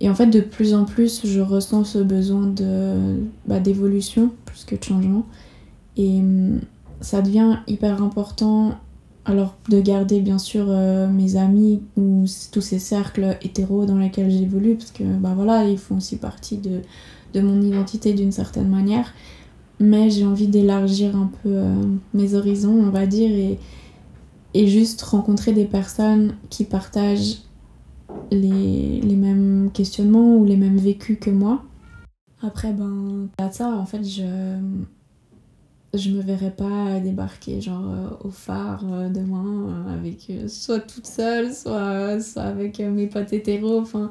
Et 0.00 0.10
en 0.10 0.14
fait, 0.14 0.26
de 0.26 0.40
plus 0.40 0.74
en 0.74 0.84
plus, 0.84 1.24
je 1.24 1.40
ressens 1.40 1.84
ce 1.84 1.98
besoin 1.98 2.46
de 2.48 3.20
bah, 3.46 3.60
d'évolution 3.60 4.30
plus 4.44 4.64
que 4.64 4.74
de 4.74 4.82
changement. 4.82 5.24
Et 5.96 6.18
hum, 6.18 6.60
ça 7.00 7.22
devient 7.22 7.58
hyper 7.66 8.02
important 8.02 8.74
alors 9.24 9.56
de 9.68 9.80
garder 9.80 10.20
bien 10.20 10.38
sûr 10.38 10.66
euh, 10.68 11.08
mes 11.08 11.36
amis 11.36 11.82
ou 11.96 12.24
tous 12.50 12.60
ces 12.60 12.78
cercles 12.78 13.36
hétéros 13.42 13.86
dans 13.86 13.98
lesquels 13.98 14.30
j'évolue, 14.30 14.74
parce 14.74 14.90
que 14.90 15.04
bah 15.04 15.32
voilà, 15.34 15.68
ils 15.68 15.78
font 15.78 15.96
aussi 15.96 16.16
partie 16.16 16.58
de, 16.58 16.80
de 17.34 17.40
mon 17.40 17.62
identité 17.62 18.14
d'une 18.14 18.32
certaine 18.32 18.68
manière. 18.68 19.12
Mais 19.80 20.10
j'ai 20.10 20.24
envie 20.24 20.46
d'élargir 20.46 21.16
un 21.16 21.30
peu 21.42 21.48
euh, 21.48 21.74
mes 22.14 22.34
horizons, 22.34 22.74
on 22.74 22.90
va 22.90 23.06
dire, 23.06 23.30
et, 23.30 23.58
et 24.54 24.68
juste 24.68 25.02
rencontrer 25.02 25.52
des 25.52 25.64
personnes 25.64 26.34
qui 26.50 26.64
partagent 26.64 27.38
les, 28.30 29.00
les 29.00 29.16
mêmes 29.16 29.70
questionnements 29.72 30.36
ou 30.36 30.44
les 30.44 30.56
mêmes 30.56 30.76
vécus 30.76 31.18
que 31.20 31.30
moi. 31.30 31.62
Après, 32.42 32.72
ben, 32.72 33.28
à 33.38 33.50
ça, 33.50 33.76
en 33.76 33.86
fait, 33.86 34.04
je 34.04 34.22
je 35.94 36.10
me 36.10 36.22
verrais 36.22 36.50
pas 36.50 37.00
débarquer 37.00 37.60
genre 37.60 37.84
euh, 37.86 38.08
au 38.26 38.30
phare 38.30 38.82
euh, 38.90 39.08
demain 39.10 39.66
euh, 39.68 39.94
avec 39.94 40.32
soit 40.48 40.80
toute 40.80 41.06
seule 41.06 41.52
soit, 41.52 42.16
avec 42.36 42.78
mes 42.78 43.06
potes 43.06 43.32
hétéros. 43.32 43.80
Enfin 43.80 44.10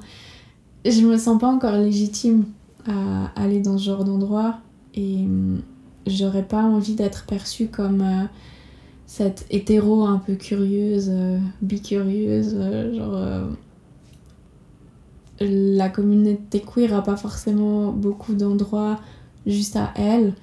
je 0.85 1.01
me 1.01 1.17
sens 1.17 1.39
pas 1.39 1.47
encore 1.47 1.75
légitime 1.75 2.45
à 2.87 3.31
aller 3.35 3.59
dans 3.61 3.77
ce 3.77 3.85
genre 3.85 4.03
d'endroit 4.03 4.59
et 4.95 5.27
j'aurais 6.07 6.43
pas 6.43 6.63
envie 6.63 6.95
d'être 6.95 7.25
perçue 7.27 7.67
comme 7.67 8.03
cette 9.05 9.45
hétéro 9.51 10.05
un 10.05 10.17
peu 10.17 10.33
curieuse 10.33 11.11
bicurieuse 11.61 12.57
genre 12.95 13.47
la 15.39 15.89
communauté 15.89 16.61
queer 16.61 16.95
a 16.95 17.03
pas 17.03 17.15
forcément 17.15 17.91
beaucoup 17.91 18.33
d'endroits 18.33 18.99
juste 19.45 19.75
à 19.75 19.93
elle 19.95 20.33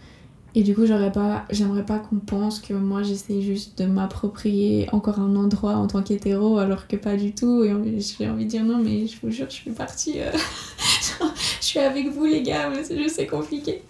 et 0.58 0.64
du 0.64 0.74
coup, 0.74 0.86
j'aurais 0.86 1.12
pas, 1.12 1.44
j'aimerais 1.50 1.86
pas 1.86 2.00
qu'on 2.00 2.16
pense 2.16 2.58
que 2.58 2.74
moi 2.74 3.04
j'essaie 3.04 3.42
juste 3.42 3.78
de 3.78 3.86
m'approprier 3.86 4.88
encore 4.90 5.20
un 5.20 5.36
endroit 5.36 5.76
en 5.76 5.86
tant 5.86 6.02
qu'hétéro 6.02 6.58
alors 6.58 6.88
que 6.88 6.96
pas 6.96 7.14
du 7.14 7.32
tout. 7.32 7.62
Et 7.62 7.72
j'ai 8.00 8.28
envie 8.28 8.44
de 8.44 8.50
dire 8.50 8.64
non, 8.64 8.78
mais 8.82 9.06
je 9.06 9.16
vous 9.22 9.30
jure, 9.30 9.46
je 9.48 9.54
suis 9.54 9.70
partie. 9.70 10.18
Euh, 10.18 10.32
je 11.60 11.64
suis 11.64 11.78
avec 11.78 12.08
vous 12.08 12.24
les 12.24 12.42
gars, 12.42 12.70
mais 12.70 13.08
c'est 13.08 13.28
compliqué. 13.28 13.82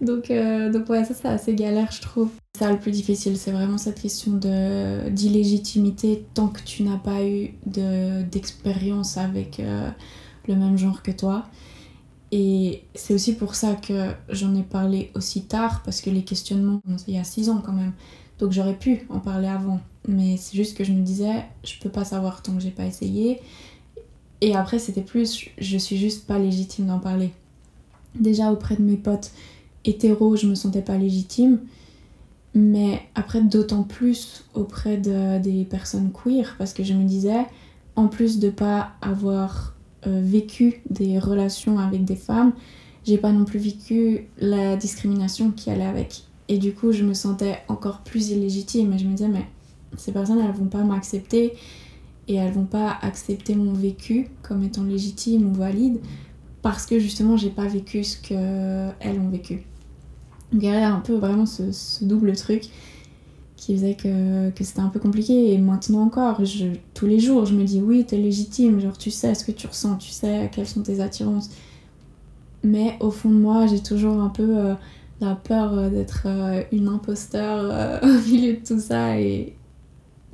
Donc, 0.00 0.30
euh, 0.30 0.70
donc 0.70 0.88
ouais, 0.88 1.04
ça 1.04 1.14
c'est 1.14 1.26
assez 1.26 1.54
galère, 1.56 1.90
je 1.90 2.02
trouve. 2.02 2.28
Ça 2.56 2.70
le 2.70 2.78
plus 2.78 2.92
difficile, 2.92 3.36
c'est 3.36 3.50
vraiment 3.50 3.76
cette 3.76 4.00
question 4.00 4.34
de 4.34 5.08
d'illégitimité 5.08 6.24
tant 6.34 6.46
que 6.46 6.60
tu 6.64 6.84
n'as 6.84 6.98
pas 6.98 7.24
eu 7.24 7.54
de, 7.66 8.22
d'expérience 8.22 9.16
avec 9.16 9.58
euh, 9.58 9.90
le 10.46 10.54
même 10.54 10.78
genre 10.78 11.02
que 11.02 11.10
toi. 11.10 11.46
Et 12.36 12.82
c'est 12.96 13.14
aussi 13.14 13.36
pour 13.36 13.54
ça 13.54 13.76
que 13.76 14.10
j'en 14.28 14.56
ai 14.56 14.64
parlé 14.64 15.12
aussi 15.14 15.42
tard, 15.42 15.84
parce 15.84 16.00
que 16.00 16.10
les 16.10 16.24
questionnements, 16.24 16.80
il 17.06 17.14
y 17.14 17.18
a 17.18 17.22
6 17.22 17.48
ans 17.48 17.62
quand 17.64 17.72
même. 17.72 17.92
Donc 18.40 18.50
j'aurais 18.50 18.74
pu 18.74 19.06
en 19.08 19.20
parler 19.20 19.46
avant. 19.46 19.78
Mais 20.08 20.36
c'est 20.36 20.56
juste 20.56 20.76
que 20.76 20.82
je 20.82 20.92
me 20.92 21.02
disais, 21.02 21.44
je 21.62 21.74
peux 21.80 21.90
pas 21.90 22.04
savoir 22.04 22.42
tant 22.42 22.52
que 22.54 22.60
j'ai 22.60 22.72
pas 22.72 22.86
essayé. 22.86 23.40
Et 24.40 24.56
après, 24.56 24.80
c'était 24.80 25.00
plus, 25.00 25.48
je 25.58 25.78
suis 25.78 25.96
juste 25.96 26.26
pas 26.26 26.40
légitime 26.40 26.86
d'en 26.86 26.98
parler. 26.98 27.30
Déjà 28.16 28.50
auprès 28.50 28.74
de 28.74 28.82
mes 28.82 28.96
potes 28.96 29.30
hétéros, 29.84 30.34
je 30.34 30.48
me 30.48 30.56
sentais 30.56 30.82
pas 30.82 30.98
légitime. 30.98 31.60
Mais 32.52 33.02
après, 33.14 33.42
d'autant 33.42 33.84
plus 33.84 34.42
auprès 34.54 34.96
de, 34.96 35.38
des 35.38 35.64
personnes 35.64 36.10
queer, 36.10 36.56
parce 36.58 36.72
que 36.72 36.82
je 36.82 36.94
me 36.94 37.04
disais, 37.04 37.46
en 37.94 38.08
plus 38.08 38.40
de 38.40 38.50
pas 38.50 38.90
avoir 39.02 39.73
vécu 40.06 40.82
des 40.90 41.18
relations 41.18 41.78
avec 41.78 42.04
des 42.04 42.16
femmes, 42.16 42.52
j'ai 43.04 43.18
pas 43.18 43.32
non 43.32 43.44
plus 43.44 43.58
vécu 43.58 44.28
la 44.38 44.76
discrimination 44.76 45.50
qui 45.50 45.70
allait 45.70 45.84
avec. 45.84 46.24
Et 46.48 46.58
du 46.58 46.72
coup, 46.72 46.92
je 46.92 47.04
me 47.04 47.14
sentais 47.14 47.58
encore 47.68 48.00
plus 48.00 48.30
illégitime. 48.30 48.92
Et 48.92 48.98
je 48.98 49.06
me 49.06 49.12
disais, 49.12 49.28
mais 49.28 49.46
ces 49.96 50.12
personnes, 50.12 50.40
elles 50.40 50.54
vont 50.54 50.66
pas 50.66 50.82
m'accepter 50.82 51.54
et 52.28 52.34
elles 52.34 52.52
vont 52.52 52.64
pas 52.64 52.98
accepter 53.02 53.54
mon 53.54 53.72
vécu 53.72 54.28
comme 54.42 54.62
étant 54.62 54.82
légitime 54.82 55.50
ou 55.50 55.54
valide 55.54 56.00
parce 56.62 56.86
que 56.86 56.98
justement, 56.98 57.36
j'ai 57.36 57.50
pas 57.50 57.66
vécu 57.66 58.04
ce 58.04 58.20
qu'elles 58.20 59.20
ont 59.20 59.28
vécu. 59.28 59.62
Donc, 60.52 60.62
il 60.62 60.68
y 60.68 60.68
a 60.68 60.94
un 60.94 61.00
peu 61.00 61.14
vraiment 61.14 61.46
ce 61.46 62.04
double 62.04 62.34
truc 62.36 62.70
qui 63.64 63.74
faisait 63.74 63.94
que, 63.94 64.50
que 64.50 64.62
c'était 64.62 64.80
un 64.80 64.88
peu 64.88 65.00
compliqué. 65.00 65.52
Et 65.52 65.58
maintenant 65.58 66.02
encore, 66.02 66.44
je, 66.44 66.66
tous 66.92 67.06
les 67.06 67.18
jours, 67.18 67.46
je 67.46 67.54
me 67.54 67.64
dis 67.64 67.80
oui, 67.80 68.04
t'es 68.04 68.18
légitime, 68.18 68.78
genre 68.78 68.98
tu 68.98 69.10
sais 69.10 69.34
ce 69.34 69.44
que 69.44 69.52
tu 69.52 69.66
ressens, 69.66 69.96
tu 69.96 70.10
sais 70.10 70.50
quelles 70.52 70.66
sont 70.66 70.82
tes 70.82 71.00
attirances. 71.00 71.48
Mais 72.62 72.96
au 73.00 73.10
fond 73.10 73.30
de 73.30 73.36
moi, 73.36 73.66
j'ai 73.66 73.82
toujours 73.82 74.20
un 74.20 74.28
peu 74.28 74.58
euh, 74.58 74.74
la 75.20 75.34
peur 75.34 75.72
euh, 75.72 75.88
d'être 75.88 76.24
euh, 76.26 76.62
une 76.72 76.88
imposteur 76.88 78.00
au 78.02 78.28
milieu 78.28 78.54
de 78.54 78.66
tout 78.66 78.80
ça. 78.80 79.18
Et 79.18 79.56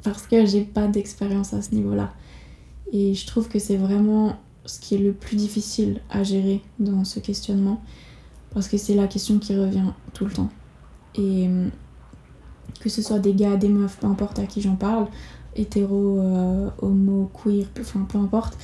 parce 0.03 0.27
que 0.27 0.45
j'ai 0.45 0.63
pas 0.63 0.89
d'expérience 0.89 1.55
à 1.55 1.63
ce 1.63 1.73
niveau-là. 1.75 2.13
Et 2.93 3.15
je 3.15 3.27
trouve 3.27 3.49
que 3.49 3.61
c'est 3.61 3.77
vraiment 3.77 4.35
ce 4.65 4.81
qui 4.81 4.97
est 4.97 4.99
le 4.99 5.13
plus 5.13 5.37
difficile 5.37 6.01
à 6.11 6.25
gérer 6.25 6.63
dans 6.81 7.05
ce 7.05 7.21
questionnement. 7.21 7.81
Parce 8.53 8.67
que 8.67 8.77
c'est 8.77 8.95
la 8.97 9.07
question 9.07 9.39
qui 9.39 9.57
revient 9.57 9.93
tout 10.15 10.25
le 10.25 10.33
temps. 10.33 10.51
Et 11.15 11.49
que 12.81 12.89
ce 12.89 13.03
soit 13.03 13.19
des 13.19 13.35
gars, 13.35 13.57
des 13.57 13.69
meufs, 13.69 13.99
peu 13.99 14.07
importe 14.07 14.39
à 14.39 14.47
qui 14.47 14.61
j'en 14.61 14.77
parle, 14.77 15.07
hétéro, 15.57 16.19
euh, 16.21 16.69
homo, 16.81 17.31
queer, 17.33 17.67
enfin 17.81 18.07
peu 18.09 18.19
importe, 18.19 18.57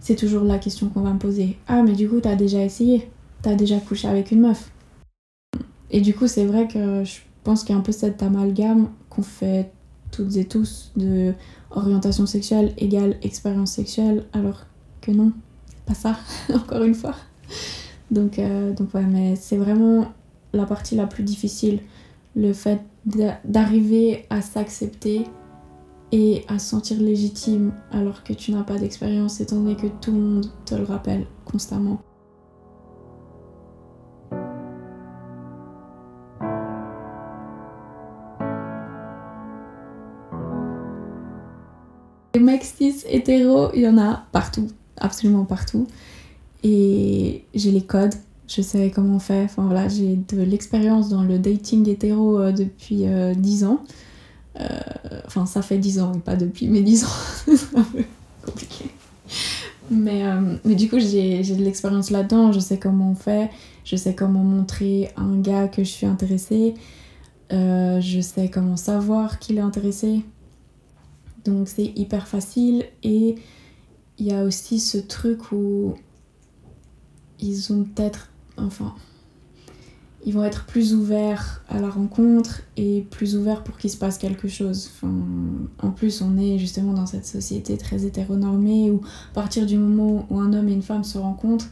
c'est 0.00 0.16
toujours 0.16 0.44
la 0.44 0.58
question 0.58 0.88
qu'on 0.88 1.00
va 1.00 1.12
me 1.12 1.18
poser. 1.18 1.56
Ah, 1.66 1.82
mais 1.82 1.92
du 1.92 2.08
coup, 2.08 2.20
t'as 2.20 2.36
déjà 2.36 2.62
essayé? 2.62 3.10
T'as 3.42 3.54
déjà 3.54 3.78
couché 3.78 4.08
avec 4.08 4.30
une 4.30 4.40
meuf? 4.40 4.70
Et 5.90 6.00
du 6.00 6.14
coup, 6.14 6.26
c'est 6.26 6.44
vrai 6.44 6.68
que 6.68 7.04
je 7.04 7.20
pense 7.42 7.62
qu'il 7.62 7.74
y 7.74 7.76
a 7.76 7.78
un 7.78 7.82
peu 7.82 7.92
cet 7.92 8.22
amalgame 8.22 8.88
qu'on 9.08 9.22
fait 9.22 9.70
toutes 10.10 10.36
et 10.36 10.44
tous 10.44 10.92
de 10.96 11.32
orientation 11.70 12.26
sexuelle 12.26 12.72
égale 12.78 13.16
expérience 13.22 13.72
sexuelle, 13.72 14.24
alors 14.32 14.64
que 15.00 15.10
non, 15.10 15.32
pas 15.86 15.94
ça, 15.94 16.18
encore 16.54 16.82
une 16.82 16.94
fois. 16.94 17.14
Donc, 18.10 18.38
euh, 18.38 18.72
donc 18.72 18.94
ouais, 18.94 19.04
mais 19.04 19.36
c'est 19.36 19.56
vraiment 19.56 20.12
la 20.52 20.66
partie 20.66 20.94
la 20.94 21.06
plus 21.06 21.22
difficile, 21.22 21.80
le 22.34 22.52
fait 22.52 22.80
d'arriver 23.44 24.26
à 24.30 24.40
s'accepter 24.40 25.24
et 26.12 26.44
à 26.48 26.58
se 26.58 26.70
sentir 26.70 27.00
légitime 27.00 27.72
alors 27.90 28.22
que 28.24 28.32
tu 28.32 28.52
n'as 28.52 28.62
pas 28.62 28.78
d'expérience 28.78 29.40
étant 29.40 29.56
donné 29.56 29.76
que 29.76 29.86
tout 30.00 30.12
le 30.12 30.18
monde 30.18 30.46
te 30.64 30.74
le 30.74 30.84
rappelle 30.84 31.26
constamment. 31.44 32.00
Les 42.34 42.40
mecs 42.40 42.64
cis 42.64 43.04
hétéros, 43.08 43.70
il 43.74 43.82
y 43.82 43.88
en 43.88 43.98
a 43.98 44.24
partout, 44.32 44.68
absolument 44.96 45.44
partout. 45.44 45.86
Et 46.64 47.44
j'ai 47.54 47.70
les 47.70 47.84
codes, 47.84 48.14
je 48.48 48.62
sais 48.62 48.90
comment 48.94 49.16
on 49.16 49.20
fait. 49.20 49.44
Enfin 49.44 49.64
voilà, 49.64 49.88
j'ai 49.88 50.16
de 50.16 50.42
l'expérience 50.42 51.08
dans 51.08 51.22
le 51.22 51.38
dating 51.38 51.88
hétéro 51.88 52.38
euh, 52.38 52.52
depuis 52.52 53.04
10 53.36 53.64
euh, 53.64 53.66
ans. 53.66 53.82
Euh, 54.60 54.68
enfin, 55.26 55.46
ça 55.46 55.62
fait 55.62 55.78
10 55.78 56.00
ans, 56.00 56.12
et 56.14 56.20
pas 56.20 56.36
depuis 56.36 56.68
mes 56.68 56.82
10 56.82 57.04
ans. 57.04 57.08
c'est 57.46 57.76
un 57.76 57.82
peu 57.82 58.04
compliqué. 58.44 58.84
Mais, 59.90 60.22
mais 60.64 60.74
du 60.74 60.88
coup, 60.88 60.98
j'ai 60.98 61.42
de 61.42 61.62
l'expérience 61.62 62.10
là-dedans. 62.10 62.52
Je 62.52 62.60
sais 62.60 62.78
comment 62.78 63.10
on 63.10 63.14
fait. 63.14 63.50
Je 63.84 63.96
sais 63.96 64.14
comment 64.14 64.42
montrer 64.42 65.10
à 65.16 65.22
un 65.22 65.38
gars 65.40 65.68
que 65.68 65.84
je 65.84 65.90
suis 65.90 66.06
intéressée. 66.06 66.74
je 67.50 68.20
sais 68.22 68.48
comment 68.48 68.76
savoir 68.76 69.38
qu'il 69.38 69.58
est 69.58 69.62
intéressé. 69.62 70.22
Donc 71.44 71.68
c'est 71.68 71.92
hyper 71.96 72.26
facile. 72.26 72.86
Et 73.02 73.34
il 74.18 74.26
y 74.26 74.32
a 74.32 74.44
aussi 74.44 74.80
ce 74.80 74.96
truc 74.96 75.52
où 75.52 75.94
ils 77.40 77.72
ont 77.72 77.84
peut-être 77.84 78.30
enfin, 78.56 78.94
ils 80.26 80.32
vont 80.32 80.44
être 80.44 80.64
plus 80.64 80.94
ouverts 80.94 81.62
à 81.68 81.80
la 81.80 81.90
rencontre 81.90 82.62
et 82.76 83.06
plus 83.10 83.36
ouverts 83.36 83.62
pour 83.62 83.76
qu'il 83.76 83.90
se 83.90 83.96
passe 83.96 84.16
quelque 84.16 84.48
chose. 84.48 84.90
en 85.82 85.90
plus, 85.90 86.22
on 86.22 86.38
est 86.38 86.58
justement 86.58 86.94
dans 86.94 87.06
cette 87.06 87.26
société 87.26 87.76
très 87.76 88.06
hétéronormée 88.06 88.90
où, 88.90 89.02
à 89.32 89.34
partir 89.34 89.66
du 89.66 89.76
moment 89.76 90.26
où 90.30 90.38
un 90.38 90.52
homme 90.54 90.68
et 90.68 90.72
une 90.72 90.82
femme 90.82 91.04
se 91.04 91.18
rencontrent, 91.18 91.68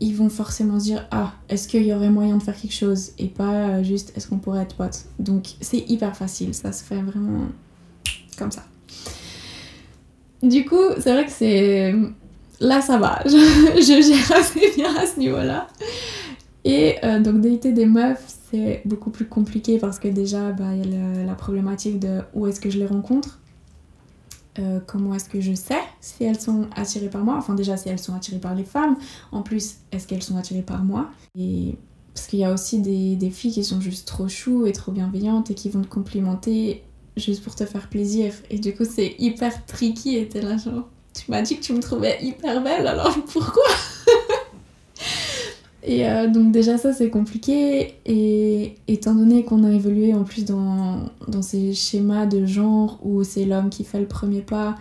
ils 0.00 0.14
vont 0.14 0.28
forcément 0.28 0.78
se 0.78 0.84
dire 0.84 1.08
Ah, 1.10 1.32
est-ce 1.48 1.66
qu'il 1.66 1.82
y 1.84 1.92
aurait 1.92 2.10
moyen 2.10 2.36
de 2.36 2.42
faire 2.42 2.56
quelque 2.56 2.74
chose? 2.74 3.12
Et 3.18 3.26
pas 3.26 3.82
juste 3.82 4.12
Est-ce 4.16 4.28
qu'on 4.28 4.38
pourrait 4.38 4.62
être 4.62 4.76
potes? 4.76 5.06
Donc, 5.18 5.54
c'est 5.60 5.84
hyper 5.88 6.14
facile, 6.14 6.54
ça 6.54 6.72
se 6.72 6.84
fait 6.84 7.00
vraiment 7.00 7.46
comme 8.36 8.52
ça. 8.52 8.64
Du 10.42 10.64
coup, 10.66 10.76
c'est 11.00 11.12
vrai 11.12 11.24
que 11.24 11.32
c'est 11.32 11.94
là 12.60 12.80
ça 12.80 12.98
va, 12.98 13.22
je, 13.26 14.02
gère 14.02 14.38
assez 14.38 14.72
bien 14.76 14.94
à 14.96 15.06
ce 15.06 15.18
niveau-là. 15.18 15.68
Et 16.64 16.96
euh, 17.04 17.20
donc 17.20 17.40
dater 17.40 17.72
des 17.72 17.86
meufs, 17.86 18.22
c'est 18.50 18.82
beaucoup 18.84 19.10
plus 19.10 19.26
compliqué 19.26 19.78
parce 19.78 19.98
que 19.98 20.08
déjà, 20.08 20.52
bah, 20.52 20.74
il 20.74 20.92
y 20.92 20.96
a 20.96 21.24
la, 21.24 21.34
problématique 21.34 21.98
de 21.98 22.20
où 22.34 22.46
est-ce 22.46 22.60
que 22.60 22.68
je 22.68 22.78
les 22.78 22.86
rencontre, 22.86 23.40
euh, 24.58 24.80
comment 24.86 25.14
est-ce 25.14 25.28
que 25.28 25.40
je 25.40 25.54
sais 25.54 25.78
si 26.00 26.24
elles 26.24 26.40
sont 26.40 26.66
attirées 26.74 27.08
par 27.08 27.24
moi, 27.24 27.36
enfin 27.38 27.54
déjà 27.54 27.76
si 27.76 27.88
elles 27.88 28.00
sont 28.00 28.14
attirées 28.14 28.40
par 28.40 28.54
les 28.54 28.64
femmes, 28.64 28.96
en 29.30 29.42
plus 29.42 29.76
est-ce 29.92 30.06
qu'elles 30.08 30.22
sont 30.22 30.36
attirées 30.36 30.62
par 30.62 30.82
moi? 30.82 31.10
Et 31.38 31.76
parce 32.18 32.26
qu'il 32.26 32.40
y 32.40 32.44
a 32.44 32.52
aussi 32.52 32.80
des, 32.80 33.30
filles 33.30 33.52
qui 33.52 33.62
sont 33.62 33.80
juste 33.80 34.08
trop 34.08 34.26
chou 34.26 34.66
et 34.66 34.72
trop 34.72 34.90
bienveillantes 34.90 35.52
et 35.52 35.54
qui 35.54 35.70
vont 35.70 35.82
te 35.82 35.86
complimenter 35.86 36.82
juste 37.16 37.44
pour 37.44 37.54
te 37.54 37.64
faire 37.64 37.88
plaisir. 37.88 38.32
Et 38.50 38.58
du 38.58 38.74
coup, 38.74 38.84
c'est 38.84 39.14
hyper 39.20 39.64
tricky. 39.66 40.16
Et 40.16 40.28
t'es 40.28 40.42
là, 40.42 40.56
genre, 40.56 40.88
tu 41.18 41.30
m'as 41.30 41.42
dit 41.42 41.56
que 41.56 41.62
tu 41.62 41.72
me 41.72 41.80
trouvais 41.80 42.18
hyper 42.22 42.62
belle, 42.62 42.86
alors 42.86 43.16
pourquoi? 43.32 43.64
Et 45.88 46.06
euh, 46.06 46.28
donc 46.28 46.52
déjà 46.52 46.76
ça 46.76 46.92
c'est 46.92 47.08
compliqué 47.08 47.94
et 48.04 48.76
étant 48.88 49.14
donné 49.14 49.44
qu'on 49.44 49.64
a 49.64 49.70
évolué 49.70 50.12
en 50.12 50.22
plus 50.22 50.44
dans, 50.44 51.08
dans 51.28 51.40
ces 51.40 51.72
schémas 51.72 52.26
de 52.26 52.44
genre 52.44 52.98
où 53.02 53.24
c'est 53.24 53.46
l'homme 53.46 53.70
qui 53.70 53.84
fait 53.84 54.00
le 54.00 54.06
premier 54.06 54.42
pas 54.42 54.74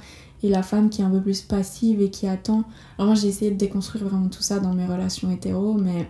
et 0.43 0.49
la 0.49 0.63
femme 0.63 0.89
qui 0.89 1.01
est 1.01 1.05
un 1.05 1.09
peu 1.09 1.21
plus 1.21 1.41
passive 1.41 2.01
et 2.01 2.09
qui 2.09 2.27
attend. 2.27 2.63
Alors 2.97 3.11
moi 3.11 3.15
j'ai 3.15 3.29
essayé 3.29 3.51
de 3.51 3.55
déconstruire 3.55 4.05
vraiment 4.05 4.27
tout 4.27 4.41
ça 4.41 4.59
dans 4.59 4.73
mes 4.73 4.85
relations 4.85 5.31
hétéro 5.31 5.75
mais... 5.75 6.09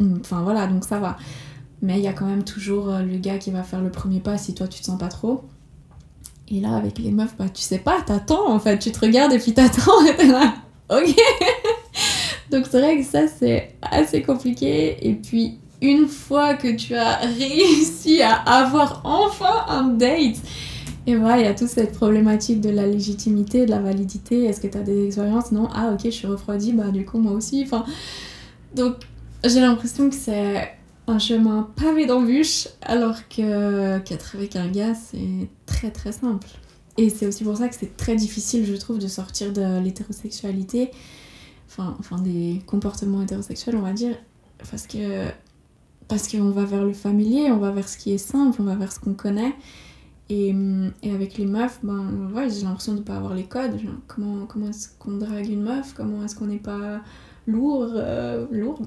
Enfin 0.00 0.42
voilà 0.42 0.66
donc 0.66 0.84
ça 0.84 0.98
va. 0.98 1.16
Mais 1.82 1.98
il 1.98 2.04
y 2.04 2.08
a 2.08 2.12
quand 2.12 2.26
même 2.26 2.44
toujours 2.44 2.88
euh, 2.88 3.02
le 3.02 3.18
gars 3.18 3.38
qui 3.38 3.52
va 3.52 3.62
faire 3.62 3.80
le 3.80 3.90
premier 3.90 4.18
pas 4.18 4.38
si 4.38 4.54
toi 4.54 4.66
tu 4.66 4.80
te 4.80 4.86
sens 4.86 4.98
pas 4.98 5.08
trop. 5.08 5.44
Et 6.54 6.60
là 6.60 6.76
avec 6.76 6.98
les 6.98 7.10
meufs 7.10 7.34
bah 7.38 7.46
tu 7.52 7.62
sais 7.62 7.78
pas, 7.78 8.02
t'attends 8.02 8.50
en 8.50 8.58
fait, 8.58 8.78
tu 8.78 8.92
te 8.92 9.00
regardes 9.00 9.32
et 9.32 9.38
puis 9.38 9.54
t'attends 9.54 10.04
et 10.06 10.14
t'es 10.14 10.26
là. 10.26 10.54
Ok 10.90 11.14
donc 12.50 12.66
c'est 12.70 12.78
vrai 12.78 12.98
que 12.98 13.04
ça 13.04 13.26
c'est 13.26 13.74
assez 13.80 14.20
compliqué. 14.22 15.08
Et 15.08 15.14
puis 15.14 15.58
une 15.80 16.06
fois 16.06 16.54
que 16.54 16.68
tu 16.68 16.94
as 16.94 17.16
réussi 17.38 18.20
à 18.20 18.34
avoir 18.34 19.00
enfin 19.04 19.64
un 19.68 19.84
date, 19.88 20.36
et 21.06 21.16
voilà, 21.16 21.38
il 21.38 21.44
y 21.44 21.48
a 21.48 21.54
toute 21.54 21.68
cette 21.68 21.92
problématique 21.92 22.60
de 22.60 22.70
la 22.70 22.86
légitimité, 22.86 23.66
de 23.66 23.70
la 23.70 23.80
validité. 23.80 24.44
Est-ce 24.44 24.60
que 24.60 24.68
tu 24.68 24.78
as 24.78 24.82
des 24.82 25.06
expériences? 25.06 25.50
Non. 25.50 25.68
Ah 25.74 25.90
ok, 25.92 26.02
je 26.04 26.10
suis 26.10 26.28
refroidie, 26.28 26.72
bah 26.72 26.90
du 26.92 27.04
coup 27.04 27.18
moi 27.18 27.32
aussi. 27.32 27.62
Enfin, 27.64 27.84
donc 28.76 28.96
j'ai 29.42 29.60
l'impression 29.60 30.10
que 30.10 30.14
c'est 30.14 30.70
un 31.06 31.18
chemin 31.18 31.70
pavé 31.76 32.06
d'embûches, 32.06 32.68
alors 32.82 33.28
que 33.28 33.98
qu'être 34.00 34.36
avec 34.36 34.56
un 34.56 34.68
gars 34.68 34.94
c'est 34.94 35.48
très 35.66 35.90
très 35.90 36.12
simple. 36.12 36.48
Et 36.98 37.08
c'est 37.08 37.26
aussi 37.26 37.42
pour 37.44 37.56
ça 37.56 37.68
que 37.68 37.74
c'est 37.74 37.96
très 37.96 38.16
difficile, 38.16 38.66
je 38.66 38.74
trouve, 38.74 38.98
de 38.98 39.08
sortir 39.08 39.52
de 39.52 39.80
l'hétérosexualité 39.80 40.90
enfin, 41.72 41.96
enfin 41.98 42.20
des 42.20 42.62
comportements 42.66 43.22
hétérosexuels, 43.22 43.76
on 43.76 43.82
va 43.82 43.92
dire, 43.92 44.16
parce 44.70 44.86
que 44.86 45.26
parce 46.08 46.28
qu'on 46.28 46.50
va 46.50 46.64
vers 46.64 46.84
le 46.84 46.92
familier, 46.92 47.50
on 47.50 47.58
va 47.58 47.70
vers 47.70 47.88
ce 47.88 47.96
qui 47.96 48.12
est 48.12 48.18
simple, 48.18 48.60
on 48.60 48.64
va 48.64 48.74
vers 48.74 48.92
ce 48.92 49.00
qu'on 49.00 49.14
connaît. 49.14 49.54
Et, 50.28 50.54
et, 51.02 51.10
avec 51.10 51.36
les 51.36 51.46
meufs, 51.46 51.80
ben, 51.82 52.30
ouais, 52.34 52.48
j'ai 52.48 52.62
l'impression 52.62 52.94
de 52.94 52.98
ne 52.98 53.02
pas 53.04 53.16
avoir 53.16 53.34
les 53.34 53.44
codes. 53.44 53.78
Comment 54.06 54.46
comment 54.46 54.68
est-ce 54.68 54.88
qu'on 54.98 55.12
drague 55.12 55.48
une 55.48 55.62
meuf? 55.62 55.94
Comment 55.94 56.24
est-ce 56.24 56.36
qu'on 56.36 56.46
n'est 56.46 56.58
pas 56.58 57.00
lourd, 57.46 57.92
euh, 57.94 58.46
lourd 58.50 58.80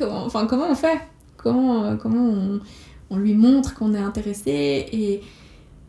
Enfin, 0.00 0.46
comment 0.46 0.70
on 0.70 0.74
fait? 0.74 1.00
Comment, 1.38 1.96
comment 1.96 2.60
on, 3.10 3.16
lui 3.16 3.32
montre 3.32 3.74
qu'on 3.74 3.94
est 3.94 3.98
intéressé 3.98 4.86
et, 4.92 5.22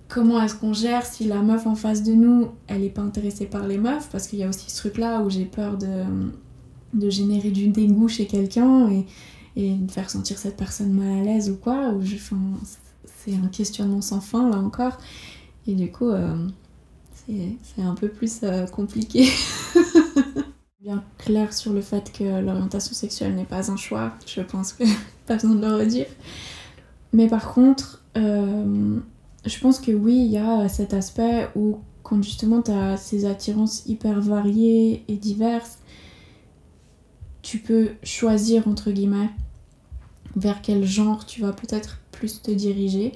comment 0.08 0.42
est-ce 0.42 0.56
qu'on 0.56 0.74
gère 0.74 1.06
si 1.06 1.26
la 1.26 1.42
meuf 1.42 1.68
en 1.68 1.76
face 1.76 2.04
de 2.04 2.14
nous, 2.14 2.50
elle 2.68 2.84
est 2.84 2.90
pas 2.90 3.02
intéressée 3.02 3.46
par 3.46 3.68
les 3.68 3.78
meufs? 3.78 4.10
Parce 4.10 4.28
qu'il 4.28 4.40
y 4.40 4.44
a 4.44 4.50
aussi 4.50 4.70
ce 4.70 4.78
truc-là 4.78 5.22
où 5.22 5.30
j'ai 5.30 5.46
peur 5.46 5.78
de, 5.78 7.10
générer 7.10 7.52
du 7.52 7.68
dégoût 7.68 8.08
chez 8.08 8.26
quelqu'un 8.26 8.90
et, 9.56 9.76
de 9.76 9.92
faire 9.92 10.10
sentir 10.10 10.38
cette 10.38 10.56
personne 10.56 10.94
mal 10.94 11.20
à 11.20 11.24
l'aise 11.24 11.50
ou 11.50 11.58
quoi. 11.58 11.90
Ou 11.90 12.02
c'est 13.04 13.36
un 13.36 13.48
questionnement 13.48 14.02
sans 14.02 14.22
fin, 14.22 14.50
là 14.50 14.58
encore. 14.58 14.98
Et 15.68 15.76
du 15.76 15.92
coup, 15.92 16.10
euh, 16.10 16.48
c'est 17.28 17.82
un 17.82 17.94
peu 17.94 18.08
plus 18.08 18.40
euh, 18.44 18.66
compliqué. 18.66 19.28
Bien 20.90 21.04
clair 21.20 21.54
sur 21.54 21.72
le 21.72 21.82
fait 21.82 22.12
que 22.12 22.42
l'orientation 22.42 22.96
sexuelle 22.96 23.36
n'est 23.36 23.46
pas 23.46 23.70
un 23.70 23.76
choix. 23.76 24.14
Je 24.26 24.42
pense 24.42 24.74
que 24.74 24.84
pas 25.28 25.36
besoin 25.36 25.54
de 25.54 25.62
le 25.62 25.76
redire. 25.76 26.08
Mais 27.14 27.28
par 27.28 27.54
contre... 27.54 28.02
Euh, 28.18 28.98
je 29.46 29.60
pense 29.60 29.80
que 29.80 29.92
oui, 29.92 30.16
il 30.16 30.32
y 30.32 30.38
a 30.40 30.68
cet 30.68 30.96
aspect 30.96 31.48
où 31.56 31.78
quand 32.02 32.24
justement 32.24 32.64
tu 32.64 32.72
as 32.72 32.98
ces 32.98 33.26
attirances 33.26 33.86
hyper 33.86 34.20
variées 34.20 35.04
et 35.08 35.16
diverses, 35.16 35.78
tu 37.44 37.60
peux 37.60 37.92
choisir 38.02 38.68
entre 38.68 38.90
guillemets 38.90 39.30
vers 40.36 40.62
quel 40.64 40.84
genre 40.86 41.26
tu 41.26 41.42
vas 41.42 41.54
peut-être 41.54 42.00
plus 42.12 42.42
te 42.42 42.50
diriger. 42.50 43.12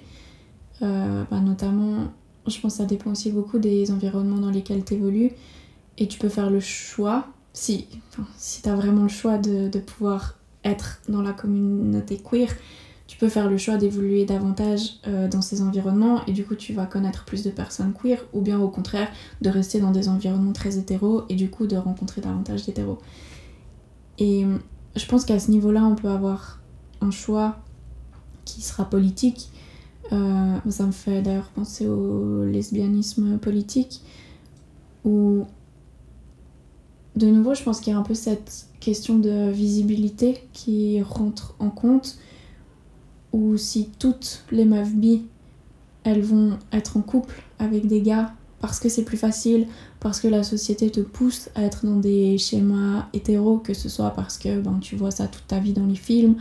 Euh, 0.83 1.23
bah, 1.31 1.39
notamment, 1.39 2.13
je 2.45 2.59
pense 2.59 2.73
que 2.73 2.77
ça 2.77 2.85
dépend 2.85 3.11
aussi 3.11 3.31
beaucoup 3.31 3.57
des 3.57 3.91
environnements 3.91 4.39
dans 4.39 4.51
lesquels 4.51 4.85
tu 4.85 4.93
évolues. 4.93 5.31
Et 5.97 6.07
tu 6.07 6.19
peux 6.19 6.29
faire 6.29 6.49
le 6.49 6.59
choix, 6.59 7.27
si, 7.53 7.87
si 8.37 8.61
tu 8.61 8.69
as 8.69 8.75
vraiment 8.75 9.03
le 9.03 9.09
choix 9.09 9.37
de, 9.37 9.69
de 9.69 9.79
pouvoir 9.79 10.37
être 10.63 11.01
dans 11.07 11.21
la 11.21 11.33
communauté 11.33 12.17
queer, 12.17 12.49
tu 13.07 13.17
peux 13.17 13.29
faire 13.29 13.49
le 13.49 13.57
choix 13.57 13.77
d'évoluer 13.77 14.25
davantage 14.25 14.99
euh, 15.07 15.27
dans 15.27 15.41
ces 15.41 15.61
environnements 15.61 16.25
et 16.25 16.31
du 16.31 16.43
coup 16.45 16.55
tu 16.55 16.73
vas 16.73 16.85
connaître 16.85 17.25
plus 17.25 17.43
de 17.43 17.51
personnes 17.51 17.93
queer 17.93 18.17
ou 18.33 18.41
bien 18.41 18.59
au 18.59 18.69
contraire 18.69 19.09
de 19.41 19.49
rester 19.49 19.79
dans 19.79 19.91
des 19.91 20.09
environnements 20.09 20.53
très 20.53 20.77
hétéros 20.79 21.23
et 21.29 21.35
du 21.35 21.49
coup 21.49 21.67
de 21.67 21.75
rencontrer 21.75 22.21
davantage 22.21 22.65
d'hétéros. 22.65 22.97
Et 24.17 24.45
euh, 24.45 24.57
je 24.95 25.05
pense 25.05 25.25
qu'à 25.25 25.37
ce 25.37 25.51
niveau-là 25.51 25.83
on 25.83 25.95
peut 25.95 26.07
avoir 26.09 26.59
un 27.01 27.11
choix 27.11 27.57
qui 28.45 28.61
sera 28.61 28.89
politique. 28.89 29.51
Euh, 30.11 30.57
ça 30.69 30.85
me 30.85 30.91
fait 30.91 31.21
d'ailleurs 31.21 31.49
penser 31.49 31.87
au 31.87 32.45
lesbianisme 32.45 33.37
politique 33.37 34.01
de 37.15 37.27
nouveau 37.27 37.53
je 37.53 37.63
pense 37.63 37.79
qu'il 37.79 37.93
y 37.93 37.95
a 37.95 37.99
un 37.99 38.03
peu 38.03 38.15
cette 38.15 38.67
question 38.79 39.17
de 39.17 39.49
visibilité 39.49 40.43
qui 40.53 41.01
rentre 41.01 41.55
en 41.59 41.69
compte 41.69 42.17
ou 43.31 43.57
si 43.57 43.89
toutes 43.99 44.43
les 44.51 44.65
meufs 44.65 44.93
bi, 44.93 45.23
elles 46.03 46.21
vont 46.21 46.57
être 46.71 46.97
en 46.97 47.01
couple 47.01 47.41
avec 47.59 47.87
des 47.87 48.01
gars 48.01 48.33
parce 48.61 48.79
que 48.79 48.87
c'est 48.87 49.03
plus 49.03 49.17
facile, 49.17 49.67
parce 49.99 50.21
que 50.21 50.27
la 50.29 50.41
société 50.41 50.89
te 50.89 51.01
pousse 51.01 51.49
à 51.53 51.63
être 51.63 51.85
dans 51.85 51.97
des 51.97 52.37
schémas 52.37 53.09
hétéros, 53.11 53.57
que 53.57 53.73
ce 53.73 53.89
soit 53.89 54.11
parce 54.11 54.37
que 54.37 54.61
ben, 54.61 54.79
tu 54.79 54.95
vois 54.95 55.11
ça 55.11 55.27
toute 55.27 55.45
ta 55.47 55.59
vie 55.59 55.73
dans 55.73 55.85
les 55.85 55.95
films, 55.95 56.35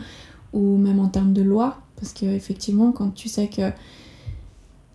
ou 0.53 0.77
même 0.77 0.99
en 0.99 1.09
termes 1.09 1.33
de 1.33 1.41
loi, 1.41 1.79
parce 1.97 2.13
que 2.13 2.25
effectivement 2.25 2.93
quand 2.93 3.09
tu 3.09 3.27
sais 3.27 3.49
que 3.49 3.71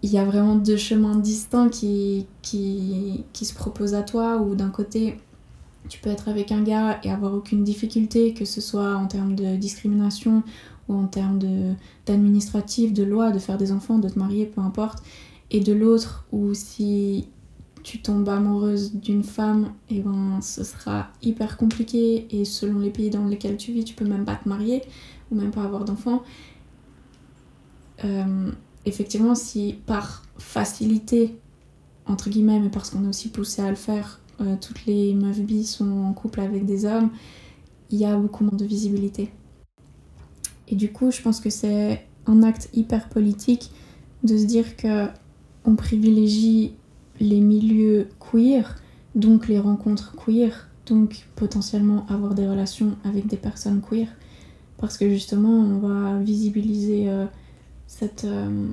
il 0.03 0.11
y 0.11 0.17
a 0.17 0.25
vraiment 0.25 0.55
deux 0.55 0.77
chemins 0.77 1.17
distincts 1.17 1.69
qui, 1.71 2.27
se 2.43 3.55
proposent 3.55 3.95
à 3.95 4.03
toi, 4.03 4.39
ou 4.39 4.55
d'un 4.55 4.71
côté 4.71 5.19
tu 5.89 6.01
peux 6.01 6.11
être 6.11 6.29
avec 6.29 6.53
un 6.53 6.63
gars 6.63 7.01
et 7.03 7.11
avoir 7.11 7.35
aucune 7.35 7.65
difficulté, 7.65 8.35
que 8.35 8.45
ce 8.45 8.61
soit 8.61 8.97
en 8.97 9.07
termes 9.07 9.35
de 9.35 9.57
discrimination 9.57 10.43
ou 10.89 10.95
en 10.95 11.07
termes 11.07 11.39
d'administratif, 12.07 12.93
de, 12.93 13.05
de 13.05 13.09
loi, 13.09 13.31
de 13.31 13.39
faire 13.39 13.59
des 13.59 13.73
enfants, 13.73 13.99
de 13.99 14.09
te 14.09 14.19
marier, 14.19 14.47
peu 14.47 14.61
importe. 14.61 15.03
Et 15.51 15.61
de 15.61 15.73
l'autre, 15.73 16.27
où 16.33 16.53
si 16.55 17.29
tu 17.83 18.03
tombes 18.03 18.29
amoureuse 18.29 18.95
d'une 18.95 19.23
femme, 19.23 19.73
et 19.89 19.97
eh 19.97 20.01
ben 20.01 20.41
ce 20.43 20.63
sera 20.65 21.09
hyper 21.23 21.57
compliqué 21.57 22.27
et 22.31 22.45
selon 22.45 22.81
les 22.81 22.91
pays 22.91 23.09
dans 23.09 23.25
lesquels 23.25 23.57
tu 23.57 23.73
vis, 23.73 23.85
tu 23.85 23.95
peux 23.95 24.05
même 24.05 24.25
pas 24.25 24.37
te 24.37 24.49
marier 24.49 24.83
ou 25.31 25.37
même 25.37 25.51
pas 25.51 25.63
avoir 25.63 25.85
d'enfants. 25.85 26.23
Euh, 28.05 28.51
effectivement, 28.85 29.35
si 29.35 29.79
par 29.87 30.23
facilité, 30.37 31.39
entre 32.07 32.29
guillemets, 32.29 32.61
mais 32.61 32.69
parce 32.69 32.91
qu'on 32.91 33.05
est 33.05 33.09
aussi 33.09 33.31
poussé 33.31 33.63
à 33.63 33.71
le 33.71 33.77
faire, 33.77 34.21
euh, 34.41 34.57
toutes 34.61 34.87
les 34.87 35.15
meufs 35.15 35.39
sont 35.65 35.91
en 35.91 36.13
couple 36.13 36.41
avec 36.41 36.65
des 36.65 36.85
hommes, 36.85 37.11
il 37.91 37.99
y 37.99 38.05
a 38.05 38.17
beaucoup 38.17 38.45
moins 38.45 38.57
de 38.57 38.65
visibilité. 38.65 39.31
Et 40.69 40.77
du 40.77 40.93
coup, 40.93 41.11
je 41.11 41.23
pense 41.23 41.41
que 41.41 41.51
c'est 41.51 42.07
un 42.27 42.43
acte 42.43 42.69
hyper 42.75 43.09
politique 43.09 43.71
de 44.23 44.37
se 44.37 44.45
dire 44.45 44.77
que 44.77 45.07
on 45.65 45.75
privilégie 45.75 46.73
les 47.21 47.41
milieux 47.41 48.09
queer, 48.19 48.77
donc 49.15 49.49
les 49.49 49.59
rencontres 49.59 50.15
queer, 50.17 50.69
donc 50.87 51.27
potentiellement 51.37 52.07
avoir 52.09 52.35
des 52.35 52.47
relations 52.47 52.97
avec 53.05 53.27
des 53.27 53.37
personnes 53.37 53.81
queer, 53.81 54.09
parce 54.77 54.97
que 54.97 55.09
justement 55.09 55.51
on 55.51 55.79
va 55.79 56.19
visibiliser 56.19 57.09
euh, 57.09 57.27
cette, 57.87 58.25
euh, 58.25 58.69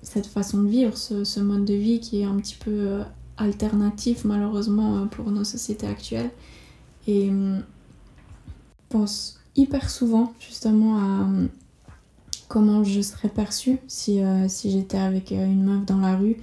cette 0.00 0.26
façon 0.26 0.62
de 0.62 0.68
vivre, 0.68 0.96
ce, 0.96 1.40
mode 1.40 1.64
de 1.64 1.74
vie 1.74 2.00
qui 2.00 2.20
est 2.20 2.24
un 2.24 2.36
petit 2.36 2.56
peu 2.56 3.00
alternatif 3.42 4.24
malheureusement 4.24 5.06
pour 5.08 5.30
nos 5.30 5.44
sociétés 5.44 5.86
actuelles. 5.86 6.30
Et 7.06 7.28
je 7.28 7.60
pense 8.88 9.42
hyper 9.56 9.90
souvent 9.90 10.32
justement 10.40 10.96
à 10.96 11.24
euh, 11.24 11.46
comment 12.48 12.84
je 12.84 13.00
serais 13.00 13.28
perçue 13.28 13.78
si, 13.86 14.22
euh, 14.22 14.48
si 14.48 14.70
j'étais 14.70 14.98
avec 14.98 15.32
euh, 15.32 15.46
une 15.46 15.64
meuf 15.64 15.84
dans 15.86 15.98
la 15.98 16.16
rue. 16.16 16.36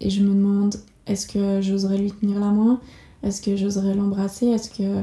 et 0.00 0.10
je 0.10 0.22
me 0.22 0.34
demande 0.34 0.76
est-ce 1.06 1.26
que 1.26 1.60
j'oserais 1.60 1.98
lui 1.98 2.10
tenir 2.10 2.40
la 2.40 2.50
main? 2.50 2.80
Est-ce 3.22 3.40
que 3.40 3.56
j'oserais 3.56 3.94
l'embrasser? 3.94 4.46
Est-ce 4.46 4.70
que, 4.70 5.02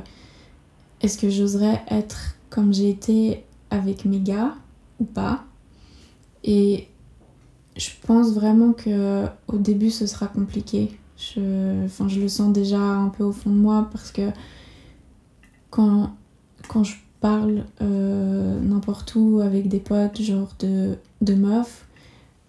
est 1.02 1.20
que 1.20 1.30
j'oserais 1.30 1.82
être 1.90 2.36
comme 2.50 2.74
j'ai 2.74 2.90
été 2.90 3.44
avec 3.70 4.06
mes 4.06 4.20
gars 4.20 4.56
ou 5.00 5.06
pas? 5.06 5.46
Et 6.44 6.88
je 7.78 7.90
pense 8.06 8.34
vraiment 8.34 8.74
que 8.74 9.26
au 9.48 9.58
début 9.58 9.90
ce 9.90 10.06
sera 10.06 10.28
compliqué. 10.28 10.98
Je, 11.18 11.86
enfin, 11.86 12.08
je 12.08 12.20
le 12.20 12.28
sens 12.28 12.52
déjà 12.52 12.80
un 12.80 13.10
peu 13.10 13.24
au 13.24 13.32
fond 13.32 13.52
de 13.52 13.56
moi 13.56 13.88
parce 13.92 14.12
que 14.12 14.32
quand 15.70 16.12
quand 16.68 16.84
je 16.84 16.96
parle 17.20 17.66
euh, 17.82 18.60
n'importe 18.60 19.14
où 19.16 19.40
avec 19.40 19.68
des 19.68 19.80
potes, 19.80 20.22
genre 20.22 20.50
de, 20.60 20.96
de 21.22 21.34
meufs, 21.36 21.86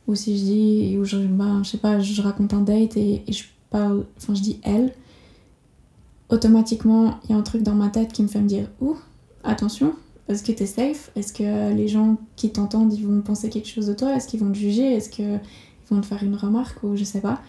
ou 0.07 0.15
si 0.15 0.39
je 0.39 0.45
dis, 0.45 0.97
ou 0.99 1.05
je, 1.05 1.19
ben, 1.19 1.63
je 1.63 1.71
sais 1.71 1.79
pas, 1.79 2.01
je 2.01 2.23
raconte 2.23 2.55
un 2.55 2.63
date 2.63 2.97
et, 2.97 3.23
et 3.27 3.33
je 3.33 3.45
parle, 3.71 4.05
enfin 4.17 4.35
je 4.35 4.43
dis 4.43 4.59
elle, 4.63 4.93
automatiquement 6.31 7.21
il 7.25 7.31
y 7.31 7.35
a 7.35 7.37
un 7.37 7.43
truc 7.43 7.63
dans 7.63 7.75
ma 7.75 7.89
tête 7.89 8.13
qui 8.13 8.23
me 8.23 8.29
fait 8.29 8.41
me 8.41 8.49
dire, 8.49 8.69
ouh, 8.81 8.97
attention, 9.45 9.95
est-ce 10.29 10.43
que 10.43 10.53
t'es 10.53 10.67
safe? 10.67 11.11
Est-ce 11.17 11.33
que 11.33 11.75
les 11.75 11.89
gens 11.89 12.17
qui 12.37 12.51
t'entendent 12.51 12.93
ils 12.93 13.07
vont 13.07 13.21
penser 13.21 13.51
quelque 13.51 13.69
chose 13.69 13.87
de 13.87 13.95
toi? 13.95 14.15
Est-ce 14.15 14.29
qu'ils 14.29 14.41
vont 14.41 14.53
te 14.53 14.59
juger? 14.59 14.95
Est-ce 14.95 15.11
qu'ils 15.11 15.41
vont 15.91 16.01
te 16.01 16.07
faire 16.07 16.23
une 16.23 16.37
remarque 16.37 16.83
ou 16.83 16.97
je 16.97 17.05
sais 17.05 17.21
pas? 17.21 17.43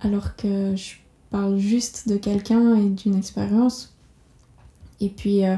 Alors 0.00 0.36
que 0.36 0.74
je 0.76 0.94
parle 1.30 1.58
juste 1.58 2.08
de 2.08 2.16
quelqu'un 2.16 2.74
et 2.76 2.88
d'une 2.88 3.14
expérience. 3.14 3.94
Et 5.00 5.08
puis 5.08 5.44
euh, 5.44 5.56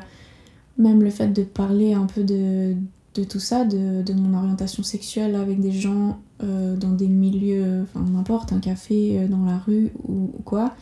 même 0.78 1.02
le 1.02 1.10
fait 1.10 1.28
de 1.28 1.42
parler 1.42 1.94
un 1.94 2.06
peu 2.06 2.22
de, 2.22 2.76
de 3.14 3.24
tout 3.24 3.40
ça, 3.40 3.64
de, 3.64 4.02
de, 4.02 4.12
mon 4.12 4.36
orientation 4.38 4.82
sexuelle 4.82 5.34
avec 5.34 5.60
des 5.60 5.72
gens 5.72 6.20
euh, 6.42 6.76
dans 6.76 6.92
des 6.92 7.08
milieux, 7.08 7.82
enfin 7.82 8.04
n'importe, 8.08 8.52
un 8.52 8.60
café, 8.60 9.18
euh, 9.18 9.28
dans 9.28 9.44
la 9.44 9.58
rue 9.58 9.92
ou, 10.04 10.30
ou 10.38 10.42
quoi, 10.44 10.74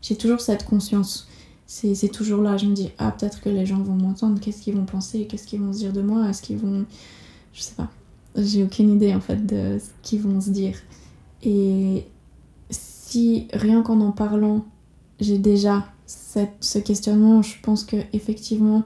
j'ai 0.00 0.16
toujours 0.16 0.40
cette 0.40 0.64
conscience 0.64 1.28
c'est 1.66 2.10
toujours 2.12 2.42
là. 2.42 2.56
Je 2.56 2.66
me 2.66 2.74
dis, 2.74 2.90
ah, 2.98 3.10
peut-être 3.10 3.40
que 3.40 3.48
les 3.48 3.66
gens 3.66 3.82
vont 3.82 3.94
m'entendre, 3.94 4.40
qu'est-ce 4.40 4.62
qu'ils 4.62 4.74
vont 4.74 4.84
penser, 4.84 5.26
qu'est-ce 5.26 5.46
qu'ils 5.46 5.60
vont 5.60 5.72
se 5.72 5.78
dire 5.78 5.92
de 5.92 6.02
moi, 6.02 6.28
est-ce 6.28 6.42
qu'ils 6.42 6.58
vont. 6.58 6.84
Je 7.52 7.62
sais 7.62 7.74
pas. 7.74 7.90
J'ai 8.36 8.62
aucune 8.64 8.90
idée 8.90 9.14
en 9.14 9.20
fait 9.20 9.46
de 9.46 9.78
ce 9.78 9.88
qu'ils 10.02 10.20
vont 10.20 10.40
se 10.40 10.50
dire. 10.50 10.76
Et 11.42 12.06
si 12.70 13.48
rien 13.52 13.82
qu'en 13.82 14.00
en 14.00 14.12
parlant, 14.12 14.64
j'ai 15.20 15.38
déjà 15.38 15.86
cette, 16.06 16.56
ce 16.60 16.78
questionnement, 16.78 17.42
je 17.42 17.54
pense 17.62 17.84
que 17.84 17.96
effectivement, 18.12 18.84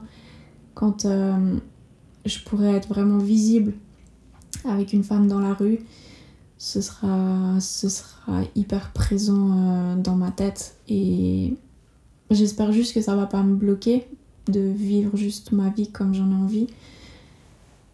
quand 0.73 1.05
euh, 1.05 1.57
je 2.25 2.39
pourrais 2.39 2.73
être 2.73 2.87
vraiment 2.87 3.17
visible 3.17 3.73
avec 4.65 4.93
une 4.93 5.03
femme 5.03 5.27
dans 5.27 5.39
la 5.39 5.53
rue, 5.53 5.79
ce 6.57 6.81
sera, 6.81 7.59
ce 7.59 7.89
sera 7.89 8.41
hyper 8.55 8.91
présent 8.93 9.51
euh, 9.51 9.95
dans 9.95 10.15
ma 10.15 10.31
tête 10.31 10.75
et 10.87 11.55
J'espère 12.31 12.71
juste 12.71 12.93
que 12.93 13.01
ça 13.01 13.15
va 13.15 13.25
pas 13.25 13.43
me 13.43 13.55
bloquer 13.55 14.07
de 14.47 14.61
vivre 14.61 15.15
juste 15.17 15.51
ma 15.51 15.69
vie 15.69 15.91
comme 15.91 16.13
j'en 16.13 16.31
ai 16.31 16.35
envie. 16.35 16.67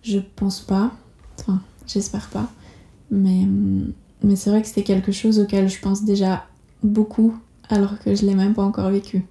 Je 0.03 0.19
pense 0.35 0.61
pas. 0.61 0.91
Enfin, 1.39 1.61
j'espère 1.87 2.29
pas. 2.29 2.49
Mais, 3.09 3.47
mais 4.23 4.35
c'est 4.35 4.51
vrai 4.51 4.61
que 4.61 4.67
c'est 4.67 4.83
quelque 4.83 5.11
chose 5.11 5.39
auquel 5.39 5.67
je 5.69 5.79
pense 5.79 6.03
déjà 6.03 6.45
beaucoup 6.83 7.35
alors 7.69 7.99
que 7.99 8.15
je 8.15 8.25
l'ai 8.25 8.35
même 8.35 8.53
pas 8.53 8.63
encore 8.63 8.89
vécu. 8.89 9.25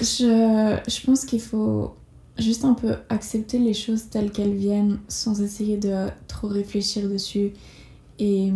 Je, 0.00 0.78
je 0.88 1.06
pense 1.06 1.24
qu'il 1.24 1.40
faut 1.40 1.94
juste 2.38 2.64
un 2.64 2.74
peu 2.74 2.96
accepter 3.08 3.58
les 3.58 3.74
choses 3.74 4.08
telles 4.10 4.30
qu'elles 4.30 4.54
viennent 4.54 4.98
sans 5.08 5.40
essayer 5.40 5.76
de 5.76 6.08
trop 6.26 6.48
réfléchir 6.48 7.08
dessus. 7.08 7.52
Et 8.18 8.52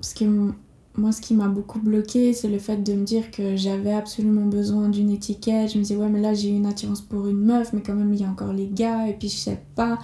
ce 0.00 0.14
que 0.14 0.52
moi, 1.00 1.12
ce 1.12 1.20
qui 1.20 1.34
m'a 1.34 1.48
beaucoup 1.48 1.80
bloqué, 1.80 2.34
c'est 2.34 2.48
le 2.48 2.58
fait 2.58 2.76
de 2.76 2.92
me 2.92 3.04
dire 3.04 3.30
que 3.30 3.56
j'avais 3.56 3.92
absolument 3.92 4.44
besoin 4.44 4.88
d'une 4.90 5.10
étiquette. 5.10 5.72
Je 5.72 5.78
me 5.78 5.82
disais, 5.82 5.96
ouais, 5.96 6.10
mais 6.10 6.20
là, 6.20 6.34
j'ai 6.34 6.48
une 6.48 6.66
attirance 6.66 7.00
pour 7.00 7.26
une 7.26 7.40
meuf, 7.40 7.72
mais 7.72 7.80
quand 7.80 7.94
même, 7.94 8.12
il 8.12 8.20
y 8.20 8.24
a 8.24 8.28
encore 8.28 8.52
les 8.52 8.68
gars, 8.68 9.08
et 9.08 9.14
puis 9.14 9.28
je 9.28 9.36
sais 9.36 9.62
pas. 9.74 9.98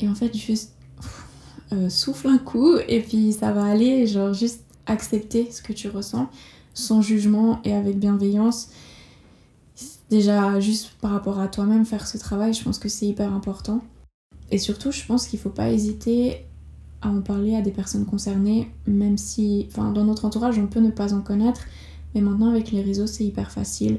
Et 0.00 0.08
en 0.08 0.14
fait, 0.14 0.34
juste 0.36 0.74
euh, 1.72 1.88
souffle 1.88 2.28
un 2.28 2.38
coup, 2.38 2.76
et 2.88 3.00
puis 3.00 3.32
ça 3.32 3.52
va 3.52 3.64
aller. 3.64 4.06
Genre, 4.06 4.32
juste 4.32 4.62
accepter 4.86 5.50
ce 5.50 5.60
que 5.60 5.72
tu 5.72 5.88
ressens, 5.88 6.28
sans 6.72 7.02
jugement 7.02 7.60
et 7.64 7.74
avec 7.74 7.98
bienveillance. 7.98 8.68
Déjà, 10.08 10.60
juste 10.60 10.92
par 11.00 11.10
rapport 11.10 11.40
à 11.40 11.48
toi-même, 11.48 11.84
faire 11.84 12.06
ce 12.06 12.16
travail, 12.16 12.54
je 12.54 12.62
pense 12.62 12.78
que 12.78 12.88
c'est 12.88 13.06
hyper 13.06 13.32
important. 13.32 13.82
Et 14.52 14.58
surtout, 14.58 14.92
je 14.92 15.04
pense 15.04 15.26
qu'il 15.26 15.40
faut 15.40 15.50
pas 15.50 15.72
hésiter 15.72 16.45
à 17.06 17.10
en 17.10 17.20
parler 17.20 17.54
à 17.54 17.62
des 17.62 17.70
personnes 17.70 18.04
concernées, 18.04 18.70
même 18.86 19.16
si, 19.16 19.66
enfin, 19.70 19.92
dans 19.92 20.04
notre 20.04 20.24
entourage, 20.24 20.58
on 20.58 20.66
peut 20.66 20.80
ne 20.80 20.90
pas 20.90 21.14
en 21.14 21.20
connaître, 21.20 21.62
mais 22.14 22.20
maintenant 22.20 22.50
avec 22.50 22.72
les 22.72 22.82
réseaux, 22.82 23.06
c'est 23.06 23.24
hyper 23.24 23.50
facile. 23.50 23.98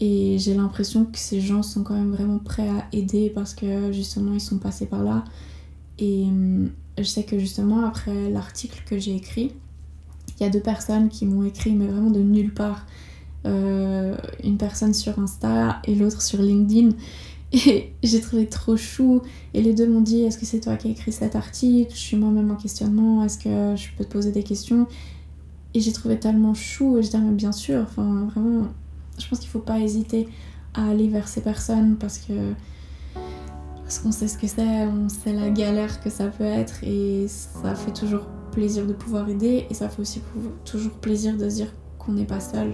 Et 0.00 0.36
j'ai 0.38 0.54
l'impression 0.54 1.04
que 1.04 1.18
ces 1.18 1.40
gens 1.40 1.62
sont 1.62 1.84
quand 1.84 1.94
même 1.94 2.10
vraiment 2.10 2.38
prêts 2.38 2.68
à 2.68 2.86
aider 2.92 3.30
parce 3.32 3.54
que 3.54 3.92
justement, 3.92 4.34
ils 4.34 4.40
sont 4.40 4.58
passés 4.58 4.86
par 4.86 5.04
là. 5.04 5.22
Et 5.98 6.26
je 6.98 7.04
sais 7.04 7.22
que 7.22 7.38
justement, 7.38 7.84
après 7.84 8.28
l'article 8.28 8.82
que 8.84 8.98
j'ai 8.98 9.14
écrit, 9.14 9.52
il 10.38 10.42
y 10.42 10.46
a 10.46 10.50
deux 10.50 10.60
personnes 10.60 11.08
qui 11.08 11.24
m'ont 11.24 11.44
écrit, 11.44 11.72
mais 11.72 11.86
vraiment 11.86 12.10
de 12.10 12.20
nulle 12.20 12.52
part. 12.52 12.84
Euh, 13.44 14.16
une 14.44 14.56
personne 14.56 14.94
sur 14.94 15.18
Insta 15.18 15.80
et 15.84 15.94
l'autre 15.94 16.22
sur 16.22 16.40
LinkedIn. 16.40 16.90
Et 17.52 17.92
j'ai 18.02 18.20
trouvé 18.20 18.46
trop 18.46 18.76
chou. 18.76 19.20
Et 19.52 19.62
les 19.62 19.74
deux 19.74 19.86
m'ont 19.86 20.00
dit 20.00 20.22
Est-ce 20.22 20.38
que 20.38 20.46
c'est 20.46 20.60
toi 20.60 20.76
qui 20.76 20.88
as 20.88 20.90
écrit 20.92 21.12
cet 21.12 21.36
article? 21.36 21.92
Je 21.92 21.98
suis 21.98 22.16
moi-même 22.16 22.50
en 22.50 22.56
questionnement. 22.56 23.22
Est-ce 23.24 23.38
que 23.38 23.76
je 23.76 23.88
peux 23.96 24.04
te 24.04 24.10
poser 24.10 24.32
des 24.32 24.42
questions? 24.42 24.86
Et 25.74 25.80
j'ai 25.80 25.92
trouvé 25.92 26.18
tellement 26.18 26.54
chou. 26.54 26.96
Et 26.96 27.02
je 27.02 27.10
disais 27.10 27.18
Bien 27.18 27.52
sûr. 27.52 27.82
Enfin, 27.82 28.28
vraiment, 28.32 28.68
je 29.18 29.28
pense 29.28 29.38
qu'il 29.38 29.50
faut 29.50 29.58
pas 29.58 29.78
hésiter 29.78 30.28
à 30.74 30.88
aller 30.88 31.08
vers 31.08 31.28
ces 31.28 31.42
personnes 31.42 31.96
parce 31.96 32.18
que. 32.18 32.32
Parce 33.82 33.98
qu'on 33.98 34.12
sait 34.12 34.28
ce 34.28 34.38
que 34.38 34.46
c'est, 34.46 34.86
on 34.86 35.10
sait 35.10 35.34
la 35.34 35.50
galère 35.50 36.00
que 36.00 36.08
ça 36.08 36.28
peut 36.28 36.44
être. 36.44 36.82
Et 36.82 37.26
ça 37.28 37.74
fait 37.74 37.92
toujours 37.92 38.26
plaisir 38.50 38.86
de 38.86 38.94
pouvoir 38.94 39.28
aider. 39.28 39.66
Et 39.68 39.74
ça 39.74 39.90
fait 39.90 40.00
aussi 40.00 40.22
toujours 40.64 40.92
plaisir 40.92 41.36
de 41.36 41.50
se 41.50 41.56
dire 41.56 41.74
qu'on 41.98 42.12
n'est 42.12 42.24
pas 42.24 42.40
seul 42.40 42.72